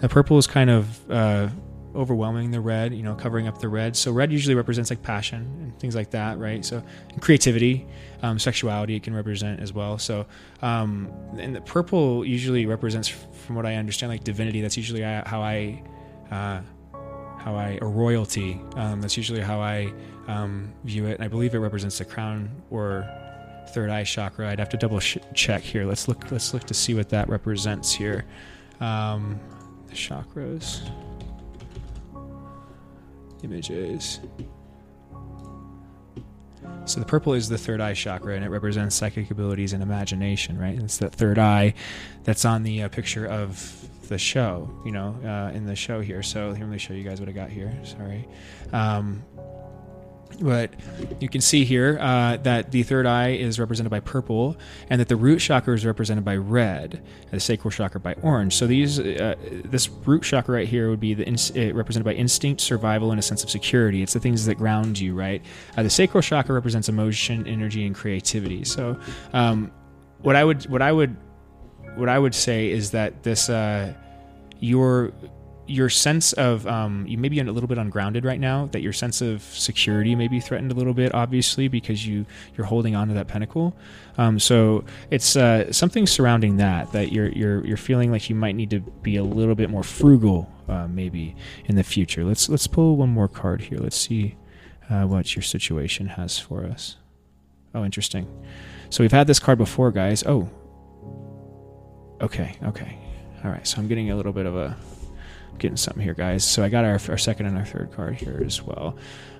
the 0.00 0.08
purple 0.08 0.38
is 0.38 0.46
kind 0.46 0.70
of 0.70 1.10
uh, 1.10 1.48
overwhelming 1.94 2.50
the 2.50 2.60
red, 2.60 2.94
you 2.94 3.02
know, 3.02 3.14
covering 3.14 3.48
up 3.48 3.58
the 3.58 3.68
red. 3.68 3.96
So 3.96 4.12
red 4.12 4.30
usually 4.30 4.54
represents 4.54 4.90
like 4.90 5.02
passion 5.02 5.42
and 5.60 5.78
things 5.78 5.94
like 5.94 6.10
that, 6.10 6.38
right? 6.38 6.64
So 6.64 6.82
creativity, 7.20 7.86
um, 8.22 8.38
sexuality 8.38 8.94
it 8.96 9.02
can 9.02 9.14
represent 9.14 9.60
as 9.60 9.72
well. 9.72 9.98
So 9.98 10.26
um, 10.62 11.10
and 11.38 11.54
the 11.54 11.60
purple 11.60 12.24
usually 12.24 12.66
represents, 12.66 13.08
from 13.08 13.56
what 13.56 13.66
I 13.66 13.76
understand, 13.76 14.10
like 14.10 14.24
divinity. 14.24 14.60
That's 14.60 14.76
usually 14.76 15.02
how 15.02 15.42
I. 15.42 15.82
Uh, 16.30 16.60
how 17.38 17.54
I 17.54 17.78
or 17.80 17.88
royalty. 17.88 18.60
Um, 18.74 19.00
that's 19.00 19.16
usually 19.16 19.40
how 19.40 19.60
I 19.60 19.92
um, 20.26 20.72
view 20.84 21.06
it, 21.06 21.14
and 21.14 21.24
I 21.24 21.28
believe 21.28 21.54
it 21.54 21.58
represents 21.58 21.98
the 21.98 22.04
crown 22.04 22.50
or 22.68 23.08
third 23.70 23.90
eye 23.90 24.04
chakra. 24.04 24.50
I'd 24.50 24.58
have 24.58 24.68
to 24.70 24.76
double 24.76 25.00
sh- 25.00 25.18
check 25.34 25.62
here. 25.62 25.84
Let's 25.86 26.08
look. 26.08 26.30
Let's 26.30 26.52
look 26.52 26.64
to 26.64 26.74
see 26.74 26.94
what 26.94 27.08
that 27.10 27.28
represents 27.28 27.92
here. 27.92 28.24
Um, 28.80 29.40
the 29.88 29.94
chakras 29.94 30.88
images. 33.42 34.20
So 36.84 37.00
the 37.00 37.06
purple 37.06 37.34
is 37.34 37.48
the 37.48 37.58
third 37.58 37.80
eye 37.80 37.94
chakra, 37.94 38.34
and 38.34 38.44
it 38.44 38.48
represents 38.48 38.96
psychic 38.96 39.30
abilities 39.30 39.72
and 39.72 39.82
imagination, 39.82 40.58
right? 40.58 40.78
It's 40.78 40.96
that 40.98 41.12
third 41.12 41.38
eye 41.38 41.74
that's 42.24 42.44
on 42.44 42.62
the 42.62 42.84
uh, 42.84 42.88
picture 42.88 43.26
of 43.26 43.88
the 44.08 44.18
show, 44.18 44.70
you 44.84 44.92
know, 44.92 45.14
uh, 45.24 45.54
in 45.54 45.66
the 45.66 45.76
show 45.76 46.00
here. 46.00 46.22
So 46.22 46.48
let 46.48 46.60
me 46.60 46.78
show 46.78 46.94
you 46.94 47.04
guys 47.04 47.20
what 47.20 47.28
I 47.28 47.32
got 47.32 47.50
here. 47.50 47.72
Sorry. 47.84 48.26
Um, 48.72 49.22
but 50.40 50.72
you 51.20 51.28
can 51.28 51.40
see 51.40 51.64
here 51.64 51.98
uh, 52.00 52.36
that 52.38 52.70
the 52.70 52.82
third 52.82 53.06
eye 53.06 53.30
is 53.30 53.58
represented 53.58 53.90
by 53.90 54.00
purple, 54.00 54.56
and 54.90 55.00
that 55.00 55.08
the 55.08 55.16
root 55.16 55.40
chakra 55.40 55.74
is 55.74 55.84
represented 55.84 56.24
by 56.24 56.36
red, 56.36 57.02
and 57.22 57.32
the 57.32 57.40
sacral 57.40 57.70
chakra 57.70 58.00
by 58.00 58.14
orange. 58.22 58.54
So 58.54 58.66
these, 58.66 59.00
uh, 59.00 59.34
this 59.64 59.88
root 59.88 60.22
chakra 60.22 60.54
right 60.54 60.68
here 60.68 60.90
would 60.90 61.00
be 61.00 61.14
the 61.14 61.24
ins- 61.24 61.52
represented 61.52 62.04
by 62.04 62.14
instinct, 62.14 62.60
survival, 62.60 63.10
and 63.10 63.18
a 63.18 63.22
sense 63.22 63.42
of 63.42 63.50
security. 63.50 64.02
It's 64.02 64.12
the 64.12 64.20
things 64.20 64.46
that 64.46 64.56
ground 64.56 64.98
you, 64.98 65.14
right? 65.14 65.42
Uh, 65.76 65.82
the 65.82 65.90
sacral 65.90 66.22
chakra 66.22 66.54
represents 66.54 66.88
emotion, 66.88 67.46
energy, 67.46 67.86
and 67.86 67.94
creativity. 67.94 68.64
So, 68.64 68.98
um, 69.32 69.70
what 70.20 70.36
I 70.36 70.44
would, 70.44 70.66
what 70.66 70.82
I 70.82 70.92
would, 70.92 71.16
what 71.96 72.08
I 72.08 72.18
would 72.18 72.34
say 72.34 72.70
is 72.70 72.90
that 72.92 73.22
this, 73.22 73.48
uh, 73.48 73.94
your 74.60 75.12
your 75.68 75.90
sense 75.90 76.32
of 76.32 76.66
um, 76.66 77.06
you 77.06 77.18
may 77.18 77.28
be 77.28 77.38
a 77.38 77.44
little 77.44 77.68
bit 77.68 77.78
ungrounded 77.78 78.24
right 78.24 78.40
now. 78.40 78.66
That 78.66 78.80
your 78.80 78.92
sense 78.92 79.20
of 79.20 79.42
security 79.42 80.14
may 80.14 80.26
be 80.26 80.40
threatened 80.40 80.72
a 80.72 80.74
little 80.74 80.94
bit, 80.94 81.14
obviously, 81.14 81.68
because 81.68 82.06
you 82.06 82.26
you're 82.56 82.66
holding 82.66 82.96
on 82.96 83.08
to 83.08 83.14
that 83.14 83.28
pentacle. 83.28 83.76
Um, 84.16 84.38
so 84.38 84.84
it's 85.10 85.36
uh, 85.36 85.72
something 85.72 86.06
surrounding 86.06 86.56
that 86.56 86.92
that 86.92 87.12
you're 87.12 87.28
you're 87.28 87.64
you're 87.64 87.76
feeling 87.76 88.10
like 88.10 88.28
you 88.28 88.34
might 88.34 88.56
need 88.56 88.70
to 88.70 88.80
be 88.80 89.16
a 89.16 89.22
little 89.22 89.54
bit 89.54 89.70
more 89.70 89.82
frugal, 89.82 90.50
uh, 90.68 90.88
maybe 90.88 91.36
in 91.66 91.76
the 91.76 91.84
future. 91.84 92.24
Let's 92.24 92.48
let's 92.48 92.66
pull 92.66 92.96
one 92.96 93.10
more 93.10 93.28
card 93.28 93.60
here. 93.60 93.78
Let's 93.78 93.96
see 93.96 94.36
uh, 94.90 95.04
what 95.04 95.36
your 95.36 95.42
situation 95.42 96.06
has 96.08 96.38
for 96.38 96.64
us. 96.64 96.96
Oh, 97.74 97.84
interesting. 97.84 98.26
So 98.90 99.04
we've 99.04 99.12
had 99.12 99.26
this 99.26 99.38
card 99.38 99.58
before, 99.58 99.92
guys. 99.92 100.24
Oh, 100.24 100.48
okay, 102.22 102.56
okay, 102.64 102.98
all 103.44 103.50
right. 103.50 103.66
So 103.66 103.78
I'm 103.78 103.88
getting 103.88 104.10
a 104.10 104.16
little 104.16 104.32
bit 104.32 104.46
of 104.46 104.56
a 104.56 104.76
getting 105.58 105.76
something 105.76 106.02
here, 106.02 106.14
guys. 106.14 106.44
So 106.44 106.62
I 106.62 106.68
got 106.68 106.84
our, 106.84 106.98
our 107.08 107.18
second 107.18 107.46
and 107.46 107.56
our 107.56 107.64
third 107.64 107.92
card 107.92 108.14
here 108.14 108.42
as 108.44 108.62
well. 108.62 108.96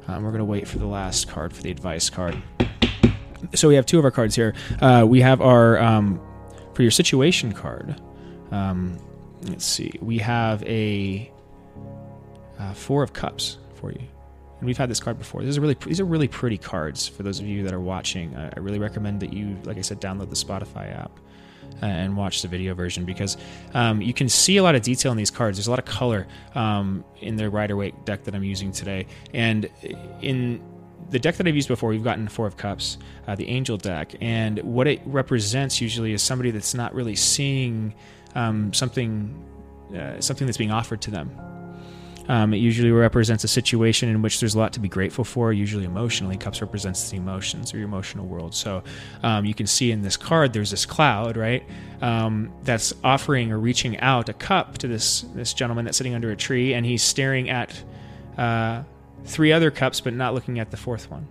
Um, 0.06 0.24
we're 0.24 0.30
going 0.30 0.38
to 0.38 0.44
wait 0.44 0.66
for 0.66 0.78
the 0.78 0.86
last 0.86 1.28
card 1.28 1.52
for 1.52 1.62
the 1.62 1.70
advice 1.70 2.10
card. 2.10 2.40
So 3.54 3.68
we 3.68 3.74
have 3.76 3.86
two 3.86 3.98
of 3.98 4.04
our 4.04 4.10
cards 4.10 4.34
here. 4.34 4.54
Uh, 4.80 5.04
we 5.06 5.20
have 5.20 5.40
our, 5.40 5.78
um, 5.78 6.20
for 6.74 6.82
your 6.82 6.90
situation 6.90 7.52
card, 7.52 8.00
um, 8.50 8.98
let's 9.42 9.64
see, 9.64 9.92
we 10.00 10.18
have 10.18 10.62
a 10.64 11.30
uh, 12.58 12.72
Four 12.72 13.02
of 13.02 13.12
Cups 13.12 13.58
for 13.74 13.92
you. 13.92 14.00
And 14.58 14.66
we've 14.66 14.78
had 14.78 14.90
this 14.90 14.98
card 14.98 15.18
before. 15.18 15.42
These 15.42 15.56
are 15.56 15.60
really 15.60 15.76
these 15.86 16.00
are 16.00 16.04
really 16.04 16.26
pretty 16.26 16.58
cards 16.58 17.06
for 17.06 17.22
those 17.22 17.38
of 17.38 17.46
you 17.46 17.62
that 17.62 17.72
are 17.72 17.80
watching. 17.80 18.34
I, 18.36 18.48
I 18.56 18.58
really 18.58 18.80
recommend 18.80 19.20
that 19.20 19.32
you, 19.32 19.56
like 19.62 19.78
I 19.78 19.82
said, 19.82 20.00
download 20.00 20.30
the 20.30 20.36
Spotify 20.36 20.98
app 20.98 21.20
and 21.80 22.16
watch 22.16 22.42
the 22.42 22.48
video 22.48 22.74
version 22.74 23.04
because 23.04 23.36
um, 23.74 24.02
you 24.02 24.12
can 24.12 24.28
see 24.28 24.56
a 24.56 24.62
lot 24.62 24.74
of 24.74 24.82
detail 24.82 25.12
in 25.12 25.18
these 25.18 25.30
cards. 25.30 25.58
There's 25.58 25.68
a 25.68 25.70
lot 25.70 25.78
of 25.78 25.84
color 25.84 26.26
um, 26.54 27.04
in 27.20 27.36
the 27.36 27.48
Rider 27.48 27.76
Waite 27.76 28.04
deck 28.04 28.24
that 28.24 28.34
I'm 28.34 28.44
using 28.44 28.72
today, 28.72 29.06
and 29.32 29.68
in 30.20 30.60
the 31.10 31.18
deck 31.18 31.36
that 31.36 31.46
I've 31.46 31.54
used 31.54 31.68
before, 31.68 31.90
we've 31.90 32.04
gotten 32.04 32.28
Four 32.28 32.46
of 32.46 32.56
Cups, 32.56 32.98
uh, 33.26 33.34
the 33.34 33.48
Angel 33.48 33.76
deck, 33.76 34.14
and 34.20 34.58
what 34.60 34.86
it 34.86 35.00
represents 35.06 35.80
usually 35.80 36.12
is 36.12 36.22
somebody 36.22 36.50
that's 36.50 36.74
not 36.74 36.94
really 36.94 37.16
seeing 37.16 37.94
um, 38.34 38.72
something, 38.74 39.34
uh, 39.96 40.20
something 40.20 40.46
that's 40.46 40.58
being 40.58 40.72
offered 40.72 41.00
to 41.02 41.10
them. 41.10 41.30
Um, 42.28 42.52
it 42.52 42.58
usually 42.58 42.90
represents 42.90 43.42
a 43.42 43.48
situation 43.48 44.10
in 44.10 44.20
which 44.20 44.38
there's 44.38 44.54
a 44.54 44.58
lot 44.58 44.74
to 44.74 44.80
be 44.80 44.88
grateful 44.88 45.24
for, 45.24 45.52
usually 45.52 45.84
emotionally. 45.84 46.36
Cups 46.36 46.60
represents 46.60 47.10
the 47.10 47.16
emotions 47.16 47.72
or 47.72 47.78
your 47.78 47.86
emotional 47.86 48.26
world. 48.26 48.54
So 48.54 48.82
um, 49.22 49.46
you 49.46 49.54
can 49.54 49.66
see 49.66 49.90
in 49.90 50.02
this 50.02 50.16
card, 50.18 50.52
there's 50.52 50.70
this 50.70 50.84
cloud, 50.84 51.38
right? 51.38 51.66
Um, 52.02 52.52
that's 52.62 52.92
offering 53.02 53.50
or 53.50 53.58
reaching 53.58 53.98
out 54.00 54.28
a 54.28 54.34
cup 54.34 54.76
to 54.78 54.88
this 54.88 55.22
this 55.34 55.54
gentleman 55.54 55.86
that's 55.86 55.96
sitting 55.96 56.14
under 56.14 56.30
a 56.30 56.36
tree, 56.36 56.74
and 56.74 56.84
he's 56.84 57.02
staring 57.02 57.48
at 57.48 57.82
uh, 58.36 58.82
three 59.24 59.52
other 59.52 59.70
cups, 59.70 60.00
but 60.00 60.12
not 60.12 60.34
looking 60.34 60.58
at 60.58 60.70
the 60.70 60.76
fourth 60.76 61.10
one, 61.10 61.26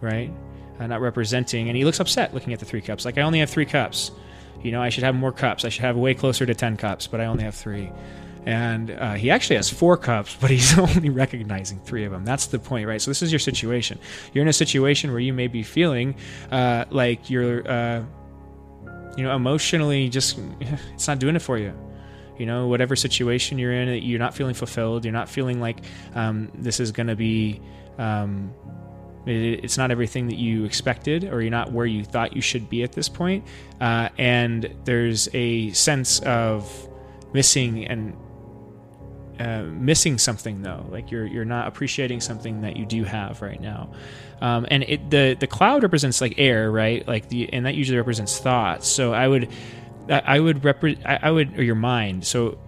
right? 0.00 0.32
Uh, 0.80 0.86
not 0.86 1.00
representing, 1.00 1.68
and 1.68 1.76
he 1.76 1.84
looks 1.84 2.00
upset 2.00 2.34
looking 2.34 2.52
at 2.52 2.58
the 2.58 2.66
three 2.66 2.80
cups. 2.80 3.04
Like 3.04 3.18
I 3.18 3.22
only 3.22 3.38
have 3.38 3.50
three 3.50 3.66
cups. 3.66 4.10
You 4.62 4.72
know, 4.72 4.82
I 4.82 4.88
should 4.88 5.04
have 5.04 5.14
more 5.14 5.30
cups. 5.30 5.64
I 5.64 5.68
should 5.68 5.84
have 5.84 5.96
way 5.96 6.14
closer 6.14 6.44
to 6.44 6.54
ten 6.54 6.76
cups, 6.76 7.06
but 7.06 7.20
I 7.20 7.26
only 7.26 7.44
have 7.44 7.54
three 7.54 7.92
and 8.48 8.92
uh, 8.92 9.12
he 9.12 9.30
actually 9.30 9.56
has 9.56 9.68
four 9.68 9.98
cups, 9.98 10.34
but 10.40 10.48
he's 10.48 10.78
only 10.78 11.10
recognizing 11.10 11.78
three 11.80 12.06
of 12.06 12.12
them. 12.12 12.24
That's 12.24 12.46
the 12.46 12.58
point, 12.58 12.88
right? 12.88 13.00
So 13.00 13.10
this 13.10 13.20
is 13.20 13.30
your 13.30 13.38
situation. 13.38 13.98
You're 14.32 14.40
in 14.40 14.48
a 14.48 14.54
situation 14.54 15.10
where 15.10 15.20
you 15.20 15.34
may 15.34 15.48
be 15.48 15.62
feeling 15.62 16.14
uh, 16.50 16.86
like 16.88 17.28
you're, 17.28 17.70
uh, 17.70 18.02
you 19.18 19.22
know, 19.22 19.36
emotionally 19.36 20.08
just 20.08 20.38
it's 20.94 21.06
not 21.06 21.18
doing 21.18 21.36
it 21.36 21.42
for 21.42 21.58
you. 21.58 21.74
You 22.38 22.46
know, 22.46 22.68
whatever 22.68 22.96
situation 22.96 23.58
you're 23.58 23.74
in, 23.74 24.02
you're 24.02 24.18
not 24.18 24.32
feeling 24.32 24.54
fulfilled. 24.54 25.04
You're 25.04 25.12
not 25.12 25.28
feeling 25.28 25.60
like 25.60 25.80
um, 26.14 26.50
this 26.54 26.80
is 26.80 26.90
going 26.90 27.08
to 27.08 27.16
be. 27.16 27.60
Um, 27.98 28.54
it's 29.26 29.76
not 29.76 29.90
everything 29.90 30.28
that 30.28 30.38
you 30.38 30.64
expected, 30.64 31.24
or 31.24 31.42
you're 31.42 31.50
not 31.50 31.70
where 31.70 31.84
you 31.84 32.02
thought 32.02 32.34
you 32.34 32.40
should 32.40 32.70
be 32.70 32.82
at 32.82 32.92
this 32.92 33.10
point. 33.10 33.44
Uh, 33.78 34.08
and 34.16 34.74
there's 34.84 35.28
a 35.34 35.70
sense 35.72 36.20
of 36.20 36.88
missing 37.34 37.86
and 37.86 38.16
uh, 39.40 39.62
missing 39.62 40.18
something 40.18 40.62
though. 40.62 40.84
Like 40.90 41.10
you're 41.10 41.26
you're 41.26 41.44
not 41.44 41.68
appreciating 41.68 42.20
something 42.20 42.62
that 42.62 42.76
you 42.76 42.86
do 42.86 43.04
have 43.04 43.40
right 43.42 43.60
now. 43.60 43.90
Um, 44.40 44.66
and 44.70 44.82
it 44.84 45.10
the 45.10 45.36
the 45.38 45.46
cloud 45.46 45.82
represents 45.82 46.20
like 46.20 46.34
air 46.38 46.70
right? 46.70 47.06
Like 47.06 47.28
the 47.28 47.52
and 47.52 47.66
that 47.66 47.74
usually 47.74 47.98
represents 47.98 48.38
thoughts. 48.38 48.88
So 48.88 49.12
i 49.12 49.26
would 49.26 49.48
i 50.08 50.40
would 50.40 50.62
repre- 50.62 51.04
i 51.04 51.30
would 51.30 51.58
or 51.58 51.62
your 51.62 51.74
mind. 51.74 52.26
So 52.26 52.58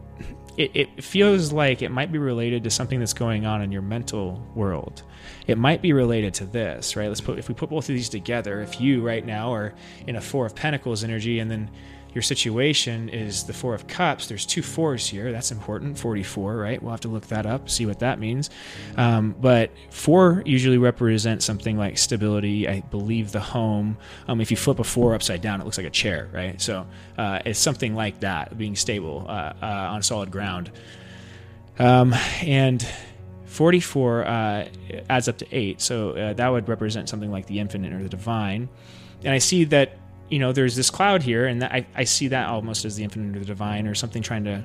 it, 0.56 0.70
it 0.74 1.04
feels 1.04 1.52
like 1.52 1.83
it 1.83 1.90
might 1.90 2.12
be 2.12 2.18
related 2.18 2.64
to 2.64 2.70
something 2.70 2.98
that's 2.98 3.14
going 3.14 3.46
on 3.46 3.62
in 3.62 3.72
your 3.72 3.83
mental 3.83 4.44
world. 4.54 5.02
It 5.46 5.59
might 5.59 5.83
be 5.83 5.92
related 5.92 6.35
to 6.35 6.44
this 6.44 6.96
right? 6.96 7.09
Let's 7.09 7.20
put 7.20 7.38
if 7.38 7.48
we 7.48 7.54
put 7.54 7.70
both 7.70 7.88
of 7.88 7.94
these 7.94 8.09
together 8.09 8.61
if 8.61 8.80
you 8.80 9.02
right 9.02 9.24
now 9.24 9.52
are 9.52 9.74
in 10.06 10.16
a 10.16 10.20
four 10.20 10.46
of 10.46 10.54
pentacles 10.54 11.02
energy 11.02 11.38
and 11.38 11.50
then 11.50 11.71
your 12.15 12.23
situation 12.23 13.08
is 13.08 13.44
the 13.44 13.52
Four 13.52 13.75
of 13.75 13.87
Cups. 13.87 14.27
There's 14.27 14.44
two 14.44 14.63
fours 14.63 15.06
here. 15.06 15.31
That's 15.33 15.52
important. 15.52 15.98
44, 15.98 16.56
right? 16.56 16.83
We'll 16.83 16.90
have 16.90 17.00
to 17.00 17.08
look 17.08 17.27
that 17.29 17.46
up, 17.46 17.71
see 17.71 17.87
what 17.87 18.00
that 18.00 18.19
means. 18.19 18.50
Um, 18.96 19.35
but 19.40 19.71
four 19.90 20.42
usually 20.44 20.79
represents 20.79 21.44
something 21.44 21.77
like 21.77 21.98
stability. 21.98 22.69
I 22.69 22.81
believe 22.81 23.33
the 23.33 23.40
home. 23.40 23.96
Um, 24.27 24.40
if 24.40 24.50
you 24.50 24.56
flip 24.56 24.79
a 24.79 24.85
four 24.85 25.15
upside 25.15 25.40
down, 25.40 25.61
it 25.61 25.65
looks 25.65 25.79
like 25.79 25.87
a 25.87 25.90
chair, 25.90 26.29
right? 26.33 26.61
So 26.61 26.87
uh, 27.17 27.40
it's 27.44 27.61
something 27.61 27.94
like 27.94 28.21
that, 28.21 28.58
being 28.58 28.75
stable 28.77 29.27
uh, 29.29 29.52
uh, 29.63 29.90
on 29.92 30.02
solid 30.02 30.31
ground. 30.31 30.71
Um, 31.79 32.13
and 32.42 32.87
44 33.46 34.25
uh, 34.25 34.69
adds 35.08 35.29
up 35.29 35.38
to 35.38 35.46
eight. 35.50 35.81
So 35.81 36.11
uh, 36.11 36.33
that 36.35 36.48
would 36.48 36.69
represent 36.69 37.08
something 37.08 37.31
like 37.31 37.46
the 37.46 37.58
infinite 37.58 37.92
or 37.92 38.02
the 38.02 38.08
divine. 38.08 38.69
And 39.25 39.33
I 39.33 39.38
see 39.38 39.65
that 39.65 39.96
you 40.31 40.38
know, 40.38 40.52
there's 40.52 40.76
this 40.76 40.90
cloud 40.90 41.22
here, 41.22 41.46
and 41.46 41.62
I, 41.62 41.87
I 41.94 42.04
see 42.04 42.28
that 42.28 42.48
almost 42.48 42.85
as 42.85 42.96
the 42.96 43.02
infinite 43.04 43.37
or 43.37 43.40
the 43.40 43.46
divine 43.46 43.87
or 43.87 43.94
something 43.94 44.22
trying 44.22 44.44
to 44.44 44.64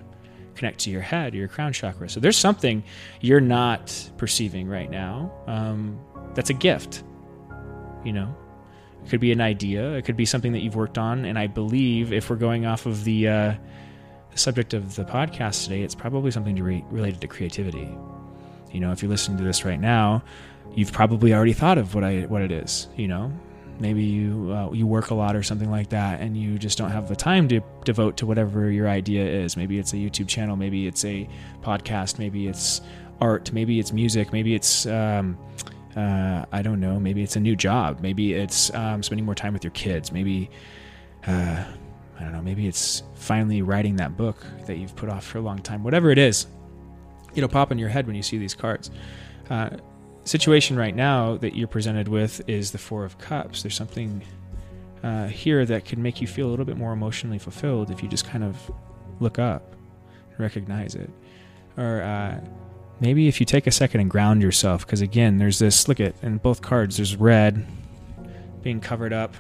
connect 0.56 0.80
to 0.82 0.90
your 0.90 1.02
head 1.02 1.34
or 1.34 1.38
your 1.38 1.48
crown 1.48 1.74
chakra. 1.74 2.08
So 2.08 2.20
there's 2.20 2.38
something 2.38 2.84
you're 3.20 3.42
not 3.42 4.12
perceiving 4.18 4.68
right 4.68 4.90
now. 4.90 5.34
Um, 5.48 6.00
that's 6.34 6.50
a 6.50 6.54
gift. 6.54 7.04
You 8.04 8.14
know, 8.14 8.36
it 9.04 9.10
could 9.10 9.20
be 9.20 9.32
an 9.32 9.42
idea. 9.42 9.94
It 9.94 10.06
could 10.06 10.16
be 10.16 10.26
something 10.26 10.52
that 10.54 10.60
you've 10.60 10.76
worked 10.76 10.98
on. 10.98 11.26
And 11.26 11.38
I 11.38 11.48
believe 11.48 12.14
if 12.14 12.30
we're 12.30 12.36
going 12.36 12.66
off 12.66 12.86
of 12.86 13.04
the, 13.04 13.28
uh, 13.28 13.54
the 14.32 14.38
subject 14.38 14.74
of 14.74 14.96
the 14.96 15.04
podcast 15.04 15.64
today, 15.64 15.82
it's 15.82 15.96
probably 15.96 16.32
something 16.32 16.56
to 16.56 16.64
re- 16.64 16.86
related 16.90 17.22
to 17.22 17.28
creativity. 17.28 17.90
You 18.72 18.80
know, 18.80 18.92
if 18.92 19.02
you're 19.02 19.10
listening 19.10 19.38
to 19.40 19.44
this 19.44 19.66
right 19.66 19.80
now, 19.80 20.24
you've 20.76 20.92
probably 20.92 21.34
already 21.34 21.54
thought 21.54 21.78
of 21.78 21.96
what 21.96 22.04
I 22.04 22.22
what 22.24 22.42
it 22.42 22.52
is. 22.52 22.88
You 22.98 23.08
know, 23.08 23.32
maybe 23.80 24.04
you 24.04 24.52
uh, 24.52 24.72
you 24.72 24.88
work 24.88 25.10
a 25.10 25.16
lot 25.16 25.36
or 25.36 25.44
something 25.44 25.70
like 25.70 25.90
that, 25.90 26.22
and 26.22 26.38
you 26.38 26.58
just 26.58 26.78
don't 26.78 26.92
have 26.92 27.08
the 27.08 27.16
time 27.16 27.48
to 27.50 27.62
devote 27.84 28.18
to 28.18 28.26
whatever 28.26 28.72
your 28.72 28.88
idea 28.88 29.26
is. 29.26 29.58
Maybe 29.58 29.80
it's 29.80 29.94
a 29.94 29.98
YouTube 29.98 30.28
channel, 30.28 30.56
maybe 30.56 30.88
it's 30.88 31.04
a 31.06 31.28
podcast, 31.62 32.20
maybe 32.20 32.48
it's 32.48 32.82
art, 33.22 33.52
maybe 33.54 33.80
it's 33.80 33.92
music, 33.92 34.32
maybe 34.34 34.56
it's 34.56 34.86
um, 34.86 35.38
uh, 35.96 36.46
I 36.52 36.62
don't 36.62 36.80
know, 36.80 37.00
maybe 37.00 37.24
it's 37.24 37.36
a 37.36 37.40
new 37.40 37.56
job, 37.56 38.02
maybe 38.02 38.34
it's 38.34 38.74
um, 38.74 39.02
spending 39.04 39.26
more 39.26 39.36
time 39.36 39.54
with 39.54 39.64
your 39.64 39.72
kids, 39.72 40.12
maybe 40.12 40.50
uh, 41.28 41.64
I 42.20 42.24
don't 42.24 42.32
know, 42.32 42.42
maybe 42.42 42.68
it's 42.68 43.04
finally 43.16 43.62
writing 43.62 43.96
that 43.98 44.18
book 44.18 44.46
that 44.68 44.78
you've 44.78 44.96
put 44.96 45.10
off 45.10 45.26
for 45.26 45.38
a 45.38 45.42
long 45.42 45.60
time. 45.60 45.84
Whatever 45.84 46.12
it 46.12 46.18
is, 46.18 46.48
it'll 47.36 47.50
pop 47.50 47.72
in 47.72 47.78
your 47.78 47.90
head 47.90 48.08
when 48.08 48.16
you 48.16 48.24
see 48.24 48.38
these 48.38 48.56
cards. 48.56 48.92
Uh, 49.50 49.70
situation 50.26 50.76
right 50.78 50.96
now 50.96 51.38
that 51.38 51.56
you're 51.56 51.68
presented 51.68 52.08
with 52.08 52.48
is 52.50 52.72
the 52.72 52.78
Four 52.78 53.06
of 53.06 53.18
Cups. 53.18 53.64
There's 53.64 53.76
something 53.76 54.24
uh, 55.04 55.28
here 55.28 55.66
that 55.66 55.86
could 55.86 56.00
make 56.00 56.20
you 56.20 56.28
feel 56.28 56.48
a 56.48 56.52
little 56.52 56.66
bit 56.66 56.78
more 56.78 56.92
emotionally 56.92 57.38
fulfilled 57.38 57.92
if 57.92 58.02
you 58.02 58.10
just 58.10 58.28
kind 58.28 58.44
of 58.44 58.72
look 59.20 59.40
up 59.40 59.76
and 60.32 60.40
recognize 60.40 60.96
it. 60.96 61.10
Or 61.78 62.02
uh, 62.02 62.40
maybe 63.00 63.28
if 63.28 63.40
you 63.40 63.46
take 63.46 63.68
a 63.68 63.72
second 63.72 64.02
and 64.02 64.10
ground 64.10 64.42
yourself, 64.42 64.86
because 64.86 65.02
again, 65.02 65.38
there's 65.38 65.60
this 65.60 65.88
look 65.88 66.00
at 66.00 66.16
in 66.24 66.38
both 66.38 66.62
cards, 66.62 66.98
there's 66.98 67.16
red 67.16 67.66
being 68.64 68.82
covered 68.82 69.14
up, 69.14 69.36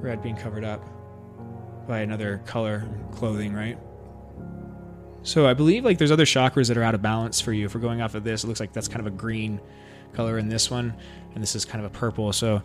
red 0.00 0.22
being 0.22 0.36
covered 0.36 0.64
up 0.64 0.84
by 1.86 2.00
another 2.00 2.42
color 2.46 2.88
clothing, 3.12 3.54
right? 3.54 3.78
So 5.26 5.44
I 5.48 5.54
believe 5.54 5.84
like 5.84 5.98
there's 5.98 6.12
other 6.12 6.24
chakras 6.24 6.68
that 6.68 6.76
are 6.76 6.84
out 6.84 6.94
of 6.94 7.02
balance 7.02 7.40
for 7.40 7.52
you. 7.52 7.66
If 7.66 7.74
we're 7.74 7.80
going 7.80 8.00
off 8.00 8.14
of 8.14 8.22
this, 8.22 8.44
it 8.44 8.46
looks 8.46 8.60
like 8.60 8.72
that's 8.72 8.86
kind 8.86 9.00
of 9.00 9.08
a 9.08 9.16
green 9.16 9.60
color 10.12 10.38
in 10.38 10.48
this 10.48 10.70
one, 10.70 10.94
and 11.34 11.42
this 11.42 11.56
is 11.56 11.64
kind 11.64 11.84
of 11.84 11.92
a 11.92 11.98
purple. 11.98 12.32
So 12.32 12.62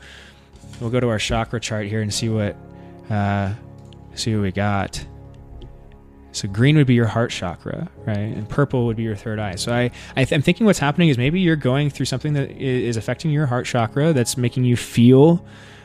we'll 0.79 0.91
go 0.91 0.99
to 0.99 1.09
our 1.09 1.17
chakra 1.17 1.59
chart 1.59 1.87
here 1.87 2.03
and 2.03 2.13
see 2.13 2.29
what 2.29 2.55
uh, 3.09 3.55
see 4.13 4.35
what 4.35 4.43
we 4.43 4.51
got. 4.51 5.03
So 6.33 6.47
green 6.47 6.77
would 6.77 6.85
be 6.85 6.93
your 6.93 7.07
heart 7.07 7.31
chakra, 7.31 7.89
right? 8.05 8.15
And 8.15 8.47
purple 8.47 8.85
would 8.85 8.95
be 8.95 9.03
your 9.03 9.15
third 9.15 9.39
eye. 9.39 9.55
So 9.55 9.73
I, 9.73 9.89
I 10.15 10.27
am 10.29 10.43
thinking 10.43 10.67
what's 10.67 10.79
happening 10.79 11.09
is 11.09 11.17
maybe 11.17 11.41
you're 11.41 11.55
going 11.55 11.89
through 11.89 12.05
something 12.05 12.33
that 12.33 12.51
is 12.51 12.95
affecting 12.95 13.31
your 13.31 13.47
heart 13.47 13.65
chakra 13.65 14.13
that's 14.13 14.37
making 14.37 14.65
you 14.65 14.77
feel 14.77 15.43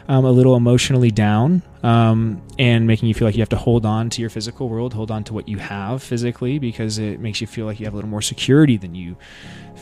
um, 0.09 0.25
a 0.25 0.31
little 0.31 0.57
emotionally 0.57 1.11
down 1.11 1.63
um, 1.83 2.43
and 2.59 2.87
making 2.87 3.09
you 3.09 3.15
feel 3.15 3.27
like 3.27 3.35
you 3.35 3.43
have 3.43 3.49
to 3.49 3.57
hold 3.57 3.85
on 3.85 4.11
to 4.11 4.21
your 4.21 4.31
physical 4.31 4.69
world, 4.69 4.95
hold 4.95 5.11
on 5.11 5.25
to 5.25 5.35
what 5.35 5.49
you 5.49 5.59
have 5.59 6.03
physically 6.03 6.59
because 6.59 6.99
it 6.99 7.21
makes 7.21 7.41
you 7.41 7.47
feel 7.47 7.67
like 7.67 7.81
you 7.81 7.87
have 7.87 7.93
a 7.93 7.97
little 7.97 8.11
more 8.11 8.23
security 8.23 8.77
than 8.77 8.95
you 8.95 9.17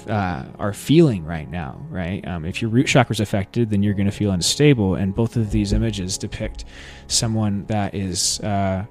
uh, 0.08 0.44
are 0.58 0.72
feeling 0.72 1.24
right 1.24 1.50
now, 1.50 1.80
right? 1.88 2.26
Um, 2.26 2.44
if 2.44 2.60
your 2.60 2.70
root 2.70 2.86
chakra 2.86 3.12
is 3.12 3.20
affected, 3.20 3.70
then 3.70 3.82
you're 3.82 3.94
going 3.94 4.06
to 4.06 4.12
feel 4.12 4.32
unstable. 4.32 4.94
And 4.94 5.14
both 5.14 5.36
of 5.36 5.50
these 5.50 5.72
images 5.72 6.18
depict 6.18 6.64
someone 7.06 7.64
that 7.66 7.94
is. 7.94 8.40
Uh, 8.40 8.84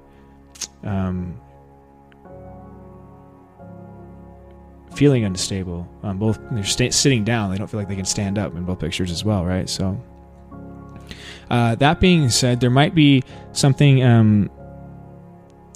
um, 0.84 1.40
feeling 4.94 5.24
unstable. 5.24 5.88
Um, 6.02 6.18
both 6.18 6.38
they're 6.50 6.64
st- 6.64 6.94
sitting 6.94 7.24
down; 7.24 7.50
they 7.50 7.58
don't 7.58 7.68
feel 7.68 7.80
like 7.80 7.88
they 7.88 7.96
can 7.96 8.04
stand 8.04 8.38
up 8.38 8.54
in 8.54 8.64
both 8.64 8.78
pictures 8.78 9.10
as 9.10 9.24
well, 9.24 9.44
right? 9.44 9.68
So, 9.68 10.00
uh, 11.50 11.74
that 11.76 12.00
being 12.00 12.28
said, 12.28 12.60
there 12.60 12.70
might 12.70 12.94
be 12.94 13.22
something. 13.52 14.02
Um, 14.02 14.50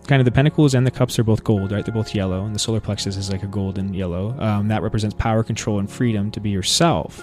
kind 0.06 0.22
of 0.22 0.24
the 0.24 0.32
pentacles 0.32 0.72
and 0.72 0.86
the 0.86 0.90
cups 0.90 1.18
are 1.18 1.22
both 1.22 1.44
gold, 1.44 1.70
right? 1.70 1.84
They're 1.84 1.92
both 1.92 2.14
yellow, 2.14 2.46
and 2.46 2.54
the 2.54 2.58
solar 2.58 2.80
plexus 2.80 3.18
is 3.18 3.30
like 3.30 3.42
a 3.42 3.46
golden 3.46 3.92
yellow. 3.92 4.34
Um, 4.40 4.68
that 4.68 4.82
represents 4.82 5.14
power, 5.14 5.44
control, 5.44 5.78
and 5.78 5.90
freedom 5.90 6.30
to 6.30 6.40
be 6.40 6.48
yourself. 6.48 7.22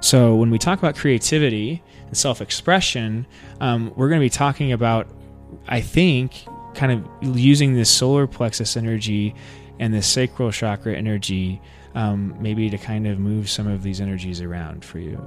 So 0.00 0.34
when 0.34 0.50
we 0.50 0.58
talk 0.58 0.80
about 0.80 0.96
creativity 0.96 1.80
and 2.08 2.16
self-expression, 2.16 3.24
um, 3.60 3.92
we're 3.94 4.08
going 4.08 4.20
to 4.20 4.24
be 4.24 4.30
talking 4.30 4.72
about, 4.72 5.06
I 5.68 5.80
think, 5.80 6.44
kind 6.74 6.90
of 6.90 7.36
using 7.36 7.74
this 7.74 7.88
solar 7.88 8.26
plexus 8.26 8.76
energy 8.76 9.36
and 9.78 9.94
this 9.94 10.08
sacral 10.08 10.50
chakra 10.50 10.96
energy, 10.96 11.60
um, 11.94 12.34
maybe 12.40 12.68
to 12.68 12.78
kind 12.78 13.06
of 13.06 13.20
move 13.20 13.48
some 13.48 13.68
of 13.68 13.84
these 13.84 14.00
energies 14.00 14.40
around 14.40 14.84
for 14.84 14.98
you. 14.98 15.22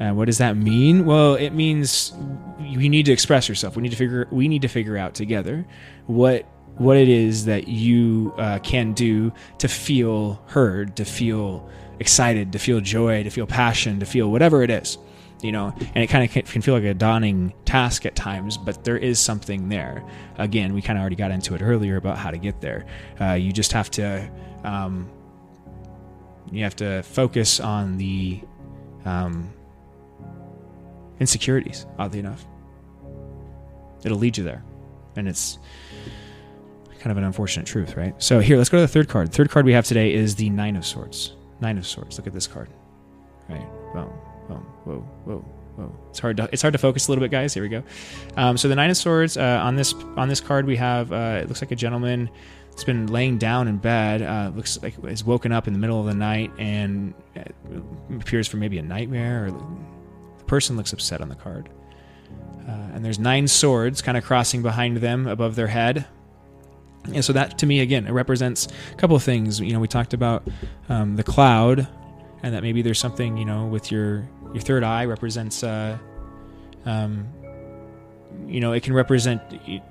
Uh, 0.00 0.12
what 0.12 0.26
does 0.26 0.38
that 0.38 0.56
mean? 0.56 1.06
Well, 1.06 1.34
it 1.34 1.50
means 1.50 2.12
you 2.60 2.88
need 2.88 3.06
to 3.06 3.12
express 3.12 3.48
yourself. 3.48 3.76
We 3.76 3.82
need 3.82 3.90
to 3.92 3.96
figure. 3.96 4.28
We 4.30 4.48
need 4.48 4.62
to 4.62 4.68
figure 4.68 4.96
out 4.96 5.14
together 5.14 5.66
what 6.06 6.46
what 6.76 6.96
it 6.96 7.08
is 7.08 7.46
that 7.46 7.68
you 7.68 8.34
uh, 8.36 8.58
can 8.58 8.92
do 8.92 9.32
to 9.58 9.68
feel 9.68 10.42
heard, 10.46 10.96
to 10.96 11.04
feel 11.04 11.68
excited, 11.98 12.52
to 12.52 12.58
feel 12.58 12.80
joy, 12.80 13.22
to 13.22 13.30
feel 13.30 13.46
passion, 13.46 13.98
to 14.00 14.06
feel 14.06 14.30
whatever 14.30 14.62
it 14.62 14.70
is. 14.70 14.98
You 15.42 15.52
know, 15.52 15.74
and 15.78 15.98
it 16.02 16.06
kind 16.06 16.24
of 16.24 16.46
can 16.46 16.62
feel 16.62 16.74
like 16.74 16.84
a 16.84 16.94
daunting 16.94 17.52
task 17.66 18.06
at 18.06 18.16
times, 18.16 18.56
but 18.56 18.84
there 18.84 18.96
is 18.96 19.18
something 19.18 19.68
there. 19.68 20.02
Again, 20.38 20.72
we 20.72 20.80
kind 20.80 20.98
of 20.98 21.02
already 21.02 21.16
got 21.16 21.30
into 21.30 21.54
it 21.54 21.60
earlier 21.60 21.96
about 21.96 22.16
how 22.16 22.30
to 22.30 22.38
get 22.38 22.62
there. 22.62 22.86
Uh, 23.20 23.34
you 23.34 23.52
just 23.52 23.72
have 23.72 23.90
to, 23.92 24.30
um, 24.64 25.10
you 26.50 26.64
have 26.64 26.74
to 26.76 27.02
focus 27.02 27.60
on 27.60 27.98
the 27.98 28.40
um, 29.04 29.52
insecurities, 31.20 31.86
oddly 31.98 32.18
enough. 32.18 32.44
It'll 34.04 34.18
lead 34.18 34.36
you 34.36 34.44
there. 34.44 34.62
And 35.16 35.26
it's 35.26 35.58
kind 36.98 37.10
of 37.10 37.16
an 37.16 37.24
unfortunate 37.24 37.66
truth, 37.66 37.96
right? 37.96 38.14
So 38.22 38.40
here, 38.40 38.56
let's 38.56 38.68
go 38.68 38.78
to 38.78 38.82
the 38.82 38.88
third 38.88 39.08
card. 39.08 39.28
The 39.28 39.36
third 39.36 39.50
card 39.50 39.64
we 39.64 39.72
have 39.72 39.84
today 39.84 40.12
is 40.12 40.34
the 40.34 40.50
Nine 40.50 40.76
of 40.76 40.84
Swords. 40.84 41.34
Nine 41.60 41.78
of 41.78 41.86
Swords. 41.86 42.18
Look 42.18 42.26
at 42.26 42.32
this 42.32 42.46
card. 42.46 42.68
Right. 43.48 43.66
Boom. 43.92 44.10
Boom. 44.48 44.66
Whoa. 44.84 45.00
Whoa. 45.24 45.44
Whoa. 45.76 45.94
It's 46.10 46.18
hard 46.18 46.38
to 46.38 46.48
it's 46.52 46.62
hard 46.62 46.72
to 46.72 46.78
focus 46.78 47.06
a 47.06 47.10
little 47.10 47.22
bit, 47.22 47.30
guys. 47.30 47.52
Here 47.54 47.62
we 47.62 47.68
go. 47.68 47.82
Um, 48.36 48.56
so 48.56 48.68
the 48.68 48.74
Nine 48.74 48.90
of 48.90 48.96
Swords 48.96 49.36
uh, 49.36 49.60
on 49.62 49.76
this 49.76 49.94
on 50.16 50.28
this 50.28 50.40
card 50.40 50.66
we 50.66 50.76
have 50.76 51.12
uh, 51.12 51.40
it 51.42 51.48
looks 51.48 51.60
like 51.60 51.70
a 51.70 51.76
gentleman 51.76 52.30
that's 52.70 52.84
been 52.84 53.06
laying 53.06 53.38
down 53.38 53.68
in 53.68 53.76
bed. 53.76 54.22
Uh, 54.22 54.50
looks 54.54 54.82
like 54.82 54.94
is 55.04 55.24
woken 55.24 55.52
up 55.52 55.66
in 55.66 55.72
the 55.72 55.78
middle 55.78 56.00
of 56.00 56.06
the 56.06 56.14
night 56.14 56.50
and 56.58 57.14
uh, 57.36 57.42
appears 58.18 58.48
for 58.48 58.56
maybe 58.56 58.78
a 58.78 58.82
nightmare 58.82 59.46
or 59.46 59.50
person 60.46 60.76
looks 60.76 60.92
upset 60.92 61.20
on 61.20 61.28
the 61.28 61.34
card. 61.34 61.68
Uh, 62.66 62.72
and 62.94 63.04
there's 63.04 63.18
nine 63.18 63.46
swords 63.46 64.02
kind 64.02 64.18
of 64.18 64.24
crossing 64.24 64.62
behind 64.62 64.96
them 64.98 65.26
above 65.26 65.54
their 65.54 65.68
head. 65.68 66.06
And 67.14 67.24
so 67.24 67.32
that 67.32 67.58
to 67.58 67.66
me 67.66 67.80
again 67.80 68.06
it 68.06 68.12
represents 68.12 68.66
a 68.92 68.96
couple 68.96 69.14
of 69.14 69.22
things. 69.22 69.60
You 69.60 69.72
know, 69.72 69.80
we 69.80 69.88
talked 69.88 70.14
about 70.14 70.48
um, 70.88 71.16
the 71.16 71.22
cloud, 71.22 71.86
and 72.42 72.54
that 72.54 72.62
maybe 72.62 72.82
there's 72.82 72.98
something 72.98 73.36
you 73.36 73.44
know 73.44 73.66
with 73.66 73.92
your 73.92 74.28
your 74.52 74.62
third 74.62 74.82
eye 74.82 75.04
represents. 75.04 75.62
Uh, 75.62 75.98
um, 76.84 77.28
you 78.46 78.60
know, 78.60 78.72
it 78.72 78.82
can 78.82 78.92
represent 78.92 79.40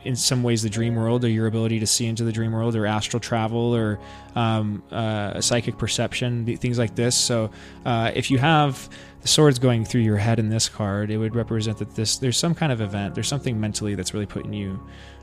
in 0.03 0.15
some 0.15 0.43
ways 0.43 0.61
the 0.61 0.69
dream 0.69 0.95
world 0.95 1.25
or 1.25 1.29
your 1.29 1.47
ability 1.47 1.79
to 1.79 1.87
see 1.87 2.05
into 2.05 2.23
the 2.23 2.31
dream 2.31 2.51
world 2.51 2.75
or 2.75 2.85
astral 2.85 3.19
travel 3.19 3.75
or 3.75 3.99
um, 4.35 4.83
uh, 4.91 5.41
psychic 5.41 5.77
perception, 5.77 6.45
things 6.57 6.77
like 6.77 6.95
this. 6.95 7.15
So, 7.15 7.49
uh, 7.85 8.11
if 8.13 8.29
you 8.29 8.37
have 8.37 8.87
the 9.25 9.29
swords 9.29 9.57
going 9.57 9.83
through 9.83 10.01
your 10.01 10.17
head 10.17 10.37
in 10.37 10.49
this 10.49 10.69
card, 10.69 11.09
it 11.09 11.17
would 11.17 11.33
represent 11.33 11.79
that 11.79 11.95
this 11.95 12.17
there's 12.17 12.37
some 12.37 12.53
kind 12.53 12.71
of 12.71 12.79
event, 12.79 13.15
there's 13.15 13.27
something 13.27 13.59
mentally 13.59 13.95
that's 13.95 14.13
really 14.13 14.27
putting 14.27 14.53
you 14.53 14.79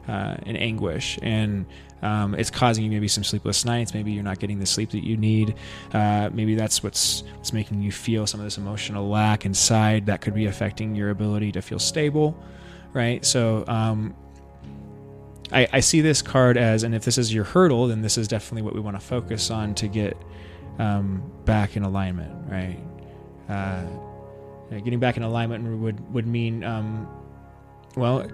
uh, 0.09 0.35
in 0.45 0.57
anguish, 0.57 1.21
and 1.23 1.67
um, 2.03 2.35
it's 2.35 2.51
causing 2.51 2.83
you 2.83 2.91
maybe 2.91 3.07
some 3.07 3.23
sleepless 3.23 3.65
nights. 3.65 3.95
Maybe 3.95 4.11
you're 4.11 4.25
not 4.25 4.41
getting 4.41 4.59
the 4.59 4.67
sleep 4.67 4.91
that 4.91 5.05
you 5.05 5.17
need. 5.17 5.55
Uh, 5.95 6.31
maybe 6.33 6.57
that's 6.57 6.83
what's 6.83 7.23
what's 7.37 7.53
making 7.53 7.81
you 7.81 7.93
feel 7.93 8.27
some 8.27 8.41
of 8.41 8.45
this 8.45 8.59
emotional 8.59 9.09
lack 9.09 9.47
inside. 9.47 10.07
That 10.07 10.21
could 10.21 10.35
be 10.35 10.47
affecting 10.47 10.97
your 10.97 11.11
ability 11.11 11.53
to 11.53 11.63
feel 11.63 11.79
stable, 11.79 12.37
right? 12.93 13.25
So. 13.25 13.65
Um, 13.69 14.17
I, 15.55 15.69
I 15.71 15.81
see 15.81 16.01
this 16.01 16.23
card 16.23 16.57
as, 16.57 16.83
and 16.83 16.95
if 16.95 17.05
this 17.05 17.19
is 17.19 17.35
your 17.35 17.45
hurdle, 17.45 17.89
then 17.89 18.01
this 18.01 18.17
is 18.17 18.27
definitely 18.27 18.63
what 18.63 18.73
we 18.73 18.81
want 18.81 18.99
to 18.99 19.07
focus 19.07 19.51
on 19.51 19.75
to 19.75 19.87
get 19.87 20.17
um, 20.79 21.23
back 21.45 21.77
in 21.77 21.83
alignment, 21.83 22.51
right? 22.51 22.81
Uh, 23.53 24.79
getting 24.81 24.99
back 24.99 25.17
in 25.17 25.23
alignment 25.23 25.81
would 25.81 26.13
would 26.13 26.27
mean, 26.27 26.65
um, 26.65 27.07
well, 27.97 28.27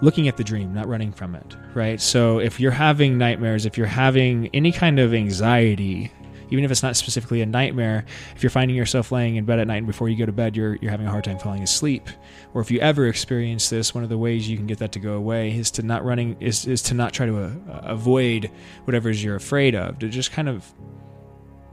looking 0.00 0.28
at 0.28 0.36
the 0.36 0.44
dream, 0.44 0.72
not 0.72 0.88
running 0.88 1.12
from 1.12 1.34
it, 1.34 1.56
right? 1.74 2.00
So 2.00 2.38
if 2.38 2.58
you're 2.58 2.72
having 2.72 3.18
nightmares, 3.18 3.66
if 3.66 3.76
you're 3.76 3.86
having 3.86 4.48
any 4.54 4.72
kind 4.72 4.98
of 4.98 5.14
anxiety, 5.14 6.10
even 6.50 6.64
if 6.64 6.70
it's 6.70 6.82
not 6.82 6.96
specifically 6.96 7.42
a 7.42 7.46
nightmare, 7.46 8.04
if 8.34 8.42
you're 8.42 8.50
finding 8.50 8.76
yourself 8.76 9.12
laying 9.12 9.36
in 9.36 9.44
bed 9.44 9.58
at 9.58 9.66
night 9.66 9.78
and 9.78 9.86
before 9.86 10.08
you 10.08 10.16
go 10.16 10.26
to 10.26 10.32
bed, 10.32 10.56
you're 10.56 10.76
you're 10.76 10.90
having 10.90 11.06
a 11.06 11.10
hard 11.10 11.24
time 11.24 11.38
falling 11.38 11.62
asleep, 11.62 12.08
or 12.54 12.60
if 12.60 12.70
you 12.70 12.80
ever 12.80 13.06
experience 13.06 13.68
this, 13.68 13.94
one 13.94 14.04
of 14.04 14.10
the 14.10 14.18
ways 14.18 14.48
you 14.48 14.56
can 14.56 14.66
get 14.66 14.78
that 14.78 14.92
to 14.92 14.98
go 14.98 15.14
away 15.14 15.56
is 15.56 15.70
to 15.72 15.82
not 15.82 16.04
running 16.04 16.36
is 16.40 16.66
is 16.66 16.82
to 16.82 16.94
not 16.94 17.12
try 17.12 17.26
to 17.26 17.36
uh, 17.38 17.50
avoid 17.82 18.50
whatever 18.84 19.10
you're 19.10 19.36
afraid 19.36 19.74
of, 19.74 19.98
to 19.98 20.08
just 20.08 20.32
kind 20.32 20.48
of 20.48 20.72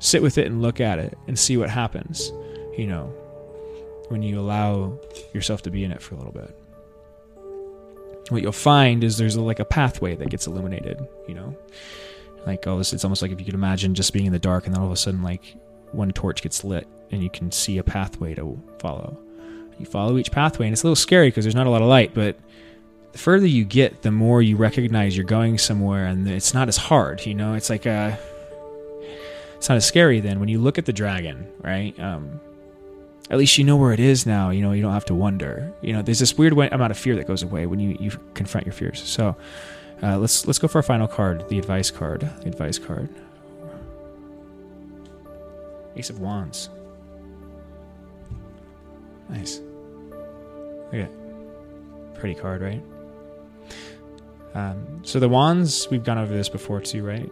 sit 0.01 0.21
with 0.21 0.37
it 0.37 0.47
and 0.47 0.61
look 0.61 0.81
at 0.81 0.99
it 0.99 1.17
and 1.27 1.37
see 1.37 1.55
what 1.55 1.69
happens, 1.69 2.33
you 2.77 2.87
know, 2.87 3.05
when 4.09 4.21
you 4.21 4.39
allow 4.39 4.99
yourself 5.33 5.61
to 5.61 5.71
be 5.71 5.83
in 5.83 5.91
it 5.91 6.01
for 6.01 6.15
a 6.15 6.17
little 6.17 6.33
bit. 6.33 6.57
What 8.29 8.41
you'll 8.41 8.51
find 8.51 9.03
is 9.03 9.17
there's 9.17 9.35
a, 9.35 9.41
like 9.41 9.59
a 9.59 9.65
pathway 9.65 10.15
that 10.15 10.29
gets 10.29 10.47
illuminated, 10.47 10.99
you 11.27 11.35
know, 11.35 11.55
like 12.45 12.65
oh, 12.65 12.71
all 12.71 12.77
this. 12.77 12.93
It's 12.93 13.05
almost 13.05 13.21
like 13.21 13.31
if 13.31 13.39
you 13.39 13.45
could 13.45 13.53
imagine 13.53 13.93
just 13.93 14.11
being 14.11 14.25
in 14.25 14.33
the 14.33 14.39
dark 14.39 14.65
and 14.65 14.73
then 14.73 14.81
all 14.81 14.87
of 14.87 14.93
a 14.93 14.97
sudden, 14.97 15.21
like 15.21 15.55
one 15.91 16.11
torch 16.11 16.41
gets 16.41 16.63
lit 16.63 16.87
and 17.11 17.21
you 17.21 17.29
can 17.29 17.51
see 17.51 17.77
a 17.77 17.83
pathway 17.83 18.33
to 18.35 18.59
follow. 18.79 19.17
You 19.77 19.85
follow 19.85 20.17
each 20.17 20.31
pathway, 20.31 20.67
and 20.67 20.73
it's 20.73 20.83
a 20.83 20.85
little 20.85 20.95
scary 20.95 21.27
because 21.27 21.45
there's 21.45 21.55
not 21.55 21.67
a 21.67 21.69
lot 21.69 21.81
of 21.81 21.87
light, 21.87 22.13
but 22.13 22.37
the 23.11 23.17
further 23.17 23.47
you 23.47 23.65
get, 23.65 24.01
the 24.01 24.11
more 24.11 24.41
you 24.41 24.55
recognize 24.55 25.15
you're 25.17 25.25
going 25.25 25.57
somewhere, 25.57 26.05
and 26.05 26.27
it's 26.27 26.53
not 26.53 26.67
as 26.67 26.77
hard. 26.77 27.25
You 27.25 27.33
know, 27.33 27.55
it's 27.55 27.69
like 27.69 27.85
a, 27.85 28.17
it's 29.61 29.69
not 29.69 29.75
as 29.75 29.85
scary 29.85 30.21
then 30.21 30.39
when 30.39 30.49
you 30.49 30.59
look 30.59 30.79
at 30.79 30.87
the 30.87 30.91
dragon, 30.91 31.47
right? 31.61 31.97
Um, 31.99 32.41
at 33.29 33.37
least 33.37 33.59
you 33.59 33.63
know 33.63 33.77
where 33.77 33.93
it 33.93 33.99
is 33.99 34.25
now. 34.25 34.49
You 34.49 34.63
know, 34.63 34.71
you 34.71 34.81
don't 34.81 34.91
have 34.91 35.05
to 35.05 35.13
wonder. 35.13 35.71
You 35.81 35.93
know, 35.93 36.01
there's 36.01 36.17
this 36.17 36.35
weird 36.35 36.53
amount 36.53 36.89
of 36.89 36.97
fear 36.97 37.15
that 37.15 37.27
goes 37.27 37.43
away 37.43 37.67
when 37.67 37.79
you, 37.79 37.95
you 37.99 38.09
confront 38.33 38.65
your 38.65 38.73
fears. 38.73 38.99
So, 39.03 39.35
uh, 40.01 40.17
let's 40.17 40.47
let's 40.47 40.57
go 40.57 40.67
for 40.67 40.79
our 40.79 40.81
final 40.81 41.07
card, 41.07 41.47
the 41.47 41.59
advice 41.59 41.91
card. 41.91 42.21
The 42.41 42.47
advice 42.47 42.79
card. 42.79 43.07
Ace 45.95 46.09
of 46.09 46.19
Wands. 46.19 46.71
Nice. 49.29 49.61
Look 50.91 51.07
Pretty 52.15 52.33
card, 52.33 52.63
right? 52.63 52.81
Um, 54.55 55.01
so 55.03 55.19
the 55.19 55.29
wands, 55.29 55.87
we've 55.91 56.03
gone 56.03 56.17
over 56.17 56.33
this 56.33 56.49
before 56.49 56.81
too, 56.81 57.05
right? 57.05 57.31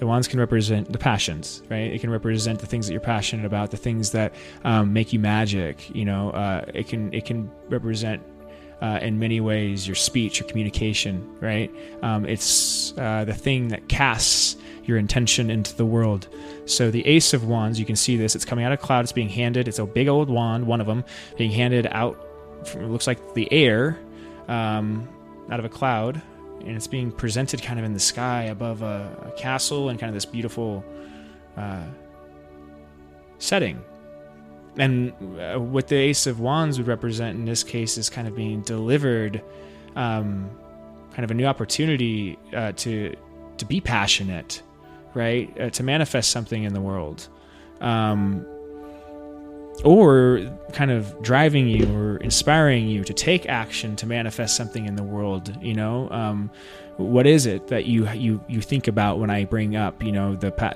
The 0.00 0.06
wands 0.06 0.26
can 0.26 0.40
represent 0.40 0.90
the 0.90 0.98
passions, 0.98 1.62
right? 1.68 1.92
It 1.92 2.00
can 2.00 2.10
represent 2.10 2.58
the 2.58 2.66
things 2.66 2.86
that 2.86 2.92
you're 2.92 3.02
passionate 3.02 3.44
about, 3.44 3.70
the 3.70 3.76
things 3.76 4.10
that 4.12 4.34
um, 4.64 4.92
make 4.92 5.12
you 5.12 5.18
magic. 5.18 5.94
You 5.94 6.06
know, 6.06 6.30
uh, 6.30 6.64
it 6.74 6.88
can 6.88 7.12
it 7.12 7.26
can 7.26 7.50
represent 7.68 8.22
uh, 8.80 8.98
in 9.02 9.18
many 9.18 9.40
ways 9.40 9.86
your 9.86 9.94
speech, 9.94 10.40
your 10.40 10.48
communication, 10.48 11.36
right? 11.40 11.70
Um, 12.02 12.24
it's 12.24 12.94
uh, 12.96 13.24
the 13.24 13.34
thing 13.34 13.68
that 13.68 13.88
casts 13.88 14.56
your 14.84 14.96
intention 14.96 15.50
into 15.50 15.76
the 15.76 15.84
world. 15.84 16.28
So 16.64 16.90
the 16.90 17.06
Ace 17.06 17.34
of 17.34 17.44
Wands, 17.44 17.78
you 17.78 17.84
can 17.84 17.96
see 17.96 18.16
this. 18.16 18.34
It's 18.34 18.46
coming 18.46 18.64
out 18.64 18.72
of 18.72 18.80
cloud. 18.80 19.02
It's 19.04 19.12
being 19.12 19.28
handed. 19.28 19.68
It's 19.68 19.78
a 19.78 19.86
big 19.86 20.08
old 20.08 20.30
wand, 20.30 20.66
one 20.66 20.80
of 20.80 20.86
them, 20.86 21.04
being 21.36 21.50
handed 21.50 21.86
out. 21.90 22.26
From, 22.66 22.84
it 22.84 22.88
looks 22.88 23.06
like 23.06 23.34
the 23.34 23.52
air, 23.52 23.98
um, 24.48 25.08
out 25.50 25.58
of 25.58 25.66
a 25.66 25.68
cloud, 25.68 26.22
and 26.60 26.76
it's 26.76 26.86
being 26.86 27.10
presented 27.10 27.62
kind 27.62 27.78
of 27.78 27.84
in 27.84 27.92
the 27.92 28.00
sky 28.00 28.44
above 28.44 28.82
a, 28.82 29.10
a 29.26 29.30
castle 29.38 29.88
and 29.88 29.98
kind 29.98 30.08
of 30.08 30.14
this 30.14 30.24
beautiful 30.24 30.84
uh, 31.56 31.84
setting. 33.38 33.82
And 34.76 35.12
uh, 35.40 35.58
what 35.58 35.88
the 35.88 35.96
Ace 35.96 36.26
of 36.26 36.40
Wands 36.40 36.78
would 36.78 36.86
represent 36.86 37.36
in 37.36 37.44
this 37.44 37.64
case 37.64 37.98
is 37.98 38.08
kind 38.08 38.28
of 38.28 38.36
being 38.36 38.60
delivered, 38.62 39.42
um, 39.96 40.50
kind 41.10 41.24
of 41.24 41.30
a 41.30 41.34
new 41.34 41.46
opportunity 41.46 42.38
uh, 42.54 42.72
to 42.72 43.14
to 43.58 43.64
be 43.66 43.80
passionate, 43.80 44.62
right? 45.12 45.54
Uh, 45.60 45.70
to 45.70 45.82
manifest 45.82 46.30
something 46.30 46.62
in 46.62 46.72
the 46.72 46.80
world. 46.80 47.28
Um, 47.80 48.46
or 49.84 50.40
kind 50.72 50.90
of 50.90 51.20
driving 51.22 51.68
you 51.68 51.86
or 51.96 52.16
inspiring 52.18 52.88
you 52.88 53.04
to 53.04 53.12
take 53.12 53.46
action 53.46 53.96
to 53.96 54.06
manifest 54.06 54.56
something 54.56 54.86
in 54.86 54.96
the 54.96 55.02
world 55.02 55.56
you 55.60 55.74
know? 55.74 56.08
Um, 56.10 56.50
what 56.96 57.26
is 57.26 57.46
it 57.46 57.68
that 57.68 57.86
you 57.86 58.08
you 58.10 58.44
you 58.46 58.60
think 58.60 58.86
about 58.86 59.18
when 59.18 59.30
i 59.30 59.44
bring 59.44 59.74
up 59.74 60.02
you 60.02 60.12
know 60.12 60.36
the 60.36 60.50
pa- 60.50 60.74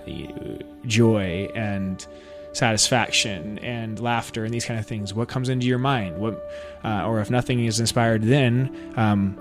joy 0.87 1.49
and 1.55 2.07
satisfaction 2.53 3.59
and 3.59 3.99
laughter 4.01 4.45
and 4.45 4.55
these 4.55 4.65
kind 4.65 4.81
of 4.81 4.87
things? 4.87 5.13
What 5.13 5.29
comes 5.29 5.49
into 5.49 5.67
your 5.67 5.79
mind? 5.79 6.19
What 6.19 6.51
uh, 6.85 7.07
or 7.07 7.21
if 7.21 7.31
nothing 7.31 7.65
is 7.65 7.81
inspired 7.81 8.23
then 8.23 8.75
um, 8.97 9.39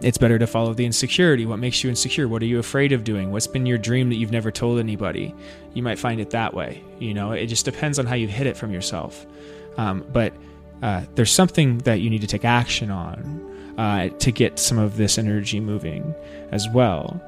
it's 0.00 0.18
better 0.18 0.38
to 0.38 0.46
follow 0.46 0.74
the 0.74 0.86
insecurity. 0.86 1.44
What 1.44 1.58
makes 1.58 1.82
you 1.82 1.90
insecure? 1.90 2.28
What 2.28 2.42
are 2.42 2.46
you 2.46 2.58
afraid 2.58 2.92
of 2.92 3.02
doing? 3.02 3.32
What's 3.32 3.48
been 3.48 3.66
your 3.66 3.78
dream 3.78 4.10
that 4.10 4.16
you've 4.16 4.30
never 4.30 4.52
told 4.52 4.78
anybody? 4.78 5.34
You 5.74 5.82
might 5.82 5.98
find 5.98 6.20
it 6.20 6.30
that 6.30 6.54
way. 6.54 6.82
You 6.98 7.14
know, 7.14 7.32
it 7.32 7.46
just 7.46 7.64
depends 7.64 7.98
on 7.98 8.06
how 8.06 8.14
you 8.14 8.28
hit 8.28 8.46
it 8.46 8.56
from 8.56 8.70
yourself. 8.70 9.26
Um, 9.76 10.04
but 10.12 10.32
uh, 10.82 11.02
there's 11.16 11.32
something 11.32 11.78
that 11.78 12.00
you 12.00 12.10
need 12.10 12.20
to 12.20 12.28
take 12.28 12.44
action 12.44 12.90
on 12.90 13.74
uh, 13.76 14.08
to 14.08 14.30
get 14.30 14.58
some 14.58 14.78
of 14.78 14.96
this 14.96 15.18
energy 15.18 15.58
moving 15.58 16.14
as 16.52 16.68
well. 16.68 17.20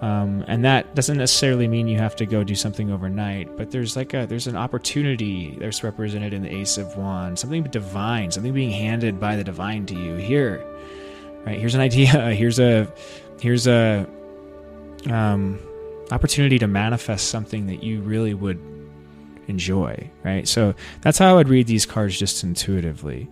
Um, 0.00 0.44
and 0.48 0.64
that 0.64 0.96
doesn't 0.96 1.18
necessarily 1.18 1.68
mean 1.68 1.86
you 1.86 1.98
have 1.98 2.16
to 2.16 2.26
go 2.26 2.42
do 2.42 2.56
something 2.56 2.90
overnight, 2.90 3.56
but 3.56 3.70
there's 3.70 3.94
like 3.94 4.14
a 4.14 4.26
there's 4.26 4.48
an 4.48 4.56
opportunity 4.56 5.56
that's 5.60 5.84
represented 5.84 6.34
in 6.34 6.42
the 6.42 6.52
Ace 6.52 6.76
of 6.76 6.96
Wands, 6.96 7.40
something 7.40 7.62
divine, 7.64 8.32
something 8.32 8.52
being 8.52 8.72
handed 8.72 9.20
by 9.20 9.36
the 9.36 9.44
divine 9.44 9.86
to 9.86 9.94
you 9.94 10.16
here 10.16 10.64
right 11.44 11.58
here's 11.58 11.74
an 11.74 11.80
idea 11.80 12.06
here's 12.34 12.58
a 12.58 12.92
here's 13.40 13.66
a 13.66 14.06
um, 15.10 15.58
opportunity 16.10 16.58
to 16.58 16.66
manifest 16.66 17.28
something 17.28 17.66
that 17.66 17.82
you 17.82 18.00
really 18.02 18.34
would 18.34 18.60
enjoy 19.48 20.10
right? 20.22 20.46
So 20.46 20.74
that's 21.00 21.18
how 21.18 21.30
i 21.30 21.32
would 21.34 21.48
read 21.48 21.66
these 21.66 21.86
cards 21.86 22.18
just 22.18 22.44
intuitively. 22.44 23.28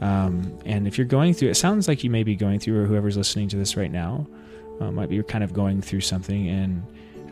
Um, 0.00 0.58
and 0.66 0.88
if 0.88 0.98
you're 0.98 1.06
going 1.06 1.32
through 1.32 1.50
it 1.50 1.54
sounds 1.54 1.86
like 1.86 2.02
you 2.02 2.10
may 2.10 2.24
be 2.24 2.34
going 2.34 2.58
through 2.58 2.82
or 2.82 2.86
whoever's 2.86 3.16
listening 3.16 3.48
to 3.50 3.56
this 3.56 3.76
right 3.76 3.90
now 3.90 4.26
uh, 4.80 4.90
might 4.90 5.08
be 5.08 5.14
You're 5.14 5.24
kind 5.24 5.44
of 5.44 5.52
going 5.52 5.80
through 5.80 6.00
something. 6.00 6.48
And 6.48 6.82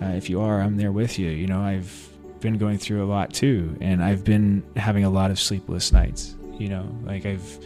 uh, 0.01 0.17
if 0.17 0.31
you 0.31 0.41
are 0.41 0.61
i'm 0.61 0.77
there 0.77 0.93
with 0.93 1.19
you. 1.19 1.31
You 1.31 1.49
know 1.49 1.61
i've 1.61 2.09
been 2.41 2.57
going 2.57 2.79
through 2.79 3.05
a 3.05 3.09
lot 3.09 3.33
too. 3.35 3.77
And 3.81 4.03
i've 4.03 4.25
been 4.25 4.63
having 4.77 5.05
a 5.05 5.11
lot 5.11 5.31
of 5.31 5.41
sleepless 5.41 5.93
nights 5.93 6.37
you 6.61 6.69
know? 6.69 6.87
Like 7.05 7.27
i've 7.27 7.59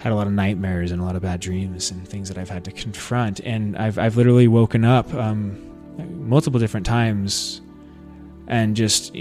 had 0.00 0.12
a 0.12 0.14
lot 0.14 0.26
of 0.26 0.32
nightmares 0.32 0.92
and 0.92 1.00
a 1.00 1.04
lot 1.04 1.14
of 1.14 1.22
bad 1.22 1.40
dreams 1.40 1.90
and 1.90 2.08
things 2.08 2.28
that 2.28 2.38
I've 2.38 2.48
had 2.48 2.64
to 2.64 2.72
confront. 2.72 3.40
And 3.40 3.76
I've, 3.76 3.98
I've 3.98 4.16
literally 4.16 4.48
woken 4.48 4.84
up 4.84 5.12
um, 5.12 5.58
multiple 6.26 6.58
different 6.58 6.86
times 6.86 7.60
and 8.48 8.74
just 8.74 9.14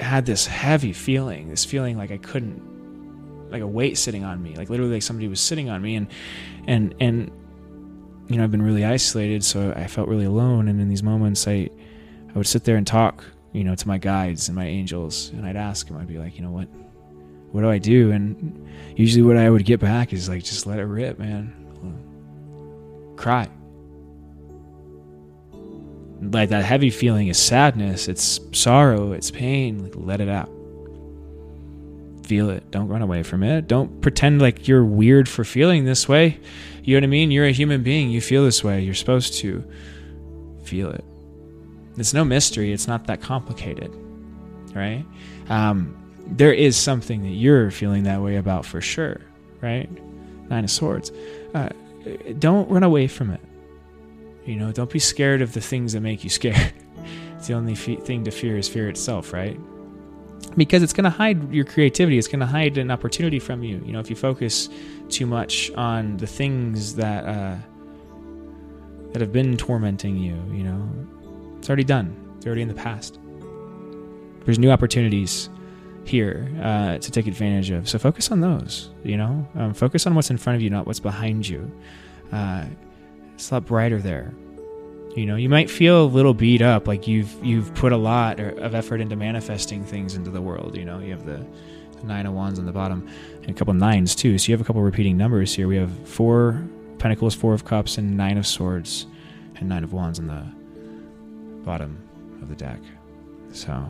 had 0.00 0.24
this 0.24 0.46
heavy 0.46 0.94
feeling, 0.94 1.50
this 1.50 1.66
feeling 1.66 1.98
like 1.98 2.10
I 2.10 2.16
couldn't, 2.16 3.50
like 3.50 3.60
a 3.60 3.66
weight 3.66 3.98
sitting 3.98 4.24
on 4.24 4.42
me, 4.42 4.56
like 4.56 4.70
literally 4.70 4.94
like 4.94 5.02
somebody 5.02 5.28
was 5.28 5.40
sitting 5.40 5.68
on 5.68 5.82
me. 5.82 5.96
And, 5.96 6.08
and, 6.66 6.94
and, 6.98 7.30
you 8.28 8.38
know, 8.38 8.44
I've 8.44 8.50
been 8.50 8.62
really 8.62 8.84
isolated, 8.84 9.44
so 9.44 9.72
I 9.76 9.86
felt 9.86 10.08
really 10.08 10.24
alone. 10.24 10.68
And 10.68 10.80
in 10.80 10.88
these 10.88 11.02
moments, 11.02 11.46
I, 11.46 11.68
I 12.30 12.32
would 12.34 12.46
sit 12.46 12.64
there 12.64 12.76
and 12.76 12.86
talk, 12.86 13.22
you 13.52 13.64
know, 13.64 13.74
to 13.74 13.86
my 13.86 13.98
guides 13.98 14.48
and 14.48 14.56
my 14.56 14.66
angels, 14.66 15.30
and 15.30 15.46
I'd 15.46 15.56
ask 15.56 15.86
them, 15.86 15.98
I'd 15.98 16.08
be 16.08 16.18
like, 16.18 16.36
you 16.36 16.42
know 16.42 16.50
what, 16.50 16.68
what 17.56 17.62
do 17.62 17.70
I 17.70 17.78
do? 17.78 18.10
And 18.10 18.68
usually 18.96 19.22
what 19.22 19.38
I 19.38 19.48
would 19.48 19.64
get 19.64 19.80
back 19.80 20.12
is 20.12 20.28
like, 20.28 20.44
just 20.44 20.66
let 20.66 20.78
it 20.78 20.84
rip, 20.84 21.18
man. 21.18 21.54
Cry. 23.16 23.48
Like 26.20 26.50
that 26.50 26.66
heavy 26.66 26.90
feeling 26.90 27.28
is 27.28 27.38
sadness, 27.38 28.08
it's 28.08 28.40
sorrow, 28.52 29.12
it's 29.12 29.30
pain. 29.30 29.82
Like, 29.82 29.94
let 29.96 30.20
it 30.20 30.28
out. 30.28 30.50
Feel 32.26 32.50
it. 32.50 32.70
Don't 32.70 32.88
run 32.88 33.00
away 33.00 33.22
from 33.22 33.42
it. 33.42 33.66
Don't 33.66 34.02
pretend 34.02 34.42
like 34.42 34.68
you're 34.68 34.84
weird 34.84 35.26
for 35.26 35.42
feeling 35.42 35.86
this 35.86 36.06
way. 36.06 36.38
You 36.84 36.94
know 36.94 36.98
what 36.98 37.04
I 37.04 37.06
mean? 37.06 37.30
You're 37.30 37.46
a 37.46 37.52
human 37.52 37.82
being. 37.82 38.10
You 38.10 38.20
feel 38.20 38.44
this 38.44 38.62
way. 38.62 38.82
You're 38.82 38.92
supposed 38.92 39.32
to 39.38 39.64
feel 40.62 40.90
it. 40.90 41.04
It's 41.96 42.12
no 42.12 42.22
mystery. 42.22 42.74
It's 42.74 42.86
not 42.86 43.06
that 43.06 43.22
complicated, 43.22 43.90
right? 44.74 45.06
Um, 45.48 46.05
there 46.26 46.52
is 46.52 46.76
something 46.76 47.22
that 47.22 47.30
you're 47.30 47.70
feeling 47.70 48.04
that 48.04 48.20
way 48.20 48.36
about 48.36 48.64
for 48.64 48.80
sure, 48.80 49.20
right? 49.60 49.88
Nine 50.48 50.64
of 50.64 50.70
Swords. 50.70 51.12
Uh, 51.54 51.68
don't 52.38 52.68
run 52.68 52.82
away 52.82 53.06
from 53.06 53.30
it. 53.30 53.40
You 54.44 54.56
know, 54.56 54.72
don't 54.72 54.90
be 54.90 54.98
scared 54.98 55.42
of 55.42 55.52
the 55.52 55.60
things 55.60 55.92
that 55.92 56.00
make 56.00 56.24
you 56.24 56.30
scared. 56.30 56.72
it's 57.36 57.48
the 57.48 57.54
only 57.54 57.74
fe- 57.74 57.96
thing 57.96 58.24
to 58.24 58.30
fear 58.30 58.56
is 58.56 58.68
fear 58.68 58.88
itself, 58.88 59.32
right? 59.32 59.58
Because 60.56 60.82
it's 60.82 60.92
going 60.92 61.04
to 61.04 61.10
hide 61.10 61.52
your 61.52 61.64
creativity. 61.64 62.18
It's 62.18 62.28
going 62.28 62.40
to 62.40 62.46
hide 62.46 62.78
an 62.78 62.90
opportunity 62.90 63.38
from 63.38 63.62
you. 63.62 63.82
You 63.84 63.92
know, 63.92 64.00
if 64.00 64.08
you 64.08 64.16
focus 64.16 64.68
too 65.08 65.26
much 65.26 65.70
on 65.72 66.16
the 66.16 66.26
things 66.26 66.94
that 66.96 67.24
uh, 67.24 67.56
that 69.12 69.20
have 69.20 69.32
been 69.32 69.56
tormenting 69.56 70.16
you, 70.16 70.34
you 70.52 70.62
know, 70.62 71.56
it's 71.58 71.68
already 71.68 71.84
done. 71.84 72.14
It's 72.36 72.46
already 72.46 72.62
in 72.62 72.68
the 72.68 72.74
past. 72.74 73.18
There's 74.44 74.58
new 74.58 74.70
opportunities 74.70 75.50
here 76.08 76.50
uh, 76.62 76.98
to 76.98 77.10
take 77.10 77.26
advantage 77.26 77.70
of. 77.70 77.88
So 77.88 77.98
focus 77.98 78.30
on 78.30 78.40
those. 78.40 78.90
You 79.04 79.16
know, 79.16 79.48
um, 79.54 79.74
focus 79.74 80.06
on 80.06 80.14
what's 80.14 80.30
in 80.30 80.36
front 80.36 80.56
of 80.56 80.62
you, 80.62 80.70
not 80.70 80.86
what's 80.86 81.00
behind 81.00 81.48
you. 81.48 81.70
Uh, 82.32 82.64
it's 83.34 83.50
a 83.50 83.54
lot 83.54 83.66
brighter 83.66 84.00
there. 84.00 84.32
You 85.14 85.24
know, 85.24 85.36
you 85.36 85.48
might 85.48 85.70
feel 85.70 86.04
a 86.04 86.06
little 86.06 86.34
beat 86.34 86.60
up, 86.60 86.86
like 86.86 87.08
you've 87.08 87.32
you've 87.44 87.74
put 87.74 87.92
a 87.92 87.96
lot 87.96 88.38
of 88.38 88.74
effort 88.74 89.00
into 89.00 89.16
manifesting 89.16 89.82
things 89.84 90.14
into 90.14 90.30
the 90.30 90.42
world. 90.42 90.76
You 90.76 90.84
know, 90.84 90.98
you 90.98 91.10
have 91.10 91.24
the, 91.24 91.46
the 92.00 92.06
nine 92.06 92.26
of 92.26 92.34
wands 92.34 92.58
on 92.58 92.66
the 92.66 92.72
bottom, 92.72 93.08
and 93.40 93.50
a 93.50 93.54
couple 93.54 93.72
nines 93.72 94.14
too. 94.14 94.36
So 94.36 94.48
you 94.48 94.54
have 94.54 94.60
a 94.60 94.64
couple 94.64 94.82
repeating 94.82 95.16
numbers 95.16 95.54
here. 95.54 95.68
We 95.68 95.76
have 95.76 95.90
four 96.06 96.62
pentacles, 96.98 97.34
four 97.34 97.54
of 97.54 97.64
cups, 97.64 97.96
and 97.96 98.16
nine 98.16 98.36
of 98.36 98.46
swords, 98.46 99.06
and 99.56 99.68
nine 99.68 99.84
of 99.84 99.94
wands 99.94 100.18
on 100.18 100.26
the 100.26 100.44
bottom 101.64 102.02
of 102.42 102.48
the 102.50 102.54
deck. 102.54 102.80
So 103.52 103.88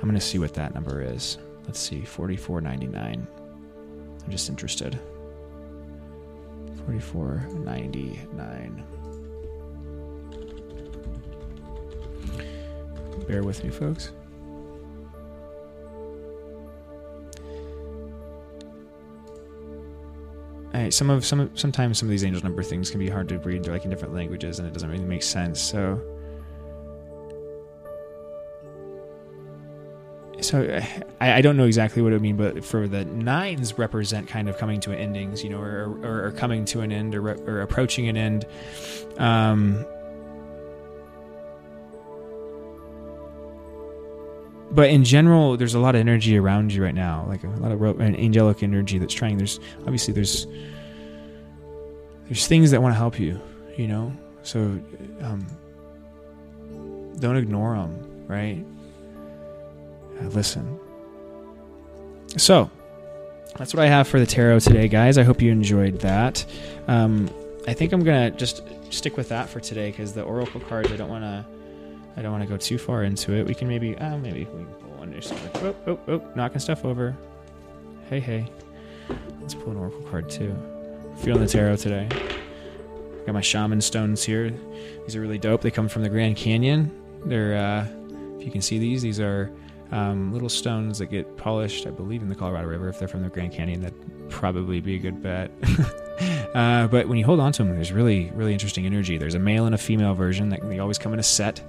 I'm 0.00 0.08
going 0.08 0.14
to 0.14 0.20
see 0.20 0.38
what 0.38 0.54
that 0.54 0.74
number 0.74 1.02
is. 1.02 1.38
Let's 1.66 1.80
see, 1.80 2.00
44.99. 2.02 2.96
I'm 2.96 4.30
just 4.30 4.48
interested. 4.48 4.98
44.99. 6.86 8.84
Bear 13.26 13.42
with 13.42 13.62
me, 13.64 13.70
folks. 13.70 14.12
Some 20.90 21.10
of 21.10 21.26
some 21.26 21.50
sometimes 21.54 21.98
some 21.98 22.08
of 22.08 22.10
these 22.10 22.24
angel 22.24 22.42
number 22.42 22.62
things 22.62 22.90
can 22.90 22.98
be 22.98 23.10
hard 23.10 23.28
to 23.28 23.38
read. 23.40 23.62
They're 23.62 23.74
like 23.74 23.84
in 23.84 23.90
different 23.90 24.14
languages, 24.14 24.58
and 24.58 24.66
it 24.66 24.72
doesn't 24.72 24.88
really 24.88 25.04
make 25.04 25.22
sense. 25.22 25.60
So, 25.60 26.00
so 30.40 30.80
I, 31.20 31.34
I 31.34 31.40
don't 31.40 31.56
know 31.56 31.64
exactly 31.64 32.02
what 32.02 32.12
it 32.12 32.20
mean, 32.20 32.36
but 32.36 32.64
for 32.64 32.88
the 32.88 33.04
nines 33.04 33.78
represent 33.78 34.28
kind 34.28 34.48
of 34.48 34.58
coming 34.58 34.80
to 34.80 34.92
an 34.92 34.98
endings, 34.98 35.42
you 35.42 35.50
know, 35.50 35.60
or, 35.60 35.98
or, 36.02 36.26
or 36.26 36.30
coming 36.32 36.64
to 36.66 36.80
an 36.80 36.92
end, 36.92 37.14
or, 37.14 37.28
or 37.28 37.60
approaching 37.60 38.08
an 38.08 38.16
end. 38.16 38.46
Um, 39.18 39.84
but 44.70 44.90
in 44.90 45.04
general, 45.04 45.56
there's 45.56 45.74
a 45.74 45.80
lot 45.80 45.94
of 45.94 46.00
energy 46.00 46.38
around 46.38 46.72
you 46.72 46.82
right 46.82 46.94
now, 46.94 47.24
like 47.28 47.42
a 47.44 47.48
lot 47.48 47.72
of 47.72 47.82
an 48.00 48.16
angelic 48.16 48.62
energy 48.62 48.98
that's 48.98 49.14
trying. 49.14 49.38
There's 49.38 49.58
obviously 49.80 50.14
there's 50.14 50.46
there's 52.26 52.46
things 52.46 52.70
that 52.70 52.82
want 52.82 52.92
to 52.94 52.98
help 52.98 53.18
you, 53.18 53.40
you 53.76 53.88
know. 53.88 54.12
So 54.42 54.60
um, 55.20 55.46
don't 57.18 57.36
ignore 57.36 57.76
them, 57.76 58.26
right? 58.26 58.64
Uh, 60.20 60.28
listen. 60.28 60.78
So 62.36 62.70
that's 63.56 63.74
what 63.74 63.82
I 63.82 63.88
have 63.88 64.06
for 64.06 64.20
the 64.20 64.26
tarot 64.26 64.60
today, 64.60 64.88
guys. 64.88 65.18
I 65.18 65.22
hope 65.22 65.40
you 65.40 65.50
enjoyed 65.50 66.00
that. 66.00 66.44
Um, 66.86 67.30
I 67.66 67.74
think 67.74 67.92
I'm 67.92 68.02
gonna 68.02 68.30
just 68.30 68.62
stick 68.90 69.16
with 69.16 69.28
that 69.30 69.48
for 69.48 69.60
today 69.60 69.90
because 69.90 70.12
the 70.12 70.22
oracle 70.22 70.60
cards 70.60 70.90
I 70.90 70.96
don't 70.96 71.08
want 71.08 71.24
to 71.24 71.44
I 72.18 72.22
don't 72.22 72.32
want 72.32 72.42
to 72.42 72.48
go 72.48 72.56
too 72.56 72.78
far 72.78 73.04
into 73.04 73.32
it. 73.32 73.46
We 73.46 73.54
can 73.54 73.68
maybe, 73.68 73.96
uh, 73.96 74.18
maybe 74.18 74.40
we 74.40 74.44
can 74.46 74.66
pull 74.66 74.90
one 74.98 75.14
or 75.14 75.20
something. 75.20 75.50
Oh, 75.64 75.76
oh, 75.86 76.00
oh, 76.08 76.22
knocking 76.34 76.58
stuff 76.58 76.84
over. 76.84 77.16
Hey, 78.10 78.18
hey. 78.18 78.50
Let's 79.40 79.54
pull 79.54 79.70
an 79.70 79.76
oracle 79.76 80.02
card 80.10 80.28
too. 80.28 80.52
Feeling 81.18 81.42
the 81.42 81.46
tarot 81.46 81.76
today. 81.76 82.08
Got 83.24 83.34
my 83.34 83.40
shaman 83.40 83.80
stones 83.80 84.24
here. 84.24 84.52
These 85.04 85.14
are 85.14 85.20
really 85.20 85.38
dope. 85.38 85.60
They 85.60 85.70
come 85.70 85.88
from 85.88 86.02
the 86.02 86.08
Grand 86.08 86.36
Canyon. 86.36 86.90
They're, 87.24 87.56
uh, 87.56 87.86
if 88.38 88.44
you 88.44 88.50
can 88.50 88.62
see 88.62 88.80
these, 88.80 89.00
these 89.00 89.20
are 89.20 89.52
um, 89.90 90.32
little 90.32 90.48
stones 90.48 90.98
that 90.98 91.06
get 91.06 91.36
polished, 91.36 91.86
I 91.86 91.90
believe, 91.90 92.22
in 92.22 92.28
the 92.28 92.34
Colorado 92.34 92.68
River. 92.68 92.88
If 92.88 92.98
they're 92.98 93.08
from 93.08 93.22
the 93.22 93.28
Grand 93.28 93.52
Canyon, 93.52 93.82
that'd 93.82 94.30
probably 94.30 94.80
be 94.80 94.96
a 94.96 94.98
good 94.98 95.22
bet. 95.22 95.50
uh, 96.54 96.86
but 96.88 97.08
when 97.08 97.18
you 97.18 97.24
hold 97.24 97.40
on 97.40 97.52
to 97.52 97.64
them, 97.64 97.74
there's 97.74 97.92
really, 97.92 98.30
really 98.34 98.52
interesting 98.52 98.86
energy. 98.86 99.18
There's 99.18 99.34
a 99.34 99.38
male 99.38 99.66
and 99.66 99.74
a 99.74 99.78
female 99.78 100.14
version 100.14 100.50
that 100.50 100.68
they 100.68 100.78
always 100.78 100.98
come 100.98 101.12
in 101.12 101.18
a 101.18 101.24
set 101.24 101.62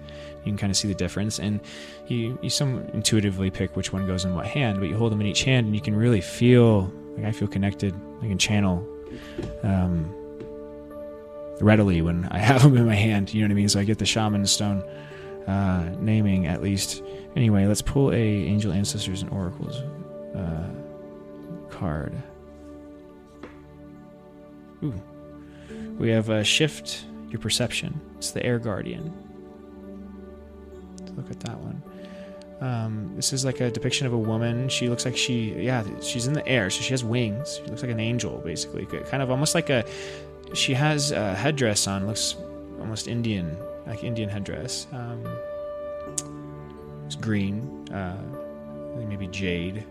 you 0.43 0.51
can 0.51 0.57
kind 0.57 0.71
of 0.71 0.77
see 0.77 0.87
the 0.87 0.95
difference 0.95 1.39
and 1.39 1.59
you 2.07 2.37
you 2.41 2.49
some 2.49 2.79
intuitively 2.93 3.51
pick 3.51 3.75
which 3.75 3.91
one 3.91 4.07
goes 4.07 4.25
in 4.25 4.33
what 4.35 4.45
hand 4.45 4.79
but 4.79 4.87
you 4.87 4.95
hold 4.95 5.11
them 5.11 5.21
in 5.21 5.27
each 5.27 5.43
hand 5.43 5.67
and 5.67 5.75
you 5.75 5.81
can 5.81 5.95
really 5.95 6.21
feel 6.21 6.91
like 7.15 7.25
i 7.25 7.31
feel 7.31 7.47
connected 7.47 7.93
i 8.21 8.27
can 8.27 8.37
channel 8.37 8.85
um, 9.63 10.13
readily 11.59 12.01
when 12.01 12.27
i 12.31 12.37
have 12.49 12.63
them 12.63 12.77
in 12.77 12.85
my 12.85 12.95
hand 12.95 13.33
you 13.33 13.41
know 13.41 13.47
what 13.47 13.51
i 13.51 13.55
mean 13.55 13.69
so 13.69 13.79
i 13.79 13.83
get 13.83 13.97
the 13.97 14.05
shaman 14.05 14.45
stone 14.45 14.81
uh, 15.47 15.89
naming 15.99 16.45
at 16.45 16.61
least 16.61 17.03
anyway 17.35 17.65
let's 17.65 17.81
pull 17.81 18.11
a 18.11 18.15
angel 18.15 18.71
ancestors 18.71 19.21
and 19.21 19.31
oracles 19.31 19.77
uh, 20.35 20.69
card 21.69 22.13
Ooh. 24.83 24.93
we 25.97 26.09
have 26.09 26.29
a 26.29 26.43
shift 26.43 27.05
your 27.29 27.39
perception 27.39 27.99
it's 28.17 28.31
the 28.31 28.43
air 28.45 28.59
guardian 28.59 29.13
look 31.19 31.31
at 31.31 31.39
that 31.41 31.59
one. 31.59 31.83
Um, 32.61 33.13
this 33.15 33.31
is 33.31 33.45
like 33.45 33.61
a 33.61 33.71
depiction 33.71 34.05
of 34.05 34.13
a 34.13 34.17
woman. 34.17 34.67
She 34.69 34.89
looks 34.89 35.05
like 35.05 35.15
she, 35.15 35.53
yeah, 35.53 35.83
she's 36.01 36.27
in 36.27 36.33
the 36.33 36.45
air, 36.47 36.69
so 36.69 36.81
she 36.81 36.91
has 36.91 37.03
wings. 37.03 37.57
She 37.57 37.69
looks 37.69 37.81
like 37.81 37.91
an 37.91 37.99
angel, 37.99 38.41
basically, 38.43 38.85
kind 38.85 39.23
of 39.23 39.31
almost 39.31 39.55
like 39.55 39.69
a. 39.69 39.85
She 40.53 40.73
has 40.73 41.11
a 41.11 41.35
headdress 41.35 41.87
on, 41.87 42.07
looks 42.07 42.35
almost 42.79 43.07
Indian, 43.07 43.55
like 43.85 44.03
Indian 44.03 44.29
headdress. 44.29 44.87
Um, 44.91 45.23
it's 47.09 47.15
green, 47.15 47.89
uh, 47.91 48.21
maybe 49.07 49.25
jade 49.25 49.83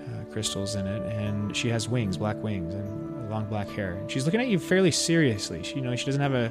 uh, 0.00 0.24
crystals 0.32 0.74
in 0.74 0.86
it, 0.86 1.02
and 1.12 1.54
she 1.54 1.68
has 1.68 1.86
wings, 1.86 2.16
black 2.16 2.42
wings, 2.42 2.74
and 2.74 3.28
long 3.28 3.44
black 3.44 3.68
hair. 3.68 3.92
And 3.92 4.10
she's 4.10 4.24
looking 4.24 4.40
at 4.40 4.46
you 4.46 4.58
fairly 4.58 4.90
seriously. 4.90 5.62
She, 5.62 5.74
you 5.74 5.82
know, 5.82 5.94
she 5.94 6.06
doesn't 6.06 6.22
have 6.22 6.32
a 6.32 6.50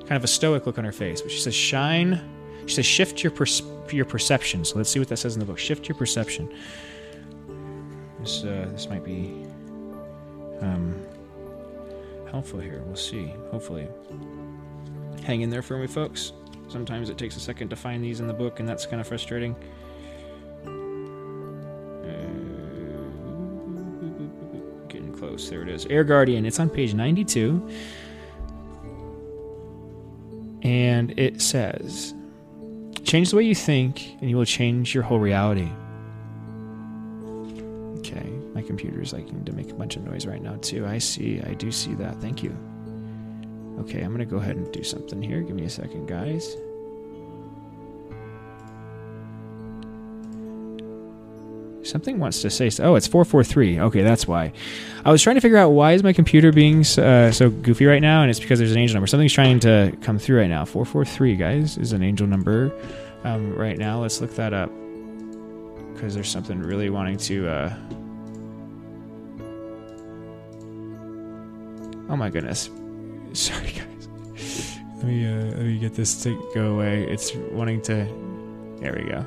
kind 0.00 0.12
of 0.12 0.24
a 0.24 0.28
stoic 0.28 0.66
look 0.66 0.76
on 0.76 0.84
her 0.84 0.92
face, 0.92 1.22
but 1.22 1.30
she 1.30 1.40
says, 1.40 1.54
"Shine." 1.54 2.20
She 2.66 2.76
says, 2.76 2.86
shift 2.86 3.24
your, 3.24 3.32
pers- 3.32 3.62
your 3.90 4.04
perception. 4.04 4.64
So 4.64 4.76
let's 4.76 4.88
see 4.88 4.98
what 4.98 5.08
that 5.08 5.16
says 5.16 5.34
in 5.34 5.40
the 5.40 5.46
book. 5.46 5.58
Shift 5.58 5.88
your 5.88 5.96
perception. 5.96 6.48
This, 8.20 8.44
uh, 8.44 8.68
this 8.70 8.88
might 8.88 9.04
be 9.04 9.46
um, 10.60 11.04
helpful 12.30 12.60
here. 12.60 12.80
We'll 12.86 12.94
see. 12.94 13.34
Hopefully. 13.50 13.88
Hang 15.24 15.40
in 15.40 15.50
there 15.50 15.62
for 15.62 15.76
me, 15.76 15.88
folks. 15.88 16.32
Sometimes 16.72 17.10
it 17.10 17.18
takes 17.18 17.36
a 17.36 17.40
second 17.40 17.68
to 17.68 17.76
find 17.76 18.02
these 18.02 18.20
in 18.20 18.26
the 18.26 18.32
book, 18.32 18.58
and 18.58 18.66
that's 18.66 18.86
kind 18.86 18.98
of 18.98 19.06
frustrating. 19.06 19.54
Uh, 22.02 22.08
getting 24.88 25.12
close. 25.12 25.50
There 25.50 25.60
it 25.60 25.68
is. 25.68 25.84
Air 25.86 26.02
Guardian. 26.02 26.46
It's 26.46 26.58
on 26.58 26.70
page 26.70 26.94
92. 26.94 27.68
And 30.62 31.18
it 31.18 31.42
says 31.42 32.14
Change 33.04 33.30
the 33.30 33.36
way 33.36 33.42
you 33.42 33.54
think, 33.54 34.16
and 34.22 34.30
you 34.30 34.38
will 34.38 34.46
change 34.46 34.94
your 34.94 35.02
whole 35.02 35.18
reality. 35.18 35.68
Okay, 37.98 38.30
my 38.54 38.62
computer's 38.62 39.12
like 39.12 39.26
to 39.44 39.52
make 39.52 39.70
a 39.70 39.74
bunch 39.74 39.96
of 39.96 40.04
noise 40.04 40.24
right 40.24 40.40
now, 40.40 40.56
too. 40.56 40.86
I 40.86 40.96
see, 40.96 41.42
I 41.42 41.52
do 41.52 41.70
see 41.70 41.92
that. 41.96 42.22
Thank 42.22 42.42
you. 42.42 42.56
Okay, 43.82 44.00
I'm 44.00 44.12
gonna 44.12 44.24
go 44.24 44.36
ahead 44.36 44.56
and 44.56 44.70
do 44.72 44.84
something 44.84 45.20
here. 45.20 45.40
Give 45.40 45.56
me 45.56 45.64
a 45.64 45.70
second, 45.70 46.06
guys. 46.06 46.56
Something 51.82 52.20
wants 52.20 52.42
to 52.42 52.50
say. 52.50 52.70
Oh, 52.80 52.94
it's 52.94 53.08
443. 53.08 53.80
Okay, 53.80 54.02
that's 54.02 54.28
why. 54.28 54.52
I 55.04 55.10
was 55.10 55.20
trying 55.20 55.34
to 55.34 55.40
figure 55.40 55.56
out 55.56 55.70
why 55.70 55.92
is 55.92 56.04
my 56.04 56.12
computer 56.12 56.52
being 56.52 56.80
uh, 56.96 57.32
so 57.32 57.50
goofy 57.50 57.86
right 57.86 58.00
now, 58.00 58.22
and 58.22 58.30
it's 58.30 58.38
because 58.38 58.60
there's 58.60 58.70
an 58.70 58.78
angel 58.78 58.94
number. 58.94 59.08
Something's 59.08 59.32
trying 59.32 59.58
to 59.60 59.92
come 60.00 60.16
through 60.16 60.38
right 60.38 60.48
now. 60.48 60.64
443, 60.64 61.34
guys, 61.34 61.76
is 61.78 61.92
an 61.92 62.04
angel 62.04 62.28
number 62.28 62.72
um, 63.24 63.52
right 63.56 63.76
now. 63.76 64.00
Let's 64.00 64.20
look 64.20 64.34
that 64.36 64.54
up 64.54 64.70
because 65.92 66.14
there's 66.14 66.30
something 66.30 66.60
really 66.60 66.88
wanting 66.88 67.16
to. 67.16 67.48
Uh... 67.48 67.76
Oh 72.08 72.16
my 72.16 72.30
goodness! 72.30 72.70
Sorry. 73.32 73.71
Let 75.02 75.10
me 75.10 75.26
uh, 75.26 75.44
let 75.56 75.66
me 75.66 75.78
get 75.78 75.94
this 75.94 76.22
to 76.22 76.50
go 76.54 76.74
away. 76.74 77.04
It's 77.08 77.34
wanting 77.34 77.82
to. 77.82 78.06
There 78.76 78.94
we 78.94 79.10
go. 79.10 79.26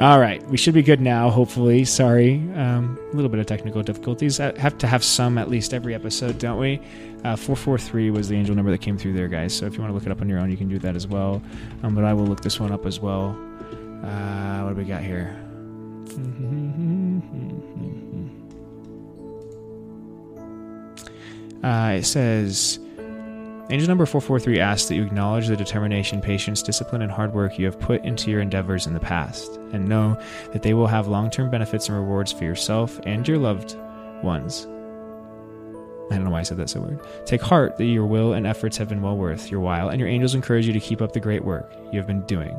All 0.00 0.20
right, 0.20 0.40
we 0.48 0.56
should 0.56 0.74
be 0.74 0.82
good 0.82 1.00
now. 1.00 1.28
Hopefully, 1.28 1.84
sorry, 1.84 2.34
um, 2.54 2.96
a 3.12 3.16
little 3.16 3.28
bit 3.28 3.40
of 3.40 3.46
technical 3.46 3.82
difficulties. 3.82 4.38
I 4.38 4.56
have 4.56 4.78
to 4.78 4.86
have 4.86 5.02
some 5.02 5.38
at 5.38 5.50
least 5.50 5.74
every 5.74 5.92
episode, 5.92 6.38
don't 6.38 6.60
we? 6.60 6.78
Uh, 7.24 7.34
443 7.34 8.12
was 8.12 8.28
the 8.28 8.36
angel 8.36 8.54
number 8.54 8.70
that 8.70 8.80
came 8.80 8.96
through 8.96 9.14
there, 9.14 9.26
guys. 9.26 9.52
So 9.52 9.66
if 9.66 9.74
you 9.74 9.80
want 9.80 9.90
to 9.90 9.94
look 9.94 10.06
it 10.06 10.12
up 10.12 10.20
on 10.20 10.28
your 10.28 10.38
own, 10.38 10.52
you 10.52 10.56
can 10.56 10.68
do 10.68 10.78
that 10.78 10.94
as 10.94 11.08
well. 11.08 11.42
Um, 11.82 11.96
but 11.96 12.04
I 12.04 12.14
will 12.14 12.26
look 12.26 12.42
this 12.42 12.60
one 12.60 12.70
up 12.70 12.86
as 12.86 13.00
well. 13.00 13.30
Uh, 14.04 14.62
what 14.62 14.76
do 14.76 14.76
we 14.76 14.84
got 14.84 15.02
here? 15.02 15.36
Uh, 21.60 21.96
it 21.98 22.04
says 22.04 22.78
Angel 23.70 23.86
number 23.86 24.06
443 24.06 24.60
asks 24.60 24.88
that 24.88 24.94
you 24.94 25.02
acknowledge 25.02 25.46
the 25.46 25.56
determination, 25.56 26.22
patience, 26.22 26.62
discipline, 26.62 27.02
and 27.02 27.12
hard 27.12 27.34
work 27.34 27.58
you 27.58 27.66
have 27.66 27.78
put 27.78 28.02
into 28.02 28.30
your 28.30 28.40
endeavors 28.40 28.86
in 28.86 28.94
the 28.94 29.00
past, 29.00 29.56
and 29.72 29.86
know 29.86 30.18
that 30.52 30.62
they 30.62 30.72
will 30.72 30.86
have 30.86 31.06
long 31.06 31.28
term 31.28 31.50
benefits 31.50 31.86
and 31.88 31.98
rewards 31.98 32.32
for 32.32 32.44
yourself 32.44 32.98
and 33.04 33.28
your 33.28 33.36
loved 33.36 33.76
ones. 34.22 34.66
I 36.10 36.14
don't 36.14 36.24
know 36.24 36.30
why 36.30 36.40
I 36.40 36.44
said 36.44 36.56
that 36.56 36.70
so 36.70 36.80
weird. 36.80 37.00
Take 37.26 37.42
heart 37.42 37.76
that 37.76 37.84
your 37.84 38.06
will 38.06 38.32
and 38.32 38.46
efforts 38.46 38.78
have 38.78 38.88
been 38.88 39.02
well 39.02 39.18
worth 39.18 39.50
your 39.50 39.60
while, 39.60 39.90
and 39.90 40.00
your 40.00 40.08
angels 40.08 40.34
encourage 40.34 40.66
you 40.66 40.72
to 40.72 40.80
keep 40.80 41.02
up 41.02 41.12
the 41.12 41.20
great 41.20 41.44
work 41.44 41.70
you 41.92 41.98
have 41.98 42.06
been 42.06 42.22
doing. 42.22 42.58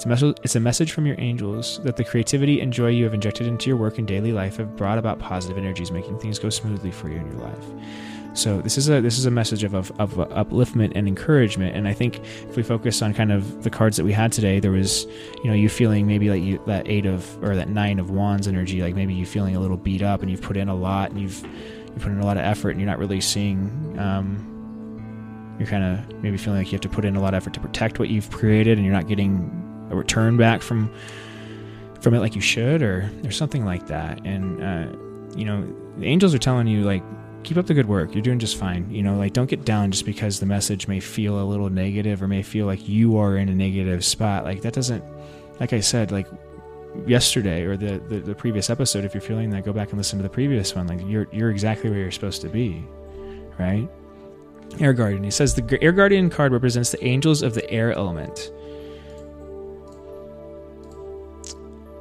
It's 0.00 0.04
a, 0.04 0.08
message, 0.08 0.36
it's 0.44 0.54
a 0.54 0.60
message 0.60 0.92
from 0.92 1.04
your 1.04 1.16
angels 1.18 1.80
that 1.82 1.96
the 1.96 2.04
creativity 2.04 2.60
and 2.60 2.72
joy 2.72 2.88
you 2.88 3.04
have 3.04 3.12
injected 3.12 3.48
into 3.48 3.68
your 3.68 3.76
work 3.76 3.98
and 3.98 4.06
daily 4.06 4.32
life 4.32 4.56
have 4.56 4.76
brought 4.76 4.98
about 4.98 5.18
positive 5.18 5.58
energies, 5.58 5.90
making 5.90 6.20
things 6.20 6.38
go 6.38 6.48
smoothly 6.48 6.92
for 6.92 7.08
you 7.08 7.18
in 7.18 7.26
your 7.26 7.40
life. 7.40 7.66
So 8.32 8.60
this 8.60 8.78
is 8.78 8.88
a 8.88 9.00
this 9.00 9.18
is 9.18 9.26
a 9.26 9.30
message 9.30 9.64
of, 9.64 9.74
of, 9.74 9.90
of 9.98 10.14
upliftment 10.14 10.92
and 10.94 11.08
encouragement. 11.08 11.76
And 11.76 11.88
I 11.88 11.92
think 11.92 12.20
if 12.20 12.56
we 12.56 12.62
focus 12.62 13.02
on 13.02 13.12
kind 13.12 13.32
of 13.32 13.64
the 13.64 13.70
cards 13.70 13.96
that 13.96 14.04
we 14.04 14.12
had 14.12 14.32
today, 14.32 14.60
there 14.60 14.70
was 14.70 15.06
you 15.42 15.44
know 15.44 15.52
you 15.52 15.68
feeling 15.68 16.06
maybe 16.06 16.30
like 16.30 16.42
you 16.42 16.62
that 16.66 16.86
eight 16.88 17.06
of 17.06 17.42
or 17.42 17.56
that 17.56 17.68
nine 17.68 17.98
of 17.98 18.10
wands 18.10 18.46
energy, 18.46 18.82
like 18.82 18.94
maybe 18.94 19.14
you 19.14 19.26
feeling 19.26 19.56
a 19.56 19.60
little 19.60 19.76
beat 19.76 20.02
up 20.02 20.22
and 20.22 20.30
you've 20.30 20.42
put 20.42 20.56
in 20.56 20.68
a 20.68 20.74
lot 20.74 21.10
and 21.10 21.20
you've 21.20 21.42
you 21.42 21.96
put 21.98 22.12
in 22.12 22.20
a 22.20 22.24
lot 22.24 22.36
of 22.36 22.44
effort 22.44 22.70
and 22.70 22.80
you're 22.80 22.88
not 22.88 22.98
really 22.98 23.20
seeing 23.20 23.96
um, 23.98 25.56
you're 25.58 25.68
kind 25.68 25.84
of 25.84 26.22
maybe 26.22 26.36
feeling 26.36 26.58
like 26.60 26.68
you 26.68 26.72
have 26.72 26.80
to 26.80 26.88
put 26.88 27.04
in 27.04 27.16
a 27.16 27.20
lot 27.20 27.34
of 27.34 27.38
effort 27.38 27.52
to 27.54 27.60
protect 27.60 27.98
what 27.98 28.08
you've 28.08 28.30
created 28.30 28.78
and 28.78 28.86
you're 28.86 28.94
not 28.94 29.08
getting 29.08 29.88
a 29.90 29.96
return 29.96 30.36
back 30.36 30.62
from 30.62 30.92
from 32.00 32.14
it 32.14 32.20
like 32.20 32.34
you 32.34 32.40
should 32.40 32.80
or 32.80 33.10
or 33.24 33.30
something 33.30 33.64
like 33.64 33.88
that 33.88 34.24
and 34.24 34.62
uh, 34.62 34.86
you 35.36 35.44
know 35.44 35.66
the 35.98 36.06
angels 36.06 36.32
are 36.32 36.38
telling 36.38 36.66
you 36.66 36.82
like 36.82 37.02
keep 37.42 37.56
up 37.56 37.66
the 37.66 37.74
good 37.74 37.88
work. 37.88 38.14
You're 38.14 38.22
doing 38.22 38.38
just 38.38 38.56
fine. 38.56 38.90
You 38.90 39.02
know 39.02 39.16
like 39.16 39.32
don't 39.32 39.48
get 39.48 39.64
down 39.64 39.90
just 39.90 40.04
because 40.04 40.40
the 40.40 40.46
message 40.46 40.88
may 40.88 41.00
feel 41.00 41.40
a 41.40 41.44
little 41.44 41.70
negative 41.70 42.22
or 42.22 42.28
may 42.28 42.42
feel 42.42 42.66
like 42.66 42.88
you 42.88 43.16
are 43.18 43.36
in 43.36 43.48
a 43.48 43.54
negative 43.54 44.04
spot. 44.04 44.44
Like 44.44 44.62
that 44.62 44.72
doesn't 44.72 45.04
like 45.58 45.74
i 45.74 45.80
said 45.80 46.10
like 46.10 46.26
yesterday 47.06 47.64
or 47.64 47.76
the, 47.76 47.98
the, 48.08 48.18
the 48.20 48.34
previous 48.34 48.70
episode 48.70 49.04
if 49.04 49.12
you're 49.12 49.20
feeling 49.20 49.50
that 49.50 49.62
go 49.62 49.74
back 49.74 49.90
and 49.90 49.98
listen 49.98 50.18
to 50.18 50.22
the 50.22 50.28
previous 50.28 50.74
one. 50.74 50.86
Like 50.86 51.00
you're 51.06 51.28
you're 51.32 51.50
exactly 51.50 51.90
where 51.90 51.98
you're 51.98 52.10
supposed 52.10 52.40
to 52.42 52.48
be 52.48 52.84
right? 53.60 53.88
Air 54.78 54.92
guardian. 54.92 55.22
He 55.22 55.30
says 55.30 55.54
the 55.54 55.78
air 55.82 55.92
guardian 55.92 56.30
card 56.30 56.52
represents 56.52 56.90
the 56.90 57.04
angels 57.04 57.42
of 57.42 57.54
the 57.54 57.68
air 57.70 57.92
element 57.92 58.50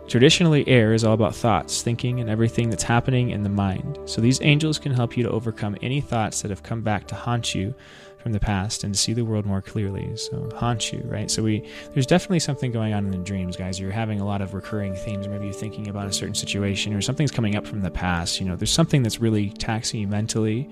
Traditionally, 0.10 0.68
air 0.68 0.94
is 0.94 1.04
all 1.04 1.14
about 1.14 1.36
thoughts, 1.36 1.84
thinking, 1.84 2.20
and 2.20 2.32
everything 2.32 2.72
that's 2.72 2.82
happening 2.82 3.30
in 3.30 3.44
the 3.44 3.50
mind. 3.50 4.00
So 4.06 4.22
these 4.22 4.42
angels 4.42 4.80
can 4.80 4.92
help 4.92 5.16
you 5.16 5.22
to 5.22 5.30
overcome 5.30 5.78
any 5.84 6.02
thoughts 6.02 6.42
that 6.42 6.50
have 6.50 6.64
come 6.64 6.82
back 6.82 7.06
to 7.10 7.16
haunt 7.16 7.54
you 7.54 7.76
from 8.18 8.32
the 8.32 8.40
past 8.40 8.84
and 8.84 8.92
to 8.96 9.00
see 9.00 9.14
the 9.14 9.24
world 9.24 9.46
more 9.46 9.62
clearly. 9.62 10.18
So 10.18 10.50
haunt 10.56 10.92
you, 10.92 11.02
right? 11.06 11.30
So 11.30 11.44
we 11.44 11.64
there's 11.94 12.08
definitely 12.08 12.40
something 12.40 12.72
going 12.72 12.92
on 12.92 13.06
in 13.06 13.12
the 13.12 13.20
dreams, 13.20 13.56
guys. 13.56 13.80
You're 13.80 13.92
having 13.92 14.20
a 14.20 14.26
lot 14.26 14.42
of 14.42 14.56
recurring 14.56 14.96
themes. 14.96 15.28
Maybe 15.28 15.46
you're 15.46 15.54
thinking 15.54 15.88
about 15.88 16.08
a 16.08 16.12
certain 16.12 16.34
situation 16.34 16.96
or 16.96 17.02
something's 17.02 17.32
coming 17.32 17.56
up 17.56 17.68
from 17.68 17.82
the 17.82 17.92
past. 17.92 18.40
You 18.40 18.48
know, 18.48 18.56
there's 18.56 18.72
something 18.72 19.04
that's 19.04 19.20
really 19.20 19.52
taxing 19.52 20.02
you 20.02 20.08
mentally 20.08 20.68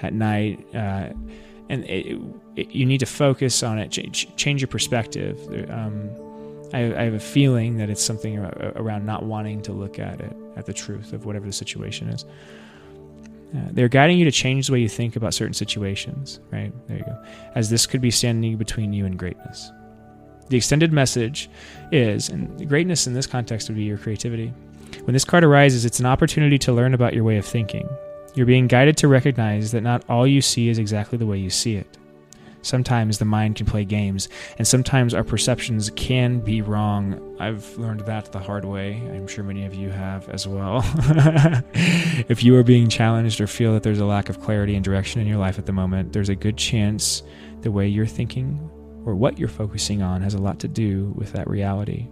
at 0.00 0.14
night. 0.14 0.66
Uh, 0.74 1.10
and 1.68 1.84
it, 1.84 2.18
it, 2.56 2.70
you 2.70 2.86
need 2.86 3.00
to 3.00 3.06
focus 3.06 3.62
on 3.62 3.78
it, 3.78 3.90
change, 3.90 4.34
change 4.36 4.62
your 4.62 4.68
perspective. 4.68 5.38
Um, 5.70 6.10
I, 6.72 6.94
I 6.94 7.04
have 7.04 7.14
a 7.14 7.20
feeling 7.20 7.78
that 7.78 7.90
it's 7.90 8.02
something 8.02 8.38
around 8.38 9.06
not 9.06 9.24
wanting 9.24 9.62
to 9.62 9.72
look 9.72 9.98
at 9.98 10.20
it, 10.20 10.36
at 10.56 10.66
the 10.66 10.72
truth 10.72 11.12
of 11.12 11.24
whatever 11.24 11.46
the 11.46 11.52
situation 11.52 12.08
is. 12.08 12.24
Uh, 13.56 13.60
they're 13.70 13.88
guiding 13.88 14.18
you 14.18 14.24
to 14.26 14.30
change 14.30 14.66
the 14.66 14.74
way 14.74 14.80
you 14.80 14.88
think 14.88 15.16
about 15.16 15.32
certain 15.32 15.54
situations, 15.54 16.40
right? 16.50 16.72
There 16.86 16.98
you 16.98 17.04
go. 17.04 17.24
As 17.54 17.70
this 17.70 17.86
could 17.86 18.02
be 18.02 18.10
standing 18.10 18.56
between 18.56 18.92
you 18.92 19.06
and 19.06 19.18
greatness. 19.18 19.72
The 20.48 20.56
extended 20.56 20.92
message 20.92 21.50
is, 21.92 22.28
and 22.28 22.68
greatness 22.68 23.06
in 23.06 23.14
this 23.14 23.26
context 23.26 23.68
would 23.68 23.76
be 23.76 23.84
your 23.84 23.98
creativity. 23.98 24.52
When 25.04 25.12
this 25.12 25.24
card 25.24 25.44
arises, 25.44 25.84
it's 25.84 26.00
an 26.00 26.06
opportunity 26.06 26.58
to 26.58 26.72
learn 26.72 26.94
about 26.94 27.14
your 27.14 27.24
way 27.24 27.38
of 27.38 27.44
thinking. 27.44 27.88
You're 28.34 28.46
being 28.46 28.66
guided 28.66 28.96
to 28.98 29.08
recognize 29.08 29.72
that 29.72 29.82
not 29.82 30.04
all 30.08 30.26
you 30.26 30.40
see 30.40 30.68
is 30.68 30.78
exactly 30.78 31.18
the 31.18 31.26
way 31.26 31.38
you 31.38 31.50
see 31.50 31.76
it. 31.76 31.97
Sometimes 32.62 33.18
the 33.18 33.24
mind 33.24 33.56
can 33.56 33.66
play 33.66 33.84
games, 33.84 34.28
and 34.58 34.66
sometimes 34.66 35.14
our 35.14 35.22
perceptions 35.22 35.90
can 35.90 36.40
be 36.40 36.60
wrong. 36.60 37.36
I've 37.38 37.76
learned 37.78 38.00
that 38.00 38.32
the 38.32 38.40
hard 38.40 38.64
way. 38.64 38.94
I'm 38.94 39.28
sure 39.28 39.44
many 39.44 39.64
of 39.64 39.74
you 39.74 39.90
have 39.90 40.28
as 40.28 40.46
well. 40.46 40.82
if 42.28 42.42
you 42.42 42.56
are 42.56 42.64
being 42.64 42.88
challenged 42.88 43.40
or 43.40 43.46
feel 43.46 43.72
that 43.74 43.84
there's 43.84 44.00
a 44.00 44.04
lack 44.04 44.28
of 44.28 44.40
clarity 44.40 44.74
and 44.74 44.84
direction 44.84 45.20
in 45.20 45.26
your 45.26 45.38
life 45.38 45.58
at 45.58 45.66
the 45.66 45.72
moment, 45.72 46.12
there's 46.12 46.28
a 46.28 46.34
good 46.34 46.56
chance 46.56 47.22
the 47.62 47.70
way 47.70 47.86
you're 47.86 48.06
thinking 48.06 48.70
or 49.04 49.14
what 49.14 49.38
you're 49.38 49.48
focusing 49.48 50.02
on 50.02 50.20
has 50.20 50.34
a 50.34 50.38
lot 50.38 50.58
to 50.58 50.68
do 50.68 51.12
with 51.16 51.32
that 51.32 51.48
reality. 51.48 52.06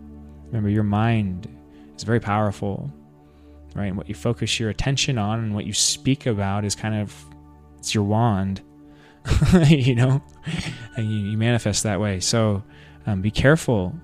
Remember, 0.47 0.69
your 0.69 0.85
mind 0.85 1.49
is 1.97 2.05
very 2.05 2.21
powerful, 2.21 2.91
right? 3.75 3.87
And 3.87 3.97
what 3.97 4.09
you 4.09 4.15
focus 4.15 4.59
your 4.59 4.71
attention 4.71 5.19
on 5.19 5.41
and 5.41 5.55
what 5.55 5.67
you 5.67 5.73
speak 5.73 6.27
about 6.27 6.65
is 6.65 6.75
kind 6.75 6.95
of 6.95 7.15
it's 7.79 7.95
your 7.95 8.05
wand 8.05 8.63
you 9.67 9.95
know, 9.95 10.23
and 10.97 11.11
you, 11.11 11.31
you, 11.31 11.37
manifest 11.37 11.83
that 11.83 12.01
way. 12.01 12.21
So 12.21 12.63
um, 13.07 13.23
be 13.23 13.31
careful 13.31 13.95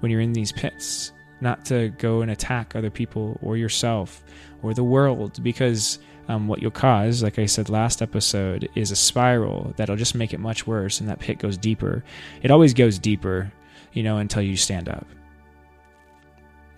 when 0.00 0.10
you're 0.10 0.20
in 0.20 0.32
these 0.32 0.52
pits 0.52 1.12
not 1.40 1.64
to 1.66 1.90
go 1.98 2.22
and 2.22 2.30
attack 2.30 2.74
other 2.74 2.90
people 2.90 3.38
or 3.42 3.56
yourself 3.56 4.24
or 4.62 4.74
the 4.74 4.84
world 4.84 5.42
because 5.42 5.98
um, 6.28 6.48
what 6.48 6.60
you'll 6.60 6.70
cause, 6.70 7.22
like 7.22 7.38
I 7.38 7.46
said 7.46 7.68
last 7.68 8.02
episode, 8.02 8.68
is 8.74 8.90
a 8.90 8.96
spiral 8.96 9.72
that'll 9.76 9.96
just 9.96 10.14
make 10.14 10.32
it 10.32 10.40
much 10.40 10.66
worse 10.66 11.00
and 11.00 11.08
that 11.08 11.20
pit 11.20 11.38
goes 11.38 11.56
deeper. 11.56 12.02
It 12.42 12.50
always 12.50 12.74
goes 12.74 12.98
deeper, 12.98 13.52
you 13.92 14.02
know, 14.02 14.18
until 14.18 14.42
you 14.42 14.56
stand 14.56 14.88
up. 14.88 15.06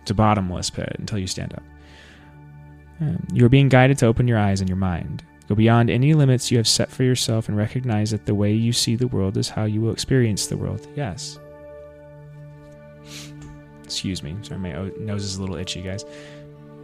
It's 0.02 0.10
a 0.10 0.14
bottomless 0.14 0.70
pit 0.70 0.96
until 0.98 1.18
you 1.18 1.26
stand 1.26 1.54
up. 1.54 1.62
Um, 3.00 3.26
you're 3.32 3.48
being 3.48 3.68
guided 3.68 3.98
to 3.98 4.06
open 4.06 4.26
your 4.26 4.38
eyes 4.38 4.60
and 4.60 4.68
your 4.68 4.76
mind. 4.76 5.24
Go 5.48 5.54
beyond 5.54 5.88
any 5.88 6.12
limits 6.12 6.50
you 6.50 6.58
have 6.58 6.68
set 6.68 6.90
for 6.90 7.04
yourself 7.04 7.48
and 7.48 7.56
recognize 7.56 8.10
that 8.10 8.26
the 8.26 8.34
way 8.34 8.52
you 8.52 8.72
see 8.72 8.96
the 8.96 9.06
world 9.08 9.38
is 9.38 9.48
how 9.48 9.64
you 9.64 9.80
will 9.80 9.92
experience 9.92 10.46
the 10.46 10.58
world. 10.58 10.86
Yes. 10.94 11.38
Excuse 13.82 14.22
me. 14.22 14.36
Sorry, 14.42 14.60
my 14.60 14.72
nose 14.98 15.24
is 15.24 15.36
a 15.36 15.40
little 15.40 15.56
itchy, 15.56 15.80
guys. 15.80 16.04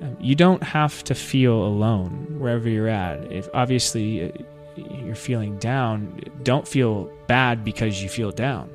Um, 0.00 0.16
you 0.18 0.34
don't 0.34 0.62
have 0.62 1.04
to 1.04 1.14
feel 1.14 1.62
alone 1.62 2.38
wherever 2.38 2.66
you're 2.66 2.88
at. 2.88 3.30
If 3.30 3.50
obviously 3.52 4.32
uh, 4.32 4.32
you're 4.76 5.14
feeling 5.14 5.58
down, 5.58 6.22
don't 6.42 6.66
feel 6.66 7.12
bad 7.26 7.64
because 7.64 8.02
you 8.02 8.08
feel 8.08 8.32
down. 8.32 8.70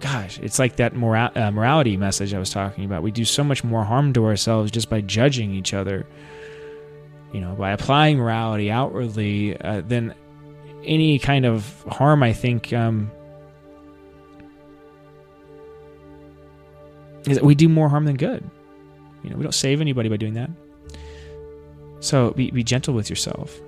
Gosh, 0.00 0.40
it's 0.40 0.58
like 0.58 0.76
that 0.76 0.96
mora- 0.96 1.32
uh, 1.36 1.52
morality 1.52 1.96
message 1.96 2.34
I 2.34 2.38
was 2.40 2.50
talking 2.50 2.84
about. 2.84 3.04
We 3.04 3.12
do 3.12 3.24
so 3.24 3.44
much 3.44 3.62
more 3.62 3.84
harm 3.84 4.12
to 4.14 4.26
ourselves 4.26 4.72
just 4.72 4.90
by 4.90 5.00
judging 5.00 5.52
each 5.52 5.72
other 5.72 6.04
you 7.36 7.42
know, 7.42 7.54
by 7.54 7.72
applying 7.72 8.16
morality 8.16 8.70
outwardly, 8.70 9.60
uh, 9.60 9.82
then 9.86 10.14
any 10.84 11.18
kind 11.18 11.44
of 11.44 11.82
harm, 11.82 12.22
I 12.22 12.32
think, 12.32 12.72
um, 12.72 13.10
is 17.26 17.36
that 17.36 17.44
we 17.44 17.54
do 17.54 17.68
more 17.68 17.90
harm 17.90 18.06
than 18.06 18.16
good. 18.16 18.42
You 19.22 19.28
know, 19.28 19.36
we 19.36 19.42
don't 19.42 19.52
save 19.52 19.82
anybody 19.82 20.08
by 20.08 20.16
doing 20.16 20.32
that. 20.32 20.48
So 22.00 22.30
be, 22.30 22.50
be 22.50 22.64
gentle 22.64 22.94
with 22.94 23.10
yourself. 23.10 23.60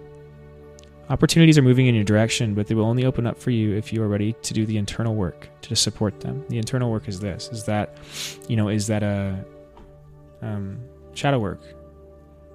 Opportunities 1.11 1.59
are 1.59 1.62
moving 1.62 1.89
in 1.89 1.95
your 1.95 2.05
direction, 2.05 2.55
but 2.55 2.69
they 2.69 2.75
will 2.75 2.87
only 2.87 3.05
open 3.05 3.27
up 3.27 3.39
for 3.39 3.51
you 3.51 3.77
if 3.77 3.93
you 3.93 4.03
are 4.03 4.09
ready 4.09 4.33
to 4.33 4.55
do 4.55 4.64
the 4.64 4.79
internal 4.79 5.14
work 5.14 5.51
to 5.61 5.77
support 5.77 6.21
them. 6.21 6.43
The 6.49 6.57
internal 6.57 6.91
work 6.91 7.07
is 7.07 7.21
this: 7.21 7.51
is 7.53 7.64
that, 7.64 7.99
you 8.49 8.57
know, 8.57 8.69
is 8.71 8.87
that 8.87 9.03
a 9.03 9.45
um, 10.41 10.79
shadow 11.12 11.39
work? 11.39 11.61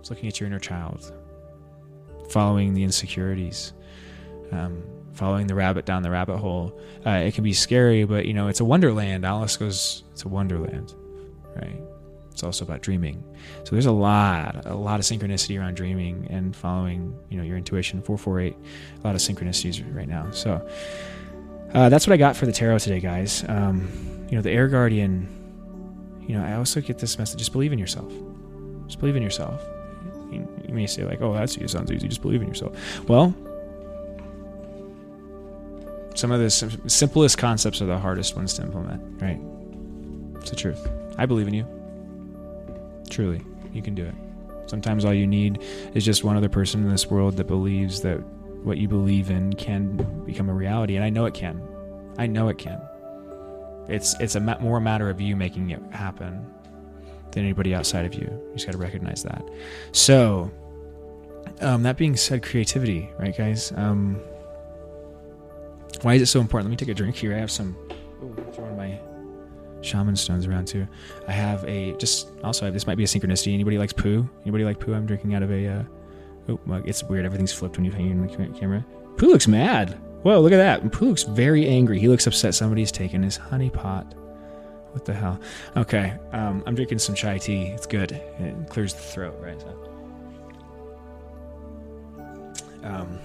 It's 0.03 0.09
looking 0.09 0.27
at 0.27 0.37
your 0.37 0.47
inner 0.47 0.59
child, 0.59 1.13
following 2.29 2.73
the 2.73 2.83
insecurities, 2.83 3.71
um, 4.51 4.83
following 5.13 5.47
the 5.47 5.55
rabbit 5.55 5.85
down 5.85 6.03
the 6.03 6.09
rabbit 6.09 6.39
hole. 6.39 6.77
Uh, 7.05 7.11
it 7.11 7.33
can 7.33 7.45
be 7.45 7.53
scary, 7.53 8.03
but 8.03 8.25
you 8.25 8.33
know 8.33 8.49
it's 8.49 8.59
a 8.59 8.65
wonderland. 8.65 9.23
Alice 9.23 9.55
goes, 9.55 10.03
it's 10.11 10.25
a 10.25 10.27
wonderland, 10.27 10.93
right? 11.55 11.81
It's 12.31 12.43
also 12.43 12.65
about 12.65 12.81
dreaming. 12.81 13.23
So 13.63 13.71
there's 13.71 13.85
a 13.85 13.93
lot, 13.93 14.65
a 14.65 14.75
lot 14.75 14.99
of 14.99 15.05
synchronicity 15.05 15.57
around 15.57 15.75
dreaming 15.75 16.27
and 16.29 16.53
following, 16.53 17.17
you 17.29 17.37
know, 17.37 17.43
your 17.43 17.55
intuition. 17.55 18.01
Four 18.01 18.17
four 18.17 18.41
eight, 18.41 18.57
a 19.01 19.07
lot 19.07 19.15
of 19.15 19.21
synchronicities 19.21 19.85
right 19.95 20.09
now. 20.09 20.29
So 20.31 20.67
uh, 21.73 21.87
that's 21.87 22.05
what 22.05 22.13
I 22.13 22.17
got 22.17 22.35
for 22.35 22.45
the 22.45 22.51
tarot 22.51 22.79
today, 22.79 22.99
guys. 22.99 23.45
Um, 23.47 23.87
you 24.29 24.35
know, 24.35 24.41
the 24.41 24.51
air 24.51 24.67
guardian. 24.67 25.29
You 26.27 26.35
know, 26.35 26.43
I 26.43 26.55
also 26.55 26.81
get 26.81 26.97
this 26.97 27.17
message: 27.17 27.39
just 27.39 27.53
believe 27.53 27.71
in 27.71 27.79
yourself. 27.79 28.11
Just 28.87 28.99
believe 28.99 29.15
in 29.15 29.23
yourself. 29.23 29.65
You 30.33 30.73
may 30.73 30.87
say, 30.87 31.03
like, 31.03 31.21
oh, 31.21 31.33
that 31.33 31.49
sounds 31.49 31.91
easy. 31.91 32.07
Just 32.07 32.21
believe 32.21 32.41
in 32.41 32.47
yourself. 32.47 32.75
Well, 33.07 33.33
some 36.15 36.31
of 36.31 36.39
the 36.39 36.49
simplest 36.49 37.37
concepts 37.37 37.81
are 37.81 37.85
the 37.85 37.97
hardest 37.97 38.35
ones 38.35 38.53
to 38.55 38.61
implement, 38.61 39.21
right? 39.21 39.39
It's 40.39 40.51
the 40.51 40.55
truth. 40.55 40.87
I 41.17 41.25
believe 41.25 41.47
in 41.47 41.53
you. 41.53 41.65
Truly, 43.09 43.41
you 43.73 43.81
can 43.81 43.95
do 43.95 44.05
it. 44.05 44.15
Sometimes 44.67 45.05
all 45.05 45.13
you 45.13 45.27
need 45.27 45.63
is 45.93 46.05
just 46.05 46.23
one 46.23 46.37
other 46.37 46.49
person 46.49 46.83
in 46.83 46.89
this 46.89 47.07
world 47.07 47.37
that 47.37 47.47
believes 47.47 48.01
that 48.01 48.17
what 48.63 48.77
you 48.77 48.87
believe 48.87 49.29
in 49.29 49.53
can 49.53 49.97
become 50.25 50.49
a 50.49 50.53
reality, 50.53 50.95
and 50.95 51.03
I 51.03 51.09
know 51.09 51.25
it 51.25 51.33
can. 51.33 51.61
I 52.17 52.27
know 52.27 52.47
it 52.47 52.57
can. 52.57 52.81
It's 53.89 54.15
it's 54.19 54.35
a 54.35 54.39
more 54.39 54.77
a 54.77 54.81
matter 54.81 55.09
of 55.09 55.19
you 55.19 55.35
making 55.35 55.71
it 55.71 55.81
happen 55.91 56.45
than 57.33 57.43
anybody 57.43 57.75
outside 57.75 58.05
of 58.05 58.13
you. 58.13 58.21
You 58.21 58.51
just 58.53 58.65
got 58.65 58.73
to 58.73 58.77
recognize 58.77 59.23
that. 59.23 59.43
So, 59.91 60.51
um, 61.61 61.83
that 61.83 61.97
being 61.97 62.15
said, 62.15 62.43
creativity, 62.43 63.09
right, 63.17 63.35
guys? 63.35 63.71
Um, 63.75 64.19
why 66.01 66.15
is 66.15 66.21
it 66.21 66.27
so 66.27 66.41
important? 66.41 66.69
Let 66.69 66.71
me 66.71 66.85
take 66.85 66.89
a 66.89 66.97
drink 66.97 67.15
here. 67.15 67.33
I 67.33 67.39
have 67.39 67.51
some. 67.51 67.75
Oh, 68.21 68.51
throwing 68.51 68.77
my 68.77 68.99
shaman 69.81 70.15
stones 70.15 70.47
around 70.47 70.67
too. 70.67 70.87
I 71.27 71.31
have 71.31 71.63
a 71.65 71.93
just 71.97 72.29
also 72.43 72.65
have, 72.65 72.73
this 72.73 72.87
might 72.87 72.95
be 72.95 73.03
a 73.03 73.07
synchronicity. 73.07 73.53
Anybody 73.53 73.77
likes 73.77 73.93
Pooh? 73.93 74.27
Anybody 74.43 74.63
like 74.63 74.79
Pooh? 74.79 74.93
I'm 74.93 75.05
drinking 75.05 75.35
out 75.35 75.43
of 75.43 75.51
a. 75.51 75.67
Uh, 75.67 75.83
oh, 76.49 76.59
it's 76.85 77.03
weird. 77.03 77.25
Everything's 77.25 77.53
flipped 77.53 77.77
when 77.77 77.85
you 77.85 77.91
hang 77.91 78.09
in 78.09 78.25
the 78.25 78.59
camera. 78.59 78.85
Pooh 79.17 79.27
looks 79.27 79.47
mad. 79.47 79.99
Whoa, 80.23 80.39
look 80.39 80.53
at 80.53 80.57
that. 80.57 80.91
Pooh 80.91 81.09
looks 81.09 81.23
very 81.23 81.67
angry. 81.67 81.99
He 81.99 82.07
looks 82.07 82.27
upset 82.27 82.55
somebody's 82.55 82.91
taken 82.91 83.23
his 83.23 83.35
honey 83.35 83.69
pot. 83.69 84.15
What 84.93 85.05
the 85.05 85.13
hell? 85.13 85.39
Okay, 85.75 86.13
um, 86.31 86.63
I'm 86.67 86.75
drinking 86.75 86.99
some 86.99 87.15
chai 87.15 87.39
tea. 87.39 87.63
It's 87.63 87.87
good. 87.87 88.11
It 88.11 88.69
clears 88.69 88.93
the 88.93 89.01
throat, 89.01 89.35
right? 89.41 89.59
So, 89.59 89.67
um, 92.83 93.19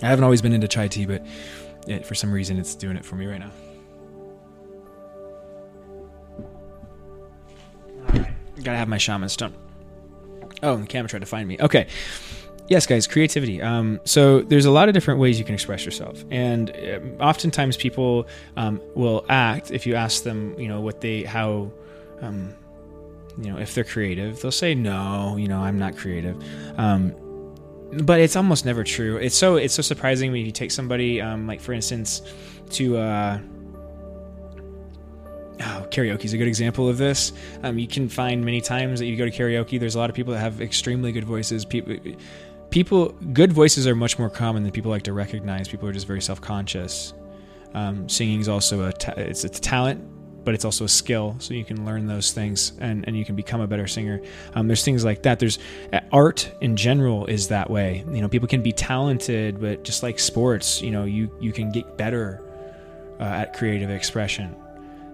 I 0.00 0.06
haven't 0.06 0.22
always 0.22 0.40
been 0.40 0.52
into 0.52 0.68
chai 0.68 0.86
tea, 0.86 1.06
but 1.06 1.26
it, 1.88 2.06
for 2.06 2.14
some 2.14 2.32
reason, 2.32 2.58
it's 2.58 2.76
doing 2.76 2.96
it 2.96 3.04
for 3.04 3.16
me 3.16 3.26
right 3.26 3.40
now. 3.40 3.50
Gotta 8.62 8.78
have 8.78 8.88
my 8.88 8.98
shaman 8.98 9.28
stone. 9.28 9.52
Oh, 10.62 10.76
the 10.76 10.86
camera 10.86 11.08
tried 11.08 11.20
to 11.20 11.26
find 11.26 11.48
me. 11.48 11.58
Okay. 11.60 11.88
Yes, 12.68 12.86
guys, 12.86 13.06
creativity. 13.06 13.60
Um, 13.60 14.00
so 14.04 14.40
there's 14.40 14.64
a 14.64 14.70
lot 14.70 14.88
of 14.88 14.94
different 14.94 15.20
ways 15.20 15.38
you 15.38 15.44
can 15.44 15.54
express 15.54 15.84
yourself, 15.84 16.24
and 16.30 16.70
um, 16.70 17.16
oftentimes 17.20 17.76
people 17.76 18.26
um, 18.56 18.80
will 18.94 19.26
act 19.28 19.70
if 19.70 19.86
you 19.86 19.94
ask 19.94 20.22
them, 20.22 20.58
you 20.58 20.68
know, 20.68 20.80
what 20.80 21.02
they 21.02 21.24
how, 21.24 21.70
um, 22.22 22.54
you 23.36 23.52
know, 23.52 23.58
if 23.58 23.74
they're 23.74 23.84
creative, 23.84 24.40
they'll 24.40 24.50
say 24.50 24.74
no. 24.74 25.36
You 25.36 25.48
know, 25.48 25.58
I'm 25.58 25.78
not 25.78 25.96
creative. 25.96 26.42
Um, 26.78 27.14
but 28.02 28.20
it's 28.20 28.34
almost 28.34 28.64
never 28.64 28.82
true. 28.82 29.18
It's 29.18 29.36
so 29.36 29.56
it's 29.56 29.74
so 29.74 29.82
surprising 29.82 30.32
when 30.32 30.44
you 30.46 30.52
take 30.52 30.70
somebody, 30.70 31.20
um, 31.20 31.46
like 31.46 31.60
for 31.60 31.74
instance, 31.74 32.22
to 32.70 32.96
uh, 32.96 33.38
oh, 35.60 35.86
karaoke 35.90 36.24
is 36.24 36.32
a 36.32 36.38
good 36.38 36.48
example 36.48 36.88
of 36.88 36.98
this. 36.98 37.32
Um, 37.62 37.78
you 37.78 37.86
can 37.86 38.08
find 38.08 38.44
many 38.44 38.60
times 38.60 39.00
that 39.00 39.06
you 39.06 39.16
go 39.16 39.24
to 39.24 39.30
karaoke. 39.30 39.78
There's 39.78 39.94
a 39.94 39.98
lot 39.98 40.10
of 40.10 40.16
people 40.16 40.32
that 40.32 40.40
have 40.40 40.60
extremely 40.60 41.12
good 41.12 41.24
voices. 41.24 41.64
People, 41.64 41.96
people, 42.74 43.10
good 43.32 43.52
voices 43.52 43.86
are 43.86 43.94
much 43.94 44.18
more 44.18 44.28
common 44.28 44.64
than 44.64 44.72
people 44.72 44.90
like 44.90 45.04
to 45.04 45.12
recognize. 45.12 45.68
People 45.68 45.88
are 45.88 45.92
just 45.92 46.08
very 46.08 46.20
self 46.20 46.40
conscious. 46.40 47.14
Um, 47.72 48.08
singing 48.08 48.40
is 48.40 48.48
also 48.48 48.88
a 48.88 48.92
ta- 48.92 49.14
it's, 49.16 49.44
a 49.44 49.48
talent, 49.48 50.44
but 50.44 50.54
it's 50.54 50.64
also 50.64 50.84
a 50.84 50.88
skill. 50.88 51.36
So 51.38 51.54
you 51.54 51.64
can 51.64 51.86
learn 51.86 52.08
those 52.08 52.32
things 52.32 52.72
and, 52.80 53.06
and 53.06 53.16
you 53.16 53.24
can 53.24 53.36
become 53.36 53.60
a 53.60 53.68
better 53.68 53.86
singer. 53.86 54.20
Um, 54.54 54.66
there's 54.66 54.84
things 54.84 55.04
like 55.04 55.22
that. 55.22 55.38
There's 55.38 55.60
uh, 55.92 56.00
art 56.10 56.52
in 56.60 56.74
general 56.74 57.26
is 57.26 57.46
that 57.46 57.70
way. 57.70 58.04
You 58.08 58.20
know, 58.20 58.28
people 58.28 58.48
can 58.48 58.60
be 58.60 58.72
talented, 58.72 59.60
but 59.60 59.84
just 59.84 60.02
like 60.02 60.18
sports, 60.18 60.82
you 60.82 60.90
know, 60.90 61.04
you 61.04 61.30
you 61.40 61.52
can 61.52 61.70
get 61.70 61.96
better 61.96 62.42
uh, 63.20 63.22
at 63.22 63.54
creative 63.54 63.90
expression. 63.90 64.52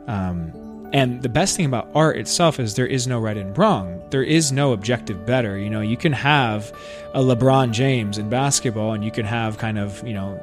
Um, 0.06 0.69
and 0.93 1.22
the 1.22 1.28
best 1.28 1.57
thing 1.57 1.66
about 1.66 1.88
art 1.95 2.16
itself 2.16 2.59
is 2.59 2.74
there 2.74 2.86
is 2.86 3.07
no 3.07 3.18
right 3.20 3.36
and 3.36 3.57
wrong. 3.57 4.03
There 4.11 4.22
is 4.22 4.51
no 4.51 4.72
objective 4.72 5.24
better. 5.24 5.57
You 5.57 5.70
know, 5.70 5.80
you 5.80 5.97
can 5.97 6.12
have 6.12 6.72
a 7.14 7.20
LeBron 7.20 7.72
James 7.72 8.18
in 8.18 8.28
basketball, 8.28 8.93
and 8.93 9.05
you 9.05 9.11
can 9.11 9.24
have 9.24 9.59
kind 9.59 9.78
of 9.78 10.07
you 10.07 10.14
know 10.14 10.34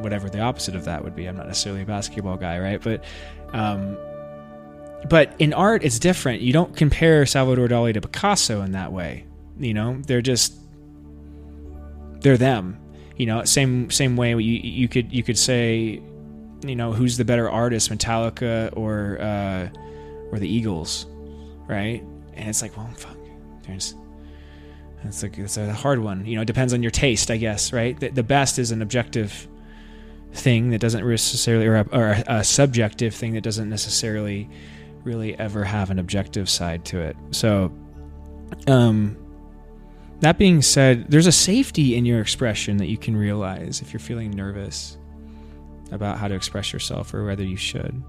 whatever 0.00 0.28
the 0.28 0.40
opposite 0.40 0.74
of 0.74 0.84
that 0.84 1.02
would 1.02 1.16
be. 1.16 1.26
I'm 1.26 1.36
not 1.36 1.46
necessarily 1.46 1.82
a 1.82 1.86
basketball 1.86 2.36
guy, 2.36 2.58
right? 2.58 2.82
But 2.82 3.04
um, 3.52 3.96
but 5.08 5.34
in 5.38 5.54
art, 5.54 5.82
it's 5.84 5.98
different. 5.98 6.42
You 6.42 6.52
don't 6.52 6.76
compare 6.76 7.24
Salvador 7.24 7.68
Dali 7.68 7.94
to 7.94 8.00
Picasso 8.00 8.62
in 8.62 8.72
that 8.72 8.92
way. 8.92 9.24
You 9.58 9.72
know, 9.72 10.00
they're 10.06 10.22
just 10.22 10.54
they're 12.20 12.36
them. 12.36 12.78
You 13.16 13.24
know, 13.24 13.44
same 13.44 13.90
same 13.90 14.16
way 14.16 14.30
you 14.30 14.36
you 14.38 14.88
could 14.88 15.10
you 15.10 15.22
could 15.22 15.38
say 15.38 16.02
you 16.64 16.76
know, 16.76 16.92
who's 16.92 17.16
the 17.16 17.24
better 17.24 17.50
artist, 17.50 17.90
Metallica 17.90 18.76
or 18.76 19.18
uh, 19.20 19.68
or 20.32 20.38
the 20.38 20.48
Eagles, 20.48 21.06
right? 21.66 22.02
And 22.34 22.48
it's 22.48 22.62
like, 22.62 22.76
well, 22.76 22.88
fuck, 22.96 23.16
there's 23.62 23.94
it's 25.04 25.22
like 25.22 25.38
it's 25.38 25.56
a 25.56 25.72
hard 25.72 26.00
one. 26.00 26.24
You 26.26 26.36
know, 26.36 26.42
it 26.42 26.46
depends 26.46 26.72
on 26.72 26.82
your 26.82 26.90
taste, 26.90 27.30
I 27.30 27.36
guess, 27.36 27.72
right? 27.72 27.98
The, 27.98 28.08
the 28.08 28.22
best 28.22 28.58
is 28.58 28.70
an 28.70 28.82
objective 28.82 29.46
thing 30.32 30.70
that 30.70 30.80
doesn't 30.80 31.06
necessarily, 31.06 31.66
or, 31.66 31.76
a, 31.76 31.88
or 31.92 32.08
a, 32.08 32.24
a 32.26 32.44
subjective 32.44 33.14
thing 33.14 33.34
that 33.34 33.42
doesn't 33.42 33.68
necessarily 33.68 34.48
really 35.04 35.38
ever 35.38 35.64
have 35.64 35.90
an 35.90 35.98
objective 35.98 36.48
side 36.48 36.84
to 36.86 37.00
it. 37.00 37.16
So, 37.30 37.72
um, 38.66 39.16
that 40.20 40.38
being 40.38 40.62
said, 40.62 41.10
there's 41.10 41.26
a 41.26 41.32
safety 41.32 41.94
in 41.94 42.04
your 42.04 42.20
expression 42.20 42.78
that 42.78 42.86
you 42.86 42.96
can 42.96 43.16
realize 43.16 43.82
if 43.82 43.92
you're 43.92 44.00
feeling 44.00 44.30
nervous 44.30 44.96
about 45.92 46.18
how 46.18 46.26
to 46.26 46.34
express 46.34 46.72
yourself 46.72 47.12
or 47.12 47.24
whether 47.24 47.44
you 47.44 47.56
should. 47.56 48.02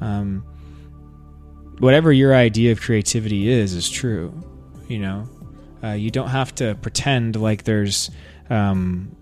Um, 0.00 0.44
whatever 1.78 2.12
your 2.12 2.34
idea 2.34 2.72
of 2.72 2.80
creativity 2.80 3.48
is, 3.48 3.74
is 3.74 3.88
true. 3.88 4.32
You 4.88 4.98
know, 5.00 5.28
uh, 5.82 5.92
you 5.92 6.10
don't 6.10 6.28
have 6.28 6.54
to 6.56 6.74
pretend 6.76 7.36
like 7.36 7.64
there's, 7.64 8.10
um, 8.50 9.14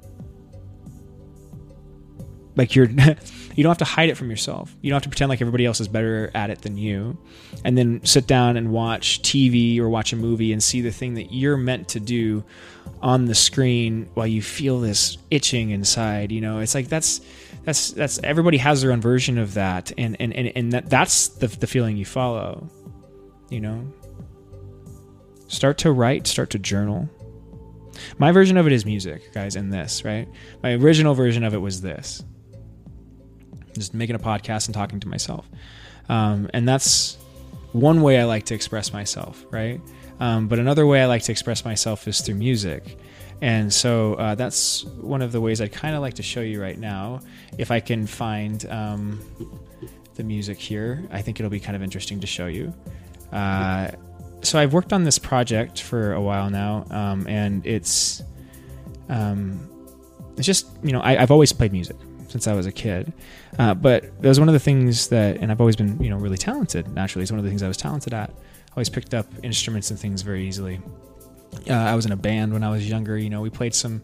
like 2.57 2.75
you're, 2.77 2.87
you 3.55 3.63
don't 3.63 3.71
have 3.71 3.79
to 3.79 3.85
hide 3.85 4.09
it 4.09 4.17
from 4.17 4.31
yourself. 4.31 4.75
You 4.83 4.91
don't 4.91 4.97
have 4.97 5.03
to 5.05 5.09
pretend 5.09 5.29
like 5.29 5.41
everybody 5.41 5.67
else 5.67 5.81
is 5.81 5.89
better 5.89 6.31
at 6.35 6.51
it 6.51 6.63
than 6.63 6.77
you, 6.77 7.19
and 7.65 7.77
then 7.77 8.05
sit 8.05 8.27
down 8.27 8.57
and 8.57 8.71
watch 8.71 9.23
TV 9.23 9.79
or 9.79 9.89
watch 9.89 10.13
a 10.13 10.17
movie 10.17 10.53
and 10.53 10.63
see 10.63 10.81
the 10.81 10.93
thing 10.93 11.15
that 11.15 11.33
you're 11.33 11.57
meant 11.57 11.89
to 11.89 12.01
do 12.01 12.45
on 13.01 13.27
the 13.27 13.35
screen 13.35 14.09
while 14.15 14.27
you 14.27 14.43
feel 14.43 14.81
this 14.81 15.19
itching 15.31 15.71
inside. 15.71 16.33
You 16.33 16.41
know, 16.41 16.61
it's 16.61 16.75
like 16.75 16.89
that's 16.89 17.21
that's 17.65 17.91
that's 17.93 18.21
everybody 18.23 18.59
has 18.59 18.83
their 18.83 18.93
own 18.93 19.01
version 19.01 19.39
of 19.39 19.55
that 19.55 19.93
and 19.97 20.17
and 20.21 20.33
and, 20.33 20.53
and 20.55 20.73
that 20.73 20.91
that's 20.91 21.29
the, 21.29 21.47
the 21.47 21.67
feeling 21.67 21.97
you 21.97 22.05
follow 22.05 22.69
you 23.51 23.61
know? 23.61 23.93
Start 25.49 25.79
to 25.79 25.93
write 25.93 26.27
start 26.27 26.51
to 26.51 26.59
journal. 26.59 27.09
My 28.19 28.33
version 28.33 28.57
of 28.57 28.67
it 28.67 28.73
is 28.73 28.85
music 28.85 29.33
guys 29.33 29.57
and 29.57 29.73
this 29.73 30.05
right? 30.05 30.29
My 30.63 30.73
original 30.73 31.15
version 31.15 31.45
of 31.45 31.55
it 31.55 31.59
was 31.59 31.81
this. 31.81 32.25
Just 33.75 33.95
making 33.95 34.17
a 34.17 34.19
podcast 34.19 34.67
and 34.67 34.75
talking 34.75 35.01
to 35.01 35.09
myself. 35.09 35.49
Um, 36.09 36.51
and 36.53 36.69
that's 36.69 37.17
one 37.73 38.03
way 38.03 38.21
i 38.21 38.25
like 38.25 38.45
to 38.45 38.55
express 38.55 38.93
myself 38.93 39.45
right? 39.51 39.81
Um, 40.21 40.49
but 40.49 40.59
another 40.59 40.87
way 40.87 41.03
i 41.03 41.07
like 41.07 41.23
to 41.23 41.33
express 41.33 41.65
myself 41.65 42.07
is 42.09 42.21
through 42.21 42.37
music 42.37 42.99
and 43.41 43.73
so 43.73 44.15
uh, 44.15 44.35
that's 44.35 44.85
one 44.85 45.23
of 45.23 45.33
the 45.33 45.41
ways 45.41 45.61
I'd 45.61 45.73
kind 45.73 45.95
of 45.95 46.03
like 46.03 46.15
to 46.15 46.23
show 46.23 46.41
you 46.41 46.61
right 46.61 46.79
now. 46.79 47.21
If 47.59 47.71
I 47.71 47.81
can 47.81 48.07
find 48.07 48.65
um, 48.71 49.21
the 50.15 50.25
music 50.25 50.59
here, 50.59 51.03
I 51.11 51.21
think 51.23 51.41
it'll 51.41 51.51
be 51.51 51.61
kind 51.61 51.77
of 51.77 51.83
interesting 51.83 52.21
to 52.21 52.27
show 52.27 52.47
you. 52.47 52.73
Uh, 53.33 53.91
so 54.43 54.59
I've 54.59 54.73
worked 54.73 54.93
on 54.93 55.05
this 55.05 55.19
project 55.19 55.83
for 55.83 56.13
a 56.13 56.21
while 56.21 56.51
now, 56.51 56.87
um, 56.91 57.27
and 57.27 57.67
it's 57.67 58.23
um, 59.09 59.69
it's 60.37 60.47
just 60.47 60.67
you 60.83 60.93
know 60.93 61.01
I, 61.03 61.15
have 61.17 61.31
always 61.31 61.53
played 61.53 61.73
music 61.73 61.97
since 62.29 62.47
I 62.47 62.55
was 62.55 62.67
a 62.67 62.73
kid, 62.73 63.13
uh, 63.59 63.75
but 63.75 64.03
that 64.21 64.29
was 64.29 64.39
one 64.39 64.49
of 64.49 64.53
the 64.53 64.61
things 64.61 65.09
that, 65.09 65.39
and 65.39 65.51
I've 65.51 65.61
always 65.61 65.77
been 65.77 66.03
you 66.03 66.11
know 66.11 66.17
really 66.17 66.37
talented. 66.37 66.89
Naturally, 66.95 67.23
it's 67.23 67.33
one 67.33 67.39
of 67.39 67.45
the 67.45 67.51
things 67.51 67.63
I 67.63 67.69
was 67.69 67.77
talented 67.77 68.15
at. 68.15 68.31
I 68.31 68.77
always 68.77 68.89
picked 68.89 69.15
up 69.15 69.27
instruments 69.43 69.91
and 69.91 69.99
things 69.99 70.23
very 70.23 70.47
easily. 70.47 70.81
Uh, 71.69 71.73
I 71.73 71.95
was 71.95 72.07
in 72.07 72.13
a 72.13 72.17
band 72.17 72.53
when 72.53 72.63
I 72.63 72.71
was 72.71 72.89
younger. 72.89 73.17
You 73.17 73.31
know, 73.31 73.41
we 73.41 73.51
played 73.51 73.75
some 73.75 74.03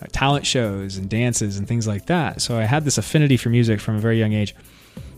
uh, 0.00 0.06
talent 0.12 0.46
shows 0.46 0.96
and 0.96 1.08
dances 1.08 1.58
and 1.58 1.66
things 1.66 1.86
like 1.86 2.06
that. 2.06 2.40
So 2.40 2.58
I 2.58 2.64
had 2.64 2.84
this 2.84 2.98
affinity 2.98 3.36
for 3.36 3.48
music 3.48 3.80
from 3.80 3.96
a 3.96 3.98
very 3.98 4.18
young 4.18 4.32
age. 4.32 4.54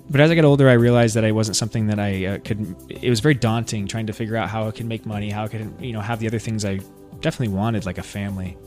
But 0.09 0.21
as 0.21 0.31
I 0.31 0.35
got 0.35 0.45
older, 0.45 0.69
I 0.69 0.73
realized 0.73 1.15
that 1.15 1.25
I 1.25 1.31
wasn't 1.31 1.57
something 1.57 1.87
that 1.87 2.01
I 2.01 2.27
uh, 2.27 2.39
could. 2.39 2.75
It 2.89 3.09
was 3.09 3.21
very 3.21 3.35
daunting 3.35 3.87
trying 3.87 4.07
to 4.07 4.13
figure 4.13 4.37
out 4.37 4.49
how 4.49 4.67
I 4.67 4.73
could 4.73 4.87
make 4.87 5.07
money, 5.07 5.31
how 5.31 5.45
I 5.45 5.49
could, 5.49 5.73
you 5.81 5.93
know, 5.93 6.01
have 6.01 6.19
the 6.19 6.27
other 6.27 6.41
things 6.41 6.65
I 6.65 6.81
definitely 7.21 7.55
wanted, 7.55 7.87
like 7.87 7.99
a 7.99 8.03
family, 8.03 8.59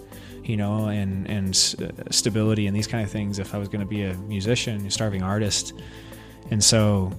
you 0.46 0.56
know, 0.56 0.88
and 0.88 1.28
and 1.30 1.50
uh, 1.50 2.12
stability 2.12 2.68
and 2.68 2.76
these 2.76 2.88
kind 2.88 3.04
of 3.04 3.12
things. 3.12 3.40
If 3.40 3.54
I 3.54 3.58
was 3.58 3.68
going 3.68 3.82
to 3.82 3.86
be 3.86 4.04
a 4.04 4.14
musician, 4.14 4.86
a 4.86 4.92
starving 4.92 5.22
artist, 5.22 5.74
and 6.50 6.64
so 6.64 7.12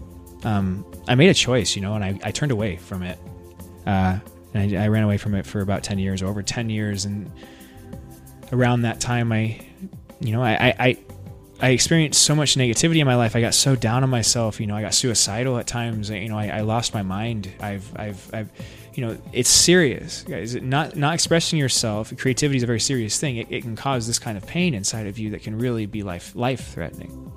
um, 0.44 0.86
I 1.06 1.14
made 1.16 1.28
a 1.28 1.34
choice, 1.34 1.76
you 1.76 1.82
know, 1.82 1.94
and 1.94 2.02
I, 2.02 2.18
I 2.24 2.30
turned 2.30 2.52
away 2.52 2.76
from 2.76 3.02
it. 3.02 3.18
Uh, 3.86 4.20
and 4.54 4.76
I, 4.76 4.84
I, 4.84 4.88
ran 4.88 5.02
away 5.02 5.18
from 5.18 5.34
it 5.34 5.44
for 5.44 5.60
about 5.60 5.82
10 5.82 5.98
years 5.98 6.22
over 6.22 6.42
10 6.42 6.70
years. 6.70 7.04
And 7.04 7.30
around 8.52 8.82
that 8.82 9.00
time 9.00 9.32
i 9.32 9.58
you 10.20 10.32
know 10.32 10.42
I, 10.42 10.74
I 10.78 10.98
i 11.60 11.68
experienced 11.70 12.22
so 12.22 12.34
much 12.34 12.56
negativity 12.56 12.98
in 12.98 13.06
my 13.06 13.16
life. 13.16 13.36
I 13.36 13.40
got 13.40 13.54
so 13.54 13.74
down 13.76 14.02
on 14.02 14.10
myself. 14.10 14.60
You 14.60 14.66
know 14.66 14.76
i 14.76 14.82
got 14.82 14.94
suicidal 14.94 15.58
at 15.58 15.66
times. 15.66 16.10
You 16.10 16.28
know 16.28 16.38
i, 16.38 16.48
I 16.48 16.60
lost 16.60 16.94
my 16.94 17.02
mind. 17.02 17.52
I've 17.60 17.90
i've 17.96 18.34
i've 18.34 18.50
you 18.94 19.04
know 19.04 19.18
it's 19.32 19.50
serious 19.50 20.22
guys. 20.22 20.54
Not 20.54 20.96
not 20.96 21.14
expressing 21.14 21.58
yourself. 21.58 22.16
Creativity 22.16 22.58
is 22.58 22.62
a 22.62 22.66
very 22.66 22.80
serious 22.80 23.18
thing. 23.18 23.38
It, 23.38 23.48
it 23.50 23.62
can 23.62 23.76
cause 23.76 24.06
this 24.06 24.18
kind 24.18 24.36
of 24.36 24.46
pain 24.46 24.74
inside 24.74 25.06
of 25.06 25.18
you 25.18 25.30
that 25.30 25.42
can 25.42 25.58
really 25.58 25.86
be 25.86 26.02
life 26.02 26.34
life 26.36 26.72
threatening 26.72 27.32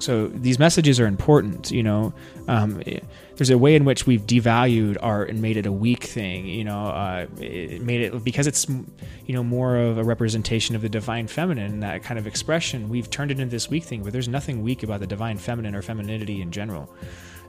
so 0.00 0.28
these 0.28 0.58
messages 0.58 0.98
are 0.98 1.06
important. 1.06 1.70
You 1.70 1.82
know, 1.82 2.14
um, 2.48 2.82
it, 2.86 3.04
there's 3.40 3.48
a 3.48 3.56
way 3.56 3.74
in 3.74 3.86
which 3.86 4.06
we've 4.06 4.26
devalued 4.26 4.98
art 5.00 5.30
and 5.30 5.40
made 5.40 5.56
it 5.56 5.64
a 5.64 5.72
weak 5.72 6.04
thing. 6.04 6.44
You 6.44 6.62
know, 6.62 6.88
uh, 6.88 7.26
it 7.38 7.80
made 7.80 8.02
it 8.02 8.22
because 8.22 8.46
it's 8.46 8.68
you 8.68 9.32
know 9.34 9.42
more 9.42 9.78
of 9.78 9.96
a 9.96 10.04
representation 10.04 10.76
of 10.76 10.82
the 10.82 10.90
divine 10.90 11.26
feminine, 11.26 11.80
that 11.80 12.02
kind 12.02 12.18
of 12.18 12.26
expression. 12.26 12.90
We've 12.90 13.08
turned 13.08 13.30
it 13.30 13.40
into 13.40 13.50
this 13.50 13.70
weak 13.70 13.84
thing, 13.84 14.02
but 14.02 14.12
there's 14.12 14.28
nothing 14.28 14.62
weak 14.62 14.82
about 14.82 15.00
the 15.00 15.06
divine 15.06 15.38
feminine 15.38 15.74
or 15.74 15.80
femininity 15.80 16.42
in 16.42 16.50
general. 16.50 16.94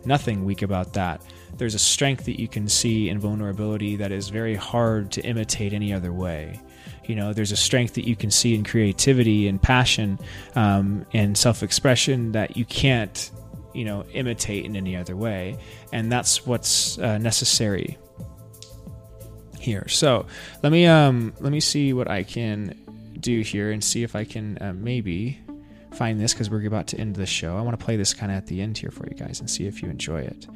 Nothing 0.06 0.46
weak 0.46 0.62
about 0.62 0.94
that. 0.94 1.24
There's 1.58 1.76
a 1.76 1.80
strength 1.80 2.24
that 2.24 2.40
you 2.40 2.48
can 2.48 2.70
see 2.70 3.10
in 3.10 3.20
vulnerability 3.20 3.98
that 3.98 4.14
is 4.14 4.30
very 4.30 4.56
hard 4.56 5.12
to 5.12 5.22
imitate 5.24 5.74
any 5.74 5.92
other 5.92 6.14
way 6.14 6.62
you 7.06 7.16
know 7.16 7.34
there's 7.34 7.52
a 7.52 7.58
strength 7.58 7.96
that 7.96 8.08
you 8.08 8.16
can 8.16 8.30
see 8.30 8.54
in 8.54 8.64
creativity 8.64 9.48
and 9.48 9.62
passion 9.62 10.20
um, 10.56 11.06
and 11.14 11.38
self-expression 11.38 12.32
that 12.32 12.56
you 12.56 12.64
can't 12.64 13.32
you 13.74 13.86
know 13.86 14.04
imitate 14.14 14.66
in 14.66 14.76
any 14.76 14.96
other 14.96 15.16
way 15.16 15.58
and 15.92 16.12
that's 16.12 16.46
what's 16.46 16.98
uh, 17.00 17.18
necessary 17.18 17.98
here 19.60 19.88
so 19.88 20.26
let 20.64 20.72
me 20.72 20.88
um 20.88 21.34
let 21.40 21.52
me 21.52 21.60
see 21.60 21.94
what 21.94 22.10
i 22.10 22.24
can 22.24 22.76
do 23.22 23.42
here 23.42 23.72
and 23.72 23.84
see 23.84 24.04
if 24.04 24.16
I 24.16 24.26
can 24.26 24.58
uh, 24.60 24.74
maybe 24.74 25.40
find 25.94 26.20
this 26.20 26.34
because 26.34 26.50
we're 26.50 26.66
about 26.66 26.88
to 26.88 26.98
end 26.98 27.16
the 27.16 27.26
show. 27.26 27.58
I 27.58 27.62
want 27.62 27.80
to 27.80 27.84
play 27.84 27.96
this 27.96 28.14
kind 28.14 28.32
of 28.32 28.38
at 28.38 28.48
the 28.48 28.62
end 28.62 28.78
here 28.78 28.92
for 28.92 29.08
you 29.08 29.16
guys 29.16 29.40
and 29.40 29.50
see 29.50 29.68
if 29.68 29.82
you 29.82 29.90
enjoy 29.90 30.22
it. 30.22 30.48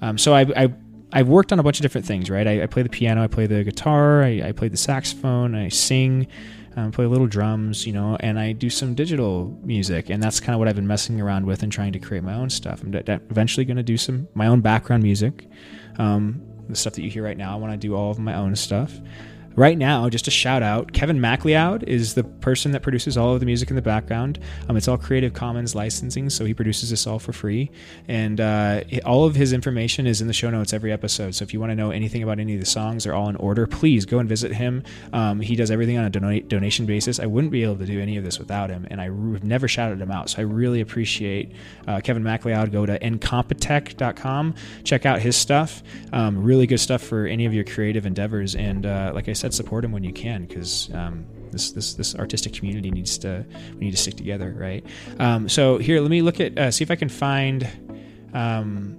Um, 0.00 0.16
so 0.16 0.34
I, 0.34 0.42
I 0.56 0.74
I've 1.12 1.28
worked 1.28 1.52
on 1.52 1.58
a 1.58 1.62
bunch 1.62 1.78
of 1.78 1.82
different 1.82 2.06
things, 2.06 2.28
right? 2.28 2.46
I, 2.46 2.62
I 2.64 2.66
play 2.66 2.82
the 2.82 2.88
piano, 2.88 3.22
I 3.22 3.28
play 3.28 3.46
the 3.46 3.62
guitar, 3.62 4.22
I, 4.22 4.48
I 4.48 4.52
play 4.52 4.68
the 4.68 4.76
saxophone, 4.76 5.54
I 5.54 5.68
sing, 5.68 6.26
um, 6.76 6.90
play 6.90 7.06
little 7.06 7.26
drums, 7.26 7.86
you 7.86 7.92
know, 7.92 8.16
and 8.20 8.38
I 8.38 8.52
do 8.52 8.68
some 8.70 8.94
digital 8.94 9.58
music, 9.62 10.10
and 10.10 10.22
that's 10.22 10.40
kind 10.40 10.54
of 10.54 10.58
what 10.58 10.68
I've 10.68 10.74
been 10.74 10.86
messing 10.86 11.20
around 11.20 11.46
with 11.46 11.62
and 11.62 11.70
trying 11.70 11.92
to 11.92 11.98
create 11.98 12.24
my 12.24 12.34
own 12.34 12.50
stuff. 12.50 12.82
I'm 12.82 12.90
d- 12.90 13.02
eventually 13.06 13.64
going 13.64 13.76
to 13.76 13.82
do 13.82 13.96
some 13.96 14.28
my 14.34 14.46
own 14.46 14.60
background 14.60 15.02
music, 15.02 15.48
um, 15.98 16.42
the 16.68 16.76
stuff 16.76 16.94
that 16.94 17.02
you 17.02 17.10
hear 17.10 17.22
right 17.22 17.36
now. 17.36 17.52
I 17.52 17.56
want 17.56 17.72
to 17.72 17.76
do 17.76 17.94
all 17.94 18.10
of 18.10 18.18
my 18.18 18.34
own 18.34 18.56
stuff 18.56 18.92
right 19.56 19.78
now, 19.78 20.08
just 20.08 20.26
a 20.26 20.30
shout 20.30 20.62
out, 20.62 20.92
Kevin 20.92 21.20
MacLeod 21.20 21.84
is 21.84 22.14
the 22.14 22.24
person 22.24 22.72
that 22.72 22.82
produces 22.82 23.16
all 23.16 23.34
of 23.34 23.40
the 23.40 23.46
music 23.46 23.70
in 23.70 23.76
the 23.76 23.82
background. 23.82 24.38
Um, 24.68 24.76
it's 24.76 24.88
all 24.88 24.98
Creative 24.98 25.32
Commons 25.32 25.74
licensing, 25.74 26.30
so 26.30 26.44
he 26.44 26.54
produces 26.54 26.90
this 26.90 27.06
all 27.06 27.18
for 27.18 27.32
free. 27.32 27.70
And 28.08 28.40
uh, 28.40 28.82
all 29.04 29.24
of 29.24 29.34
his 29.34 29.52
information 29.52 30.06
is 30.06 30.20
in 30.20 30.26
the 30.26 30.32
show 30.32 30.50
notes 30.50 30.72
every 30.72 30.92
episode. 30.92 31.34
So 31.34 31.42
if 31.42 31.52
you 31.52 31.60
want 31.60 31.70
to 31.70 31.76
know 31.76 31.90
anything 31.90 32.22
about 32.22 32.38
any 32.38 32.54
of 32.54 32.60
the 32.60 32.66
songs, 32.66 33.04
they're 33.04 33.14
all 33.14 33.28
in 33.28 33.36
order. 33.36 33.66
Please 33.66 34.04
go 34.04 34.18
and 34.18 34.28
visit 34.28 34.52
him. 34.52 34.82
Um, 35.12 35.40
he 35.40 35.56
does 35.56 35.70
everything 35.70 35.98
on 35.98 36.04
a 36.04 36.40
donation 36.40 36.86
basis. 36.86 37.20
I 37.20 37.26
wouldn't 37.26 37.52
be 37.52 37.62
able 37.62 37.76
to 37.76 37.86
do 37.86 38.00
any 38.00 38.16
of 38.16 38.24
this 38.24 38.38
without 38.38 38.70
him, 38.70 38.86
and 38.90 39.00
I 39.00 39.04
have 39.04 39.44
never 39.44 39.68
shouted 39.68 40.00
him 40.00 40.10
out. 40.10 40.30
So 40.30 40.38
I 40.38 40.42
really 40.42 40.80
appreciate 40.80 41.52
uh, 41.86 42.00
Kevin 42.00 42.22
MacLeod. 42.22 42.72
Go 42.72 42.86
to 42.86 42.98
incompetech.com, 42.98 44.54
check 44.84 45.06
out 45.06 45.20
his 45.20 45.36
stuff. 45.36 45.82
Um, 46.12 46.42
really 46.42 46.66
good 46.66 46.80
stuff 46.80 47.02
for 47.02 47.26
any 47.26 47.46
of 47.46 47.54
your 47.54 47.64
creative 47.64 48.06
endeavors. 48.06 48.54
And 48.54 48.86
uh, 48.86 49.12
like 49.14 49.28
I 49.28 49.32
said, 49.32 49.43
said, 49.44 49.54
support 49.54 49.84
him 49.84 49.92
when 49.92 50.02
you 50.02 50.12
can 50.12 50.46
because 50.46 50.90
um, 50.94 51.26
this 51.50 51.72
this 51.72 51.94
this 51.94 52.14
artistic 52.14 52.54
community 52.54 52.90
needs 52.90 53.18
to 53.18 53.44
we 53.74 53.80
need 53.80 53.90
to 53.90 53.96
stick 53.96 54.16
together, 54.16 54.54
right? 54.56 54.84
Um, 55.18 55.48
so 55.48 55.76
here, 55.78 56.00
let 56.00 56.10
me 56.10 56.22
look 56.22 56.40
at 56.40 56.58
uh, 56.58 56.70
see 56.70 56.82
if 56.82 56.90
I 56.90 56.96
can 56.96 57.10
find 57.10 57.68
um, 58.32 58.98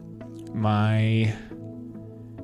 my 0.53 1.33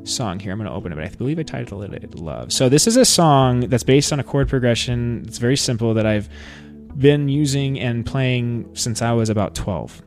song 0.04 0.40
here. 0.40 0.52
I'm 0.52 0.58
going 0.58 0.70
to 0.70 0.76
open 0.76 0.92
it, 0.92 0.96
but 0.96 1.04
I 1.04 1.10
believe 1.10 1.38
I 1.38 1.44
titled 1.44 1.94
it 1.94 2.16
"Love." 2.16 2.52
So 2.52 2.70
this 2.70 2.88
is 2.88 2.98
a 2.98 3.06
song 3.06 3.62
that's 3.62 3.84
based 3.84 4.12
on 4.12 4.20
a 4.20 4.24
chord 4.24 4.50
progression. 4.50 5.24
It's 5.28 5.38
very 5.38 5.58
simple 5.58 5.94
that 5.94 6.08
I've 6.08 6.28
been 6.98 7.30
using 7.30 7.80
and 7.80 8.04
playing 8.06 8.76
since 8.76 9.02
I 9.02 9.14
was 9.14 9.30
about 9.30 9.56
12. 9.56 10.02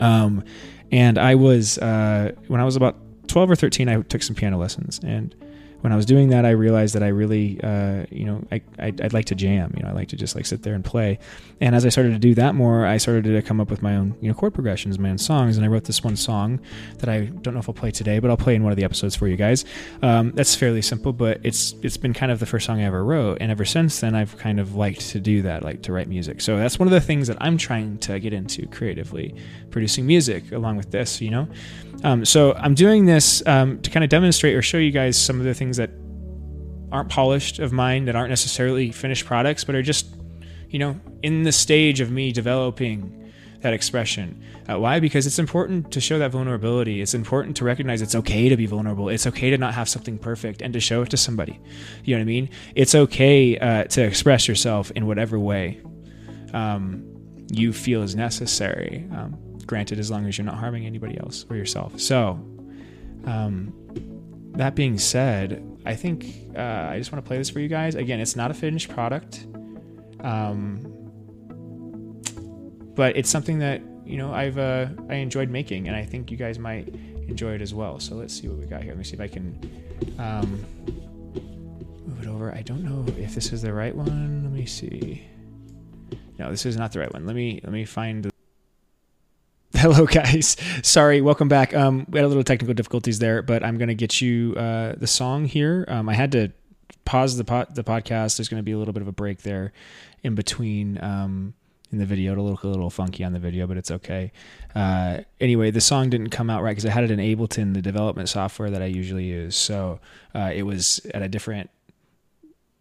Um, 0.00 0.42
and 0.90 1.18
I 1.18 1.34
was 1.34 1.78
uh, 1.78 2.32
when 2.48 2.60
I 2.60 2.64
was 2.64 2.76
about 2.76 2.96
12 3.28 3.50
or 3.50 3.56
13, 3.56 3.88
I 3.88 4.00
took 4.00 4.22
some 4.22 4.34
piano 4.34 4.56
lessons 4.56 4.98
and 5.04 5.34
when 5.86 5.92
I 5.92 5.96
was 5.96 6.04
doing 6.04 6.30
that, 6.30 6.44
I 6.44 6.50
realized 6.50 6.96
that 6.96 7.04
I 7.04 7.08
really, 7.08 7.60
uh, 7.62 8.06
you 8.10 8.24
know, 8.24 8.42
I, 8.50 8.60
I'd, 8.76 9.00
I'd, 9.00 9.12
like 9.12 9.26
to 9.26 9.36
jam. 9.36 9.72
You 9.76 9.84
know, 9.84 9.90
I 9.90 9.92
like 9.92 10.08
to 10.08 10.16
just 10.16 10.34
like 10.34 10.44
sit 10.44 10.64
there 10.64 10.74
and 10.74 10.84
play. 10.84 11.20
And 11.60 11.76
as 11.76 11.86
I 11.86 11.90
started 11.90 12.10
to 12.10 12.18
do 12.18 12.34
that 12.34 12.56
more, 12.56 12.84
I 12.84 12.96
started 12.96 13.22
to 13.22 13.40
come 13.42 13.60
up 13.60 13.70
with 13.70 13.82
my 13.82 13.94
own, 13.94 14.16
you 14.20 14.26
know, 14.26 14.34
chord 14.34 14.52
progressions, 14.52 14.98
my 14.98 15.10
own 15.10 15.18
songs. 15.18 15.56
And 15.56 15.64
I 15.64 15.68
wrote 15.68 15.84
this 15.84 16.02
one 16.02 16.16
song 16.16 16.58
that 16.98 17.08
I 17.08 17.26
don't 17.26 17.54
know 17.54 17.60
if 17.60 17.68
I'll 17.68 17.72
play 17.72 17.92
today, 17.92 18.18
but 18.18 18.30
I'll 18.30 18.36
play 18.36 18.56
in 18.56 18.64
one 18.64 18.72
of 18.72 18.76
the 18.76 18.82
episodes 18.82 19.14
for 19.14 19.28
you 19.28 19.36
guys. 19.36 19.64
Um, 20.02 20.32
that's 20.32 20.56
fairly 20.56 20.82
simple, 20.82 21.12
but 21.12 21.38
it's 21.44 21.76
it's 21.82 21.96
been 21.96 22.12
kind 22.12 22.32
of 22.32 22.40
the 22.40 22.46
first 22.46 22.66
song 22.66 22.80
I 22.80 22.84
ever 22.86 23.04
wrote. 23.04 23.38
And 23.40 23.52
ever 23.52 23.64
since 23.64 24.00
then, 24.00 24.16
I've 24.16 24.36
kind 24.38 24.58
of 24.58 24.74
liked 24.74 25.10
to 25.10 25.20
do 25.20 25.42
that, 25.42 25.62
like 25.62 25.82
to 25.82 25.92
write 25.92 26.08
music. 26.08 26.40
So 26.40 26.56
that's 26.56 26.80
one 26.80 26.88
of 26.88 26.92
the 26.92 27.00
things 27.00 27.28
that 27.28 27.36
I'm 27.40 27.56
trying 27.56 27.98
to 27.98 28.18
get 28.18 28.32
into 28.32 28.66
creatively, 28.66 29.36
producing 29.70 30.04
music 30.04 30.50
along 30.50 30.78
with 30.78 30.90
this. 30.90 31.20
You 31.20 31.30
know. 31.30 31.48
Um, 32.04 32.24
so 32.24 32.54
I'm 32.54 32.74
doing 32.74 33.06
this 33.06 33.44
um, 33.46 33.80
to 33.80 33.90
kind 33.90 34.04
of 34.04 34.10
demonstrate 34.10 34.54
or 34.54 34.62
show 34.62 34.78
you 34.78 34.90
guys 34.90 35.16
some 35.18 35.38
of 35.38 35.46
the 35.46 35.54
things 35.54 35.75
that 35.76 35.90
aren't 36.92 37.08
polished 37.08 37.58
of 37.58 37.72
mine, 37.72 38.04
that 38.06 38.16
aren't 38.16 38.30
necessarily 38.30 38.90
finished 38.90 39.26
products, 39.26 39.64
but 39.64 39.74
are 39.74 39.82
just, 39.82 40.14
you 40.68 40.78
know, 40.78 40.98
in 41.22 41.42
the 41.42 41.52
stage 41.52 42.00
of 42.00 42.10
me 42.10 42.32
developing 42.32 43.32
that 43.62 43.72
expression. 43.72 44.42
Uh, 44.68 44.78
why? 44.78 45.00
Because 45.00 45.26
it's 45.26 45.38
important 45.38 45.90
to 45.92 46.00
show 46.00 46.18
that 46.18 46.30
vulnerability. 46.30 47.00
It's 47.00 47.14
important 47.14 47.56
to 47.56 47.64
recognize 47.64 48.02
it's 48.02 48.14
okay 48.14 48.48
to 48.48 48.56
be 48.56 48.66
vulnerable. 48.66 49.08
It's 49.08 49.26
okay 49.26 49.50
to 49.50 49.58
not 49.58 49.74
have 49.74 49.88
something 49.88 50.18
perfect 50.18 50.62
and 50.62 50.72
to 50.72 50.80
show 50.80 51.02
it 51.02 51.10
to 51.10 51.16
somebody. 51.16 51.60
You 52.04 52.14
know 52.14 52.20
what 52.20 52.22
I 52.22 52.26
mean? 52.26 52.50
It's 52.74 52.94
okay 52.94 53.58
uh, 53.58 53.84
to 53.84 54.02
express 54.02 54.46
yourself 54.46 54.90
in 54.92 55.06
whatever 55.06 55.38
way 55.38 55.80
um, 56.52 57.04
you 57.50 57.72
feel 57.72 58.02
is 58.02 58.14
necessary. 58.14 59.08
Um, 59.12 59.36
granted, 59.66 59.98
as 59.98 60.10
long 60.10 60.26
as 60.26 60.38
you're 60.38 60.44
not 60.44 60.58
harming 60.58 60.86
anybody 60.86 61.18
else 61.18 61.44
or 61.50 61.56
yourself. 61.56 62.00
So, 62.00 62.40
um, 63.24 63.72
that 64.56 64.74
being 64.74 64.98
said, 64.98 65.62
I 65.84 65.94
think 65.94 66.50
uh, 66.56 66.60
I 66.90 66.98
just 66.98 67.12
want 67.12 67.24
to 67.24 67.28
play 67.28 67.38
this 67.38 67.50
for 67.50 67.60
you 67.60 67.68
guys. 67.68 67.94
Again, 67.94 68.20
it's 68.20 68.36
not 68.36 68.50
a 68.50 68.54
finished 68.54 68.88
product, 68.88 69.46
um, 70.20 70.80
but 72.94 73.16
it's 73.16 73.30
something 73.30 73.58
that 73.58 73.82
you 74.04 74.16
know 74.16 74.32
I've 74.32 74.58
uh, 74.58 74.86
I 75.08 75.16
enjoyed 75.16 75.50
making, 75.50 75.88
and 75.88 75.96
I 75.96 76.04
think 76.04 76.30
you 76.30 76.36
guys 76.36 76.58
might 76.58 76.88
enjoy 77.28 77.52
it 77.52 77.62
as 77.62 77.74
well. 77.74 78.00
So 78.00 78.14
let's 78.14 78.34
see 78.34 78.48
what 78.48 78.58
we 78.58 78.66
got 78.66 78.82
here. 78.82 78.92
Let 78.92 78.98
me 78.98 79.04
see 79.04 79.14
if 79.14 79.20
I 79.20 79.28
can 79.28 79.58
um, 80.18 80.64
move 82.06 82.22
it 82.22 82.26
over. 82.26 82.54
I 82.54 82.62
don't 82.62 82.82
know 82.82 83.04
if 83.18 83.34
this 83.34 83.52
is 83.52 83.62
the 83.62 83.72
right 83.72 83.94
one. 83.94 84.42
Let 84.42 84.52
me 84.52 84.66
see. 84.66 85.26
No, 86.38 86.50
this 86.50 86.66
is 86.66 86.76
not 86.76 86.92
the 86.92 87.00
right 87.00 87.12
one. 87.12 87.26
Let 87.26 87.36
me 87.36 87.60
let 87.62 87.72
me 87.72 87.84
find. 87.84 88.24
The 88.24 88.35
Hello, 89.86 90.04
guys. 90.04 90.56
Sorry, 90.82 91.20
welcome 91.20 91.46
back. 91.46 91.72
Um, 91.72 92.06
we 92.10 92.18
had 92.18 92.24
a 92.24 92.28
little 92.28 92.42
technical 92.42 92.74
difficulties 92.74 93.20
there, 93.20 93.40
but 93.40 93.62
I'm 93.62 93.78
going 93.78 93.86
to 93.86 93.94
get 93.94 94.20
you 94.20 94.52
uh, 94.56 94.96
the 94.96 95.06
song 95.06 95.44
here. 95.44 95.84
Um, 95.86 96.08
I 96.08 96.14
had 96.14 96.32
to 96.32 96.50
pause 97.04 97.36
the 97.36 97.44
po- 97.44 97.66
the 97.72 97.84
podcast. 97.84 98.36
There's 98.36 98.48
going 98.48 98.58
to 98.58 98.64
be 98.64 98.72
a 98.72 98.78
little 98.78 98.92
bit 98.92 99.02
of 99.02 99.06
a 99.06 99.12
break 99.12 99.42
there 99.42 99.72
in 100.24 100.34
between 100.34 101.00
um, 101.04 101.54
in 101.92 101.98
the 101.98 102.04
video. 102.04 102.32
It'll 102.32 102.50
look 102.50 102.64
a 102.64 102.66
little 102.66 102.90
funky 102.90 103.22
on 103.22 103.32
the 103.32 103.38
video, 103.38 103.68
but 103.68 103.76
it's 103.76 103.92
okay. 103.92 104.32
Uh, 104.74 105.18
anyway, 105.40 105.70
the 105.70 105.80
song 105.80 106.10
didn't 106.10 106.30
come 106.30 106.50
out 106.50 106.64
right 106.64 106.72
because 106.72 106.84
I 106.84 106.90
had 106.90 107.04
it 107.04 107.12
in 107.12 107.20
Ableton, 107.20 107.72
the 107.72 107.80
development 107.80 108.28
software 108.28 108.70
that 108.70 108.82
I 108.82 108.86
usually 108.86 109.26
use. 109.26 109.54
So 109.54 110.00
uh, 110.34 110.50
it 110.52 110.64
was 110.64 111.00
at 111.14 111.22
a 111.22 111.28
different. 111.28 111.70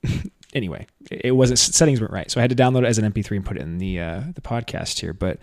anyway, 0.55 0.87
it 1.11 1.35
wasn't 1.35 1.59
settings 1.59 2.01
weren't 2.01 2.13
right, 2.13 2.31
so 2.31 2.39
I 2.39 2.41
had 2.41 2.49
to 2.49 2.55
download 2.55 2.79
it 2.79 2.87
as 2.87 2.97
an 2.97 3.13
MP3 3.13 3.35
and 3.35 3.45
put 3.45 3.57
it 3.57 3.61
in 3.61 3.77
the 3.77 3.99
uh, 3.99 4.21
the 4.33 4.41
podcast 4.41 5.01
here, 5.01 5.13
but. 5.13 5.37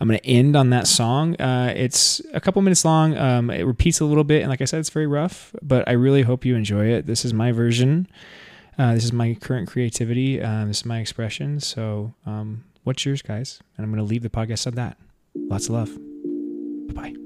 I'm 0.00 0.08
going 0.08 0.18
to 0.18 0.26
end 0.26 0.56
on 0.56 0.70
that 0.70 0.86
song. 0.86 1.40
Uh, 1.40 1.72
it's 1.74 2.20
a 2.32 2.40
couple 2.40 2.60
minutes 2.62 2.84
long. 2.84 3.16
Um, 3.16 3.50
it 3.50 3.62
repeats 3.62 4.00
a 4.00 4.04
little 4.04 4.24
bit, 4.24 4.42
and 4.42 4.50
like 4.50 4.60
I 4.60 4.64
said, 4.64 4.80
it's 4.80 4.90
very 4.90 5.06
rough. 5.06 5.54
But 5.62 5.86
I 5.88 5.92
really 5.92 6.22
hope 6.22 6.44
you 6.44 6.56
enjoy 6.56 6.86
it. 6.86 7.06
This 7.06 7.24
is 7.24 7.32
my 7.32 7.52
version. 7.52 8.08
Uh, 8.76 8.94
this 8.94 9.04
is 9.04 9.12
my 9.12 9.34
current 9.40 9.68
creativity. 9.68 10.42
Uh, 10.42 10.64
this 10.64 10.78
is 10.78 10.84
my 10.84 10.98
expression. 10.98 11.60
So, 11.60 12.14
um, 12.26 12.64
what's 12.82 13.04
yours, 13.06 13.22
guys? 13.22 13.60
And 13.76 13.84
I'm 13.84 13.92
going 13.92 14.04
to 14.04 14.08
leave 14.10 14.22
the 14.22 14.30
podcast 14.30 14.66
on 14.66 14.74
that. 14.74 14.98
Lots 15.36 15.66
of 15.68 15.74
love. 15.74 15.98
Bye 16.88 17.10
bye. 17.12 17.23